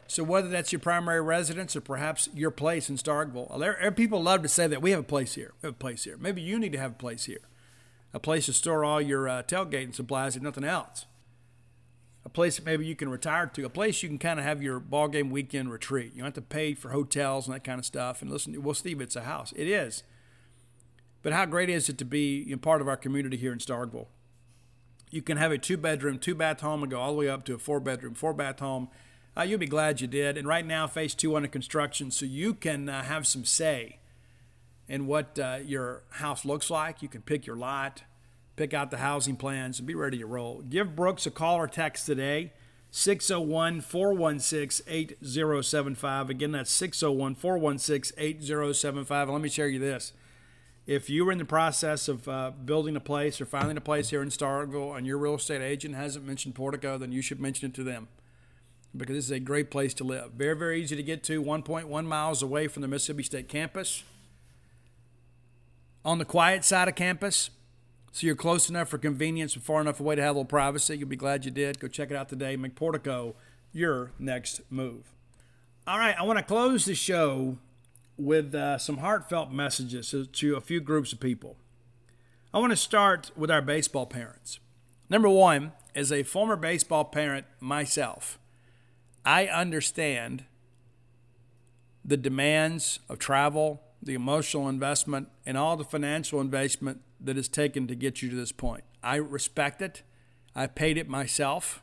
[0.07, 4.47] So whether that's your primary residence or perhaps your place in Starkville, people love to
[4.47, 5.53] say that we have a place here.
[5.61, 6.17] We have a place here.
[6.17, 7.39] Maybe you need to have a place here,
[8.13, 11.05] a place to store all your uh, tailgating supplies, if nothing else.
[12.23, 14.61] A place that maybe you can retire to, a place you can kind of have
[14.61, 16.11] your ball game weekend retreat.
[16.13, 18.21] You don't have to pay for hotels and that kind of stuff.
[18.21, 19.53] And listen, well, Steve, it's a house.
[19.55, 20.03] It is.
[21.21, 24.07] But how great is it to be part of our community here in Starkville?
[25.09, 27.45] You can have a two bedroom, two bath home and go all the way up
[27.45, 28.89] to a four bedroom, four bath home
[29.37, 30.37] uh, you'll be glad you did.
[30.37, 33.99] And right now, phase two under construction, so you can uh, have some say
[34.87, 37.01] in what uh, your house looks like.
[37.01, 38.03] You can pick your lot,
[38.55, 40.61] pick out the housing plans, and be ready to roll.
[40.61, 42.53] Give Brooks a call or text today.
[42.91, 46.29] 601 416 8075.
[46.29, 49.29] Again, that's 601 416 8075.
[49.29, 50.13] Let me share you this.
[50.87, 54.11] If you are in the process of uh, building a place or finding a place
[54.11, 57.69] here in Starkville and your real estate agent hasn't mentioned Portico, then you should mention
[57.69, 58.07] it to them
[58.97, 60.31] because this is a great place to live.
[60.31, 64.03] Very, very easy to get to, 1.1 miles away from the Mississippi State campus.
[66.03, 67.49] On the quiet side of campus,
[68.11, 70.97] so you're close enough for convenience and far enough away to have a little privacy.
[70.97, 71.79] You'll be glad you did.
[71.79, 72.55] Go check it out today.
[72.55, 73.33] McPortico,
[73.73, 75.11] your next move.
[75.85, 77.57] All right, I want to close the show
[78.17, 81.57] with uh, some heartfelt messages to, to a few groups of people.
[82.53, 84.59] I want to start with our baseball parents.
[85.09, 88.39] Number one, as a former baseball parent myself,
[89.25, 90.45] I understand
[92.05, 97.87] the demands of travel, the emotional investment, and all the financial investment that is taken
[97.87, 98.83] to get you to this point.
[99.01, 100.03] I respect it.
[100.53, 101.81] I paid it myself.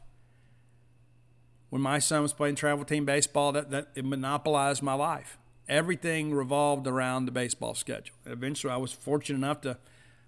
[1.70, 5.38] When my son was playing travel team baseball, that, that it monopolized my life.
[5.68, 8.14] Everything revolved around the baseball schedule.
[8.26, 9.78] Eventually, I was fortunate enough to,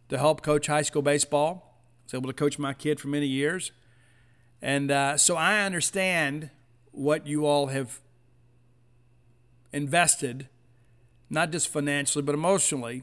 [0.08, 1.80] to help coach high school baseball.
[2.02, 3.72] I was able to coach my kid for many years.
[4.62, 6.50] And uh, so I understand
[6.94, 8.00] what you all have
[9.72, 10.48] invested,
[11.28, 13.02] not just financially, but emotionally,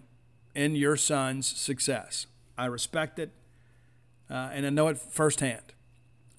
[0.56, 2.28] in your son's success.
[2.58, 3.32] I respect it,
[4.30, 5.74] uh, and I know it firsthand.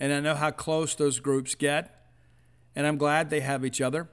[0.01, 2.07] And I know how close those groups get,
[2.75, 4.09] and I'm glad they have each other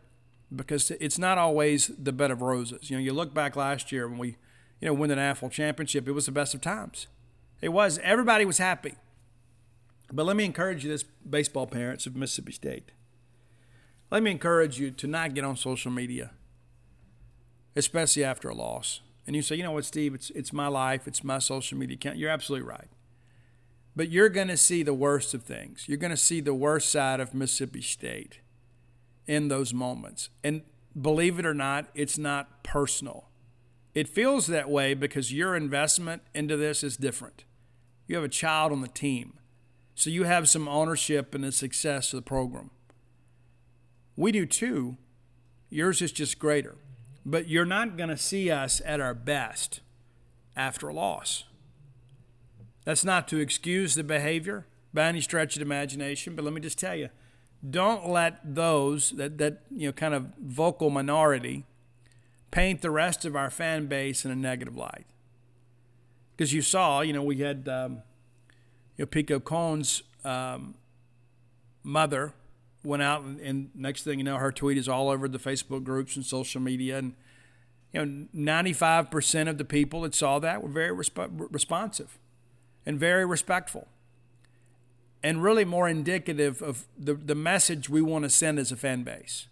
[0.55, 2.89] because it's not always the bed of roses.
[2.89, 4.37] You know, you look back last year when we,
[4.81, 7.07] you know, win the national championship, it was the best of times.
[7.61, 7.99] It was.
[8.03, 8.95] Everybody was happy.
[10.11, 12.91] But let me encourage you, this baseball parents of Mississippi State.
[14.11, 16.31] Let me encourage you to not get on social media,
[17.75, 19.01] especially after a loss.
[19.27, 21.95] And you say, you know what, Steve, it's, it's my life, it's my social media
[21.95, 22.17] account.
[22.17, 22.87] You're absolutely right.
[23.95, 25.85] But you're going to see the worst of things.
[25.87, 28.39] You're going to see the worst side of Mississippi State
[29.27, 30.29] in those moments.
[30.43, 30.63] And
[30.99, 33.29] believe it or not, it's not personal.
[33.93, 37.43] It feels that way because your investment into this is different.
[38.07, 39.33] You have a child on the team,
[39.93, 42.71] so you have some ownership in the success of the program.
[44.19, 44.97] We do too.
[45.69, 46.75] Yours is just greater.
[47.25, 49.79] But you're not going to see us at our best
[50.57, 51.45] after a loss.
[52.83, 56.77] That's not to excuse the behavior by any stretch of imagination, but let me just
[56.77, 57.07] tell you,
[57.67, 61.63] don't let those that, that you know kind of vocal minority
[62.51, 65.05] paint the rest of our fan base in a negative light.
[66.35, 68.01] Because you saw, you know, we had um,
[68.97, 70.75] you know Pico Kohn's um,
[71.83, 72.33] mother
[72.83, 75.83] went out and, and, next thing you know, her tweet is all over the Facebook
[75.83, 77.13] groups and social media, and
[77.93, 82.17] you know, 95% of the people that saw that were very resp- responsive
[82.85, 83.87] and very respectful
[85.21, 89.03] and really more indicative of the, the message we want to send as a fan
[89.03, 89.47] base.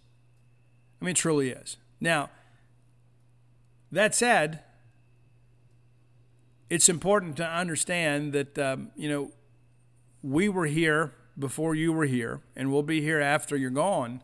[1.00, 1.76] I mean, it truly is.
[2.00, 2.30] Now,
[3.92, 4.60] that said,
[6.70, 9.30] it's important to understand that, um, you know,
[10.22, 14.22] we were here before you were here, and we'll be here after you're gone,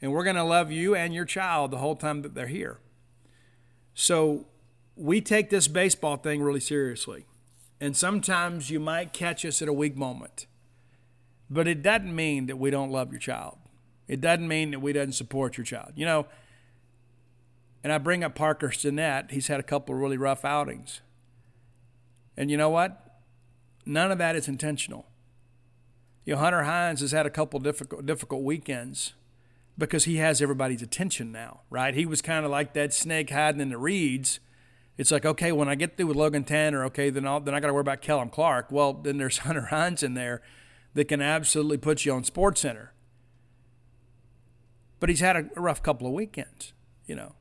[0.00, 2.78] and we're going to love you and your child the whole time that they're here.
[3.94, 4.46] So
[4.96, 7.26] we take this baseball thing really seriously.
[7.80, 10.46] And sometimes you might catch us at a weak moment.
[11.48, 13.58] But it doesn't mean that we don't love your child.
[14.06, 15.92] It doesn't mean that we doesn't support your child.
[15.94, 16.26] You know,
[17.82, 19.30] and I bring up Parker Stinnett.
[19.30, 21.00] He's had a couple of really rough outings.
[22.36, 23.20] And you know what?
[23.86, 25.06] None of that is intentional.
[26.28, 29.14] You know, Hunter Hines has had a couple difficult difficult weekends
[29.78, 31.94] because he has everybody's attention now, right?
[31.94, 34.38] He was kind of like that snake hiding in the reeds.
[34.98, 37.60] It's like, okay, when I get through with Logan Tanner, okay, then I'll, then I
[37.60, 38.70] got to worry about Kellum Clark.
[38.70, 40.42] Well, then there's Hunter Hines in there
[40.92, 42.92] that can absolutely put you on Sports Center.
[45.00, 46.74] But he's had a rough couple of weekends,
[47.06, 47.36] you know.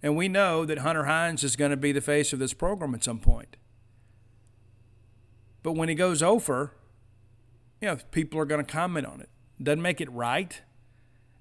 [0.00, 2.94] And we know that Hunter Hines is going to be the face of this program
[2.94, 3.56] at some point.
[5.64, 6.74] But when he goes over,
[7.80, 9.28] you know, people are going to comment on it.
[9.62, 10.60] Doesn't make it right.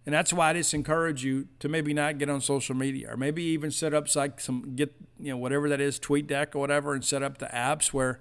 [0.06, 3.18] And that's why I just encourage you to maybe not get on social media or
[3.18, 6.94] maybe even set up like some get you know whatever that is TweetDeck or whatever
[6.94, 8.20] and set up the apps where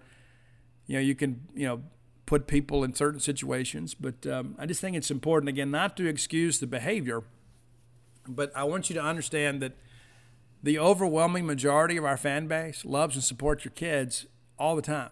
[0.86, 1.82] you know you can you know
[2.28, 3.94] put people in certain situations.
[3.94, 7.22] But um, I just think it's important, again, not to excuse the behavior,
[8.28, 9.72] but I want you to understand that
[10.62, 14.26] the overwhelming majority of our fan base loves and supports your kids
[14.58, 15.08] all the time.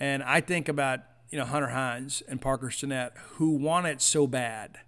[0.00, 1.00] And I think about,
[1.32, 4.78] you know, Hunter Hines and Parker Stinnett who want it so bad.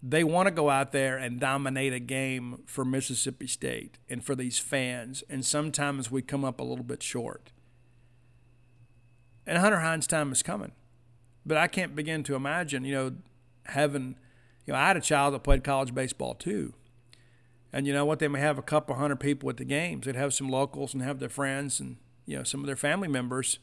[0.00, 4.36] They want to go out there and dominate a game for Mississippi State and for
[4.36, 5.24] these fans.
[5.28, 7.50] And sometimes we come up a little bit short.
[9.44, 10.70] And Hunter Hines' time is coming.
[11.44, 13.12] But I can't begin to imagine, you know,
[13.64, 14.14] having,
[14.66, 16.74] you know, I had a child that played college baseball too.
[17.72, 18.20] And you know what?
[18.20, 20.06] They may have a couple hundred people at the games.
[20.06, 23.08] They'd have some locals and have their friends and, you know, some of their family
[23.08, 23.58] members.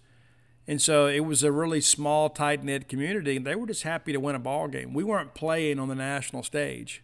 [0.68, 4.14] And so it was a really small, tight knit community, and they were just happy
[4.14, 4.94] to win a ball game.
[4.94, 7.04] We weren't playing on the national stage.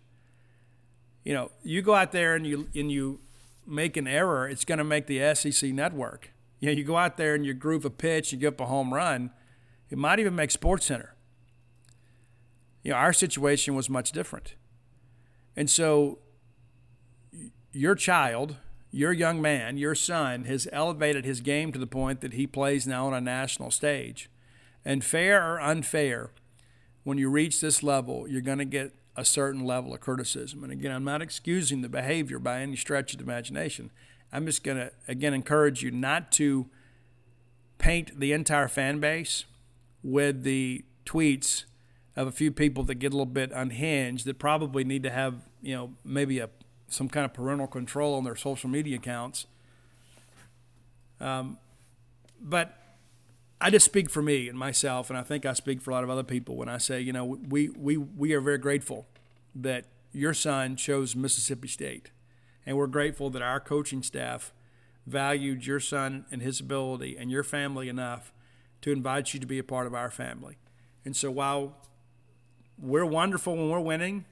[1.23, 3.19] You know, you go out there and you and you
[3.68, 6.31] make an error, it's going to make the SEC network.
[6.60, 8.65] You know, you go out there and you groove a pitch, you give up a
[8.65, 9.31] home run.
[9.90, 11.15] It might even make Sports Center.
[12.84, 14.56] You know, our situation was much different.
[15.56, 16.19] And so
[17.72, 18.57] your child,
[18.91, 22.87] your young man, your son has elevated his game to the point that he plays
[22.87, 24.29] now on a national stage.
[24.83, 26.31] And fair or unfair,
[27.03, 30.63] when you reach this level, you're going to get a certain level of criticism.
[30.63, 33.91] And again, I'm not excusing the behavior by any stretch of the imagination.
[34.31, 36.67] I'm just going to, again, encourage you not to
[37.77, 39.45] paint the entire fan base
[40.03, 41.65] with the tweets
[42.15, 45.49] of a few people that get a little bit unhinged that probably need to have,
[45.61, 46.49] you know, maybe a
[46.89, 49.45] some kind of parental control on their social media accounts.
[51.19, 51.57] Um,
[52.41, 52.77] but
[53.61, 56.03] I just speak for me and myself, and I think I speak for a lot
[56.03, 59.05] of other people when I say, you know, we, we, we are very grateful
[59.53, 62.11] that your son chose Mississippi State.
[62.65, 64.53] And we're grateful that our coaching staff
[65.05, 68.31] valued your son and his ability and your family enough
[68.81, 70.57] to invite you to be a part of our family.
[71.03, 71.75] And so while
[72.77, 74.25] we're wonderful when we're winning,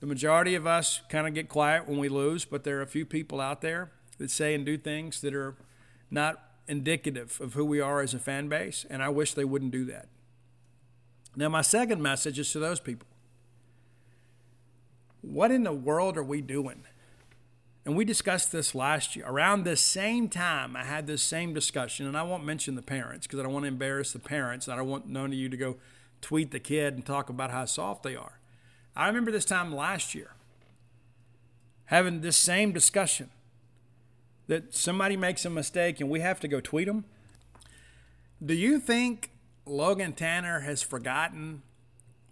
[0.00, 2.86] the majority of us kind of get quiet when we lose, but there are a
[2.86, 5.56] few people out there that say and do things that are
[6.10, 9.72] not indicative of who we are as a fan base, and I wish they wouldn't
[9.72, 10.08] do that.
[11.36, 13.06] Now, my second message is to those people.
[15.20, 16.84] What in the world are we doing?
[17.84, 19.24] And we discussed this last year.
[19.26, 23.26] Around the same time, I had this same discussion, and I won't mention the parents
[23.26, 24.66] because I don't want to embarrass the parents.
[24.66, 25.76] And I don't want none of you to go
[26.20, 28.37] tweet the kid and talk about how soft they are.
[28.98, 30.32] I remember this time last year
[31.86, 33.30] having this same discussion
[34.48, 37.04] that somebody makes a mistake and we have to go tweet them.
[38.44, 39.30] Do you think
[39.64, 41.62] Logan Tanner has forgotten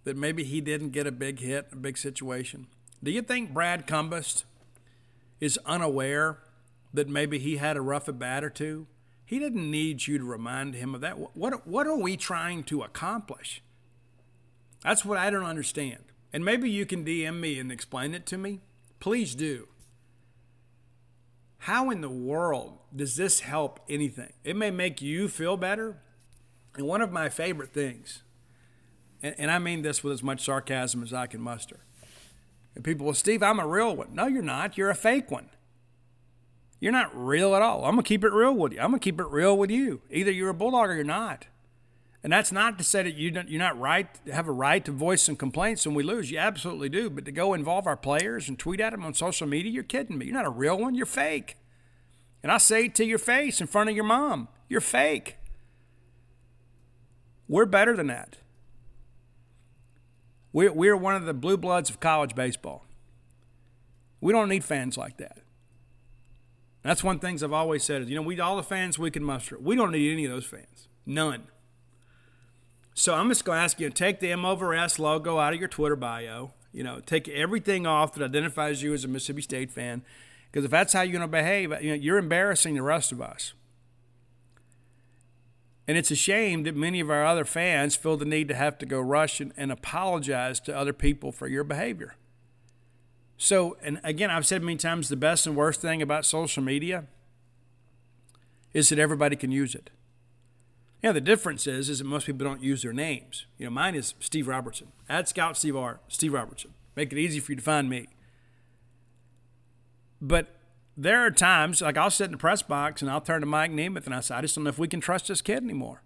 [0.04, 2.66] that maybe he didn't get a big hit, a big situation?
[3.02, 4.44] Do you think Brad Cumbest
[5.40, 6.38] is unaware
[6.92, 8.86] that maybe he had a rough at bat or two,
[9.24, 11.18] he didn't need you to remind him of that.
[11.36, 13.62] What, what are we trying to accomplish?
[14.82, 16.04] That's what I don't understand.
[16.36, 18.60] And maybe you can DM me and explain it to me.
[19.00, 19.68] Please do.
[21.60, 24.34] How in the world does this help anything?
[24.44, 25.96] It may make you feel better.
[26.74, 28.22] And one of my favorite things,
[29.22, 31.86] and, and I mean this with as much sarcasm as I can muster,
[32.74, 34.14] and people, well, Steve, I'm a real one.
[34.14, 34.76] No, you're not.
[34.76, 35.48] You're a fake one.
[36.80, 37.86] You're not real at all.
[37.86, 38.80] I'm going to keep it real with you.
[38.80, 40.02] I'm going to keep it real with you.
[40.10, 41.46] Either you're a bulldog or you're not.
[42.26, 45.22] And that's not to say that you you're not right, have a right to voice
[45.22, 46.28] some complaints when we lose.
[46.28, 47.08] You absolutely do.
[47.08, 50.18] But to go involve our players and tweet at them on social media, you're kidding
[50.18, 50.26] me.
[50.26, 50.96] You're not a real one.
[50.96, 51.56] You're fake.
[52.42, 54.48] And I say it to your face in front of your mom.
[54.68, 55.36] You're fake.
[57.46, 58.38] We're better than that.
[60.52, 62.86] We're, we're one of the blue bloods of college baseball.
[64.20, 65.38] We don't need fans like that.
[66.82, 69.22] That's one things I've always said is, you know, we all the fans we can
[69.22, 69.56] muster.
[69.60, 70.88] We don't need any of those fans.
[71.06, 71.44] None.
[72.98, 75.52] So I'm just going to ask you to take the M over S logo out
[75.52, 76.52] of your Twitter bio.
[76.72, 80.02] You know, take everything off that identifies you as a Mississippi State fan.
[80.50, 83.20] Because if that's how you're going to behave, you know, you're embarrassing the rest of
[83.20, 83.52] us.
[85.86, 88.78] And it's a shame that many of our other fans feel the need to have
[88.78, 92.16] to go rush and, and apologize to other people for your behavior.
[93.36, 97.04] So, and again, I've said many times the best and worst thing about social media
[98.72, 99.90] is that everybody can use it.
[101.02, 103.46] Yeah, the difference is is that most people don't use their names.
[103.58, 104.88] You know, mine is Steve Robertson.
[105.08, 106.00] Add Scout Steve R.
[106.08, 106.72] Steve Robertson.
[106.96, 108.08] Make it easy for you to find me.
[110.20, 110.48] But
[110.96, 113.70] there are times, like I'll sit in the press box and I'll turn to Mike
[113.70, 116.02] Nemeth and I say, I just don't know if we can trust this kid anymore.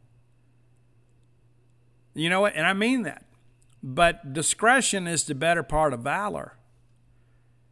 [2.15, 2.55] You know what?
[2.57, 3.25] And I mean that.
[3.83, 6.57] But discretion is the better part of valor.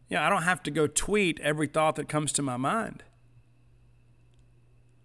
[0.09, 3.03] You know, I don't have to go tweet every thought that comes to my mind.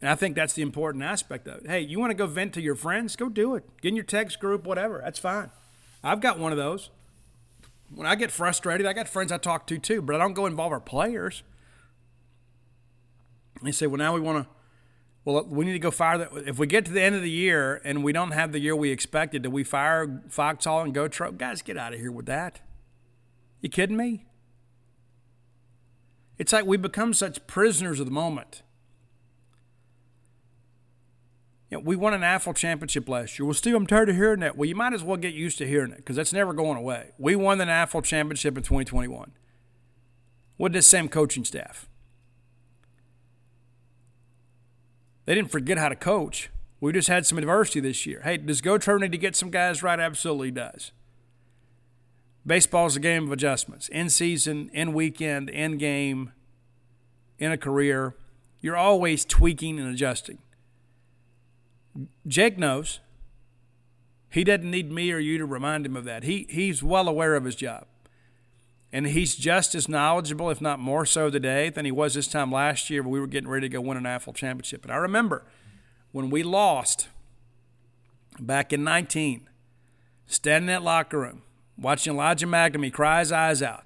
[0.04, 1.70] And I think that's the important aspect of it.
[1.70, 3.16] Hey, you want to go vent to your friends?
[3.16, 3.64] Go do it.
[3.80, 5.00] Get in your text group, whatever.
[5.02, 5.50] That's fine.
[6.04, 6.90] I've got one of those.
[7.90, 10.46] When I get frustrated, I got friends I talk to too, but I don't go
[10.46, 11.44] involve our players.
[13.62, 14.50] They say, well, now we want to,
[15.24, 16.32] well, we need to go fire that.
[16.48, 18.76] If we get to the end of the year and we don't have the year
[18.76, 21.38] we expected, do we fire Foxhall and Gautreau?
[21.38, 22.60] Guys, get out of here with that.
[23.62, 24.26] You kidding me?
[26.38, 28.64] It's like we become such prisoners of the moment.
[31.74, 33.48] You know, we won an AFL championship last year.
[33.48, 34.56] Well, Steve, I'm tired of hearing that.
[34.56, 37.14] Well, you might as well get used to hearing it because that's never going away.
[37.18, 39.32] We won the AFL championship in 2021
[40.60, 41.90] with this same coaching staff.
[45.26, 46.52] They didn't forget how to coach.
[46.80, 48.22] We just had some adversity this year.
[48.24, 50.00] Hey, does Gautreau need to get some guys right?
[50.00, 50.92] Absolutely does.
[52.46, 53.88] Baseball is a game of adjustments.
[53.88, 56.34] In season, in weekend, in game,
[57.40, 58.16] in a career,
[58.62, 60.38] you're always tweaking and adjusting.
[62.28, 63.00] Jake knows.
[64.30, 66.24] He doesn't need me or you to remind him of that.
[66.24, 67.86] He he's well aware of his job.
[68.92, 72.52] And he's just as knowledgeable, if not more so today, than he was this time
[72.52, 74.84] last year when we were getting ready to go win an AFL championship.
[74.84, 75.46] And I remember
[76.12, 77.08] when we lost
[78.40, 79.50] back in 19,
[80.28, 81.42] standing in that locker room,
[81.76, 83.86] watching Elijah MacNamee cry his eyes out.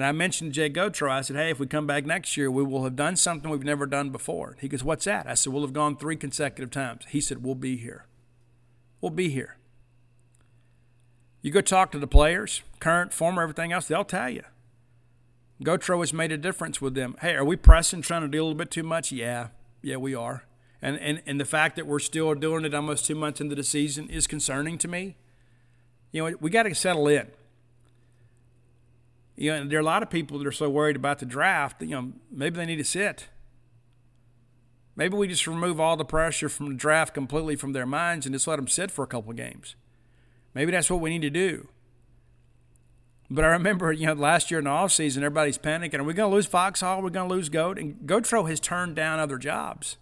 [0.00, 2.62] And I mentioned Jay Gautreau, I said, hey, if we come back next year, we
[2.62, 4.56] will have done something we've never done before.
[4.58, 5.26] He goes, what's that?
[5.26, 7.04] I said, we'll have gone three consecutive times.
[7.10, 8.06] He said, we'll be here.
[9.02, 9.58] We'll be here.
[11.42, 14.44] You go talk to the players, current, former, everything else, they'll tell you.
[15.62, 17.14] Gautreau has made a difference with them.
[17.20, 19.12] Hey, are we pressing, trying to do a little bit too much?
[19.12, 19.48] Yeah,
[19.82, 20.44] yeah, we are.
[20.80, 23.62] And, and, and the fact that we're still doing it almost two months into the
[23.64, 25.18] season is concerning to me.
[26.10, 27.26] You know, we got to settle in.
[29.40, 31.78] You know, there are a lot of people that are so worried about the draft
[31.78, 33.28] that, you know, maybe they need to sit.
[34.94, 38.34] Maybe we just remove all the pressure from the draft completely from their minds and
[38.34, 39.76] just let them sit for a couple of games.
[40.52, 41.68] Maybe that's what we need to do.
[43.30, 46.00] But I remember, you know, last year in the offseason, everybody's panicking.
[46.00, 46.98] Are we going to lose Foxhall?
[46.98, 47.78] Are we going to lose Goat?
[47.78, 49.96] And Gautreau has turned down other jobs.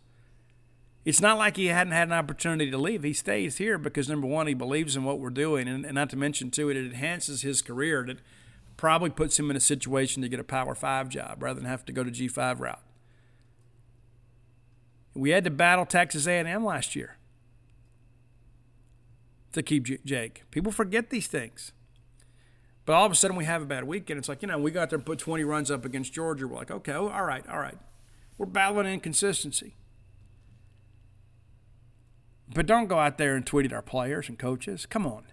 [1.04, 3.04] It's not like he hadn't had an opportunity to leave.
[3.04, 5.68] He stays here because, number one, he believes in what we're doing.
[5.68, 8.04] And, and not to mention, too, it enhances his career.
[8.04, 8.18] That
[8.78, 11.84] probably puts him in a situation to get a Power 5 job rather than have
[11.84, 12.80] to go to G5 route.
[15.14, 17.16] We had to battle Texas A&M last year
[19.52, 20.44] to keep Jake.
[20.52, 21.72] People forget these things.
[22.86, 24.18] But all of a sudden we have a bad weekend.
[24.18, 26.46] It's like, you know, we got there and put 20 runs up against Georgia.
[26.46, 27.78] We're like, okay, all right, all right.
[28.38, 29.74] We're battling inconsistency.
[32.54, 34.86] But don't go out there and tweet at our players and coaches.
[34.86, 35.24] Come on.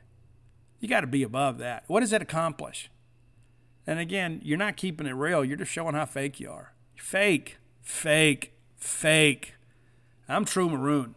[0.79, 1.83] You got to be above that.
[1.85, 2.89] What does that accomplish?
[3.87, 5.45] And again, you're not keeping it real.
[5.45, 6.73] You're just showing how fake you are.
[6.95, 9.53] Fake, fake, fake.
[10.27, 11.15] I'm true maroon.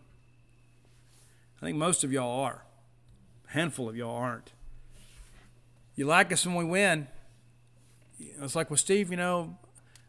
[1.60, 2.64] I think most of y'all are.
[3.48, 4.52] A handful of y'all aren't.
[5.96, 7.08] You like us when we win.
[8.18, 9.56] It's like, well, Steve, you know,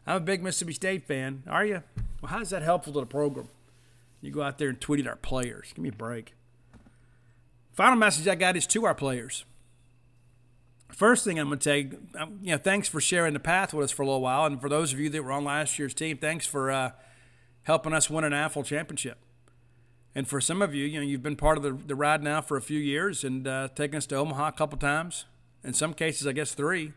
[0.06, 1.42] I'm a big Mississippi State fan.
[1.48, 1.82] Are you?
[2.20, 3.48] Well, how is that helpful to the program?
[4.20, 5.72] You go out there and tweet at our players.
[5.74, 6.34] Give me a break.
[7.72, 9.44] Final message I got is to our players.
[10.92, 13.84] First thing I'm going to take, um, you know, thanks for sharing the path with
[13.84, 15.94] us for a little while, and for those of you that were on last year's
[15.94, 16.90] team, thanks for uh,
[17.62, 19.18] helping us win an AFL championship.
[20.14, 22.40] And for some of you, you know, you've been part of the, the ride now
[22.40, 25.26] for a few years and uh, taken us to Omaha a couple times.
[25.62, 26.92] In some cases, I guess three.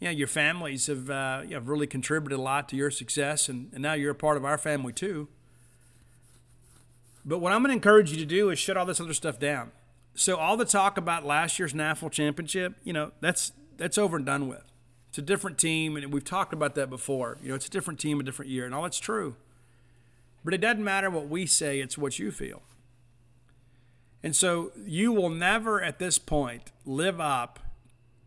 [0.00, 2.90] You know, your families have, uh, you know, have really contributed a lot to your
[2.90, 5.28] success, and, and now you're a part of our family too.
[7.24, 9.38] But what I'm going to encourage you to do is shut all this other stuff
[9.38, 9.72] down.
[10.14, 14.26] So all the talk about last year's NAFL championship, you know, that's that's over and
[14.26, 14.64] done with.
[15.08, 17.38] It's a different team, and we've talked about that before.
[17.42, 19.36] You know, it's a different team, a different year, and all that's true.
[20.44, 22.62] But it doesn't matter what we say; it's what you feel.
[24.22, 27.58] And so you will never, at this point, live up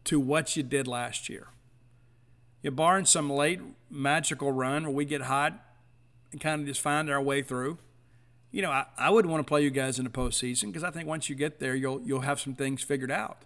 [0.06, 1.48] to what you did last year.
[2.62, 5.54] You're barring some late magical run where we get hot
[6.32, 7.78] and kind of just find our way through
[8.54, 10.92] you know, I, I would want to play you guys in the postseason because I
[10.92, 13.40] think once you get there, you'll you'll have some things figured out.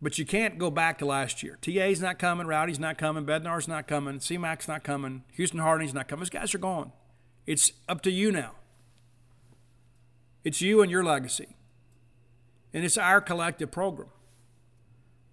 [0.00, 1.58] But you can't go back to last year.
[1.60, 6.06] TA's not coming, Rowdy's not coming, Bednar's not coming, CMAC's not coming, Houston Harding's not
[6.06, 6.20] coming.
[6.20, 6.92] Those guys are gone.
[7.46, 8.52] It's up to you now.
[10.44, 11.56] It's you and your legacy.
[12.72, 14.10] And it's our collective program.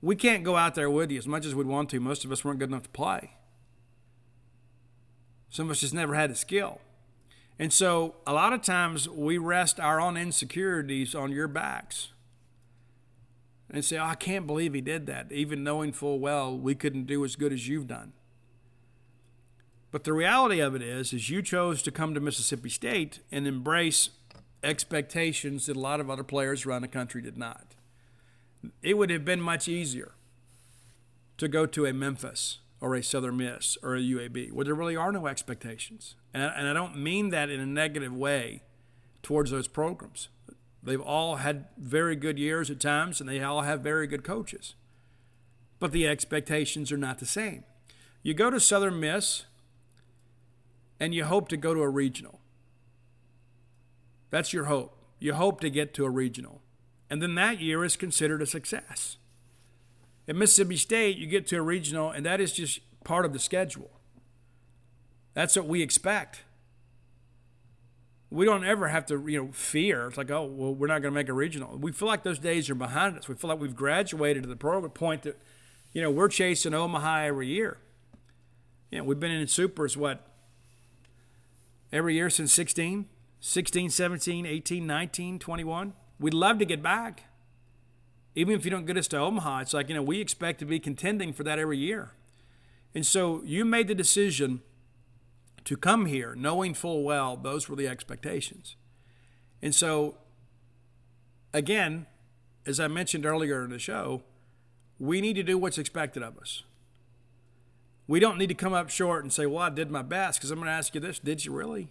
[0.02, 2.00] We can't go out there with you as much as we'd want to.
[2.00, 3.32] Most of us weren't good enough to play.
[5.50, 6.80] Some of us just never had the skill.
[7.58, 12.10] And so a lot of times we rest our own insecurities on your backs
[13.70, 17.06] and say, oh, I can't believe he did that, even knowing full well we couldn't
[17.06, 18.14] do as good as you've done.
[19.92, 23.48] But the reality of it is, is you chose to come to Mississippi State and
[23.48, 24.10] embrace
[24.62, 27.76] expectations that a lot of other players around the country did not.
[28.82, 30.12] It would have been much easier
[31.38, 34.96] to go to a Memphis or a Southern Miss or a UAB, where there really
[34.96, 36.16] are no expectations.
[36.34, 38.64] And I, and I don't mean that in a negative way
[39.24, 40.30] towards those programs.
[40.84, 44.76] They've all had very good years at times, and they all have very good coaches.
[45.80, 47.64] But the expectations are not the same.
[48.22, 49.46] You go to Southern Miss,
[51.00, 52.40] and you hope to go to a regional.
[54.30, 54.96] That's your hope.
[55.20, 56.62] You hope to get to a regional.
[57.10, 59.18] And then that year is considered a success.
[60.28, 63.40] At Mississippi State, you get to a regional, and that is just part of the
[63.40, 63.92] schedule.
[65.34, 66.44] That's what we expect.
[68.32, 70.08] We don't ever have to, you know, fear.
[70.08, 71.78] It's like, oh, well, we're not going to make a regional.
[71.78, 73.28] We feel like those days are behind us.
[73.28, 75.40] We feel like we've graduated to the program point that,
[75.94, 77.78] you know, we're chasing Omaha every year.
[78.90, 80.28] You know, we've been in supers, what,
[81.92, 83.06] every year since 16,
[83.40, 85.94] 16, 17, 18, 19, 21.
[86.20, 87.26] We'd love to get back
[88.36, 90.66] even if you don't get us to Omaha, it's like, you know, we expect to
[90.66, 92.12] be contending for that every year.
[92.94, 94.62] And so you made the decision
[95.64, 98.76] to come here knowing full well those were the expectations.
[99.62, 100.18] And so,
[101.54, 102.06] again,
[102.66, 104.24] as I mentioned earlier in the show,
[105.00, 106.64] we need to do what's expected of us.
[108.08, 110.52] We don't need to come up short and say, well, I did my best, because
[110.52, 111.90] I'm going to ask you this did you really?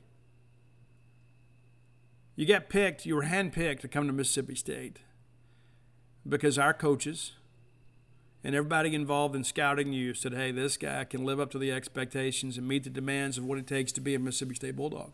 [2.37, 4.99] You got picked, you were handpicked to come to Mississippi State
[6.29, 7.33] because our coaches
[8.43, 11.73] and everybody involved in scouting you said, hey, this guy can live up to the
[11.73, 15.13] expectations and meet the demands of what it takes to be a Mississippi State Bulldog.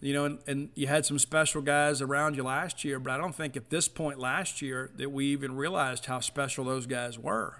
[0.00, 3.16] You know, and, and you had some special guys around you last year, but I
[3.16, 7.18] don't think at this point last year that we even realized how special those guys
[7.18, 7.56] were.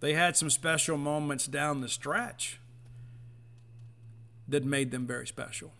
[0.00, 2.60] They had some special moments down the stretch
[4.48, 5.72] that made them very special.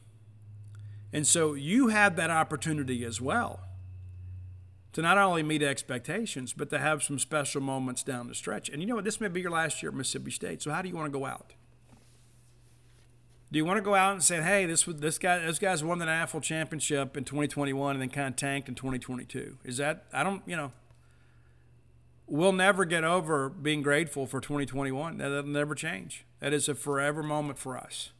[1.12, 3.60] And so you had that opportunity as well
[4.96, 8.70] to not only meet expectations, but to have some special moments down the stretch.
[8.70, 9.04] And you know what?
[9.04, 10.62] This may be your last year at Mississippi State.
[10.62, 11.52] So how do you want to go out?
[13.52, 15.98] Do you want to go out and say, "Hey, this this guy, this guy's won
[15.98, 19.58] the national championship in 2021 and then kind of tanked in 2022"?
[19.64, 20.72] Is that I don't, you know,
[22.26, 25.18] we'll never get over being grateful for 2021.
[25.18, 26.24] That'll never change.
[26.40, 28.12] That is a forever moment for us.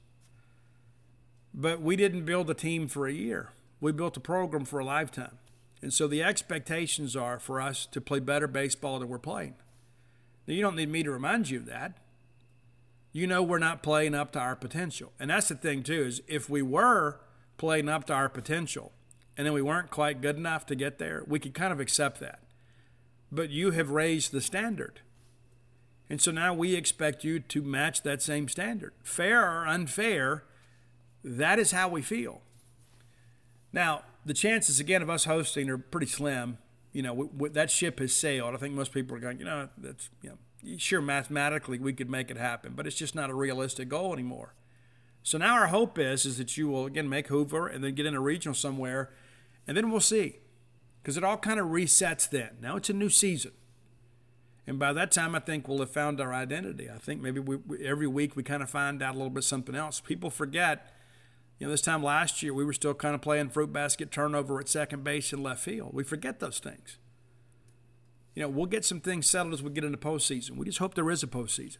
[1.55, 3.53] But we didn't build a team for a year.
[3.81, 5.39] We built a program for a lifetime.
[5.83, 9.55] And so the expectations are for us to play better baseball than we're playing.
[10.47, 11.99] Now, you don't need me to remind you of that.
[13.13, 15.13] You know we're not playing up to our potential.
[15.19, 17.21] And that's the thing, too, is if we were
[17.57, 18.93] playing up to our potential
[19.37, 22.21] and then we weren't quite good enough to get there, we could kind of accept
[22.21, 22.41] that.
[23.31, 25.01] But you have raised the standard.
[26.09, 28.93] And so now we expect you to match that same standard.
[29.03, 30.45] Fair or unfair,
[31.25, 32.43] that is how we feel.
[33.73, 36.59] Now, the chances, again, of us hosting are pretty slim.
[36.93, 38.55] You know, we, we, that ship has sailed.
[38.55, 42.11] I think most people are going, you know, that's, you know, sure, mathematically we could
[42.11, 44.55] make it happen, but it's just not a realistic goal anymore.
[45.23, 48.07] So now our hope is, is that you will, again, make Hoover and then get
[48.07, 49.11] in a regional somewhere,
[49.67, 50.39] and then we'll see.
[51.03, 52.57] Because it all kind of resets then.
[52.61, 53.53] Now it's a new season.
[54.67, 56.91] And by that time, I think we'll have found our identity.
[56.91, 59.77] I think maybe we, every week we kind of find out a little bit something
[59.77, 60.01] else.
[60.01, 60.93] People forget,
[61.59, 64.61] you know, this time last year we were still kind of playing fruit basket turnover
[64.61, 65.95] at second base and left field.
[65.95, 66.99] We forget those things.
[68.35, 70.57] You know, we'll get some things settled as we get into postseason.
[70.57, 71.79] We just hope there is a postseason.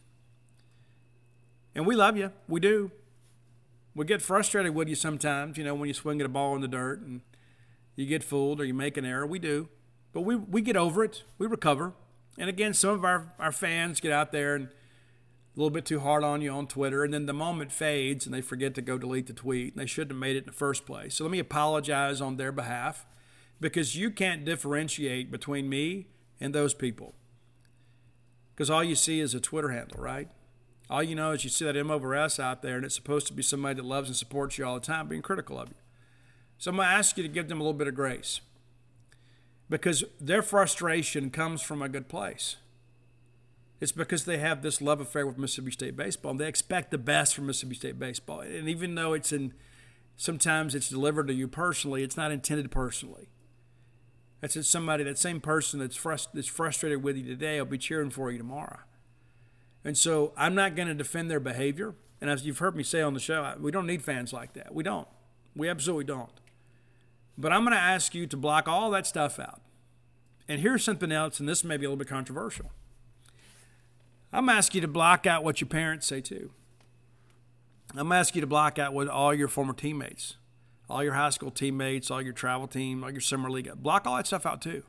[1.75, 2.31] And we love you.
[2.47, 2.91] We do.
[3.93, 6.61] We get frustrated with you sometimes, you know, when you swing at a ball in
[6.61, 7.21] the dirt and
[7.95, 9.27] you get fooled or you make an error.
[9.27, 9.69] We do.
[10.13, 11.23] But we, we get over it.
[11.37, 11.93] We recover.
[12.39, 14.69] And again, some of our, our fans get out there and
[15.57, 18.35] a little bit too hard on you on Twitter, and then the moment fades and
[18.35, 19.73] they forget to go delete the tweet.
[19.73, 21.15] And they shouldn't have made it in the first place.
[21.15, 23.07] So let me apologize on their behalf
[23.59, 26.09] because you can't differentiate between me
[26.39, 27.15] and those people.
[28.53, 30.29] Because all you see is a Twitter handle, right?
[30.91, 33.25] All you know is you see that M over S out there, and it's supposed
[33.27, 35.75] to be somebody that loves and supports you all the time, being critical of you.
[36.59, 38.41] So I'm going to ask you to give them a little bit of grace
[39.69, 42.57] because their frustration comes from a good place.
[43.79, 46.31] It's because they have this love affair with Mississippi State baseball.
[46.31, 48.41] And they expect the best from Mississippi State baseball.
[48.41, 49.53] And even though it's in,
[50.15, 53.29] sometimes it's delivered to you personally, it's not intended personally.
[54.41, 57.77] That's just somebody, that same person that's, frust- that's frustrated with you today will be
[57.77, 58.79] cheering for you tomorrow.
[59.83, 61.95] And so I'm not going to defend their behavior.
[62.19, 64.73] And as you've heard me say on the show, we don't need fans like that.
[64.73, 65.07] We don't.
[65.55, 66.31] We absolutely don't.
[67.37, 69.61] But I'm going to ask you to block all that stuff out.
[70.47, 72.71] And here's something else, and this may be a little bit controversial.
[74.37, 76.51] I'm asking you to block out what your parents say too.
[77.95, 80.37] I'm asking you to block out what all your former teammates,
[80.87, 84.15] all your high school teammates, all your travel team, all your summer league, block all
[84.17, 84.83] that stuff out too.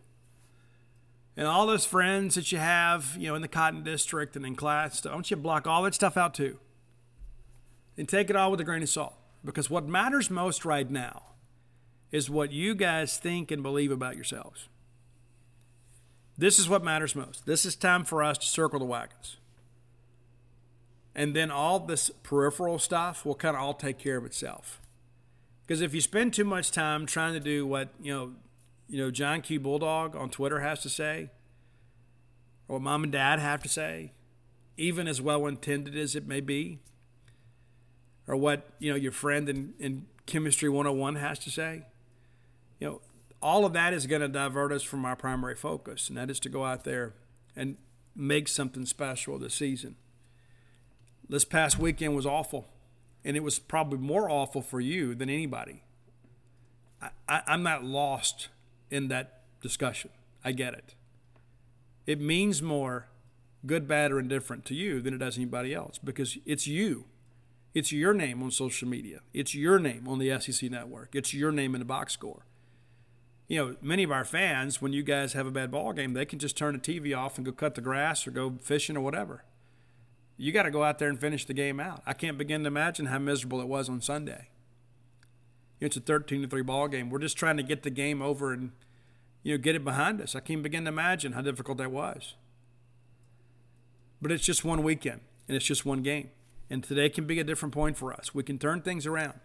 [1.34, 4.54] And all those friends that you have, you know, in the Cotton District and in
[4.54, 6.58] class, I want you to block all that stuff out too.
[7.96, 9.14] And take it all with a grain of salt.
[9.42, 11.22] Because what matters most right now
[12.12, 14.68] is what you guys think and believe about yourselves.
[16.38, 17.44] This is what matters most.
[17.46, 19.38] This is time for us to circle the wagons.
[21.12, 24.80] And then all this peripheral stuff will kind of all take care of itself.
[25.66, 28.32] Because if you spend too much time trying to do what, you know,
[28.88, 29.58] you know, John Q.
[29.58, 31.30] Bulldog on Twitter has to say,
[32.68, 34.12] or what mom and dad have to say,
[34.76, 36.78] even as well intended as it may be,
[38.28, 41.82] or what, you know, your friend in, in Chemistry 101 has to say,
[42.78, 43.00] you know,
[43.40, 46.40] all of that is going to divert us from our primary focus, and that is
[46.40, 47.14] to go out there
[47.54, 47.76] and
[48.14, 49.96] make something special this season.
[51.28, 52.68] This past weekend was awful,
[53.24, 55.82] and it was probably more awful for you than anybody.
[57.00, 58.48] I, I, I'm not lost
[58.90, 60.10] in that discussion.
[60.44, 60.94] I get it.
[62.06, 63.08] It means more,
[63.66, 67.04] good, bad, or indifferent to you than it does anybody else because it's you.
[67.74, 69.20] It's your name on social media.
[69.34, 71.14] It's your name on the SEC network.
[71.14, 72.44] It's your name in the box score
[73.48, 76.26] you know, many of our fans, when you guys have a bad ball game, they
[76.26, 79.00] can just turn the TV off and go cut the grass or go fishing or
[79.00, 79.42] whatever.
[80.36, 82.02] You got to go out there and finish the game out.
[82.06, 84.48] I can't begin to imagine how miserable it was on Sunday.
[85.80, 87.08] It's a 13 to 3 ball game.
[87.08, 88.72] We're just trying to get the game over and
[89.42, 90.36] you know get it behind us.
[90.36, 92.34] I can't begin to imagine how difficult that was.
[94.20, 96.30] But it's just one weekend and it's just one game.
[96.68, 98.34] And today can be a different point for us.
[98.34, 99.40] We can turn things around.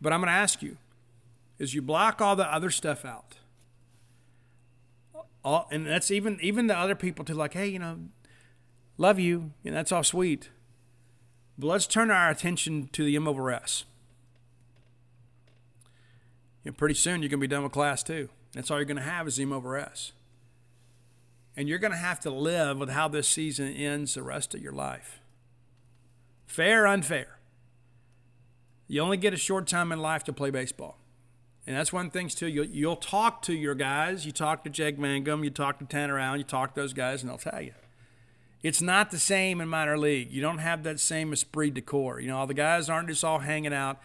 [0.00, 0.76] But I'm going to ask you,
[1.58, 3.36] is you block all the other stuff out.
[5.44, 7.98] All, and that's even even the other people to like, hey, you know,
[8.98, 10.50] love you, and that's all sweet.
[11.58, 13.84] But let's turn our attention to the M over S.
[16.64, 18.28] And pretty soon you're going to be done with class two.
[18.52, 20.12] That's all you're going to have is M over S.
[21.56, 24.60] And you're going to have to live with how this season ends the rest of
[24.60, 25.20] your life.
[26.46, 27.38] Fair, or unfair.
[28.88, 30.98] You only get a short time in life to play baseball.
[31.66, 32.46] And that's one things too.
[32.46, 34.24] You'll, you'll talk to your guys.
[34.24, 35.42] You talk to Jake Mangum.
[35.42, 36.38] You talk to Tanner Allen.
[36.38, 37.72] You talk to those guys, and they'll tell you.
[38.62, 40.32] It's not the same in minor league.
[40.32, 42.20] You don't have that same esprit de corps.
[42.20, 44.00] You know, all the guys aren't just all hanging out.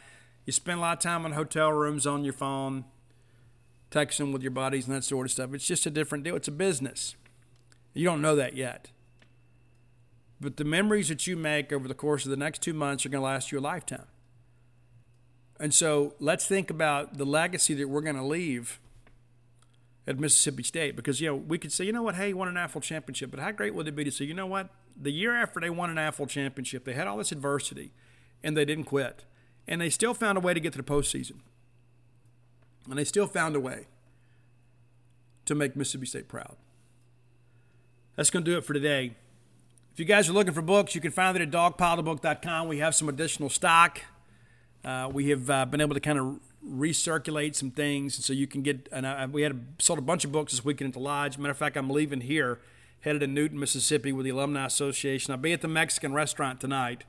[0.46, 2.86] You spend a lot of time in hotel rooms on your phone,
[3.92, 5.54] texting with your buddies and that sort of stuff.
[5.54, 6.36] It's just a different deal.
[6.36, 7.16] It's a business.
[7.94, 8.90] You don't know that yet.
[10.40, 13.10] But the memories that you make over the course of the next two months are
[13.10, 14.08] going to last you a lifetime.
[15.62, 18.80] And so let's think about the legacy that we're going to leave
[20.08, 22.48] at Mississippi State because you know we could say, you know what, hey, he won
[22.48, 24.70] an AFL championship, but how great would it be to say, you know what,
[25.00, 27.92] the year after they won an AFL championship, they had all this adversity,
[28.44, 29.24] and they didn't quit,
[29.68, 31.42] and they still found a way to get to the postseason,
[32.90, 33.86] and they still found a way
[35.46, 36.56] to make Mississippi State proud.
[38.16, 39.16] That's going to do it for today.
[39.94, 42.68] If you guys are looking for books, you can find it at dogpilethebook.com.
[42.68, 44.02] We have some additional stock.
[44.84, 48.62] Uh, we have uh, been able to kind of recirculate some things, so you can
[48.62, 48.90] get.
[48.92, 51.38] And I, we had sold a bunch of books this weekend at the lodge.
[51.38, 52.60] Matter of fact, I'm leaving here,
[53.02, 55.32] headed to Newton, Mississippi, with the Alumni Association.
[55.32, 57.04] I'll be at the Mexican restaurant tonight.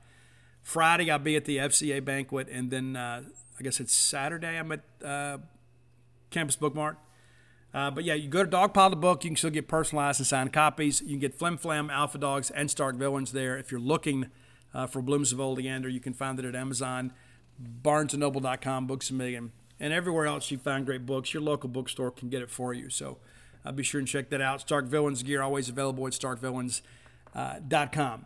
[0.61, 3.23] Friday, I'll be at the FCA banquet, and then uh,
[3.59, 4.57] I guess it's Saturday.
[4.57, 5.37] I'm at uh,
[6.31, 6.95] Campus Bookmart.
[7.73, 10.27] Uh, but yeah, you go to Dogpile the Book, you can still get personalized and
[10.27, 11.01] signed copies.
[11.01, 13.57] You can get Flim Flam, Alpha Dogs, and Stark Villains there.
[13.57, 14.27] If you're looking
[14.73, 17.13] uh, for Blooms of Oleander, you can find it at Amazon,
[17.61, 21.33] BarnesandNoble.com, Books a Million, and everywhere else you find great books.
[21.33, 22.89] Your local bookstore can get it for you.
[22.89, 23.19] So
[23.65, 24.61] uh, be sure and check that out.
[24.61, 28.25] Stark Villains gear always available at StarkVillains.com.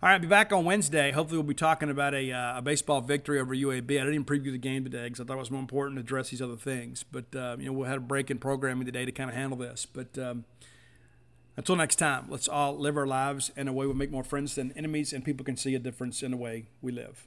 [0.00, 1.10] All right, I'll be back on Wednesday.
[1.10, 3.90] Hopefully, we'll be talking about a, uh, a baseball victory over UAB.
[3.90, 6.02] I didn't even preview the game today because I thought it was more important to
[6.02, 7.04] address these other things.
[7.10, 9.58] But uh, you know, we'll have a break in programming today to kind of handle
[9.58, 9.86] this.
[9.86, 10.44] But um,
[11.56, 14.54] until next time, let's all live our lives in a way we make more friends
[14.54, 17.26] than enemies, and people can see a difference in the way we live.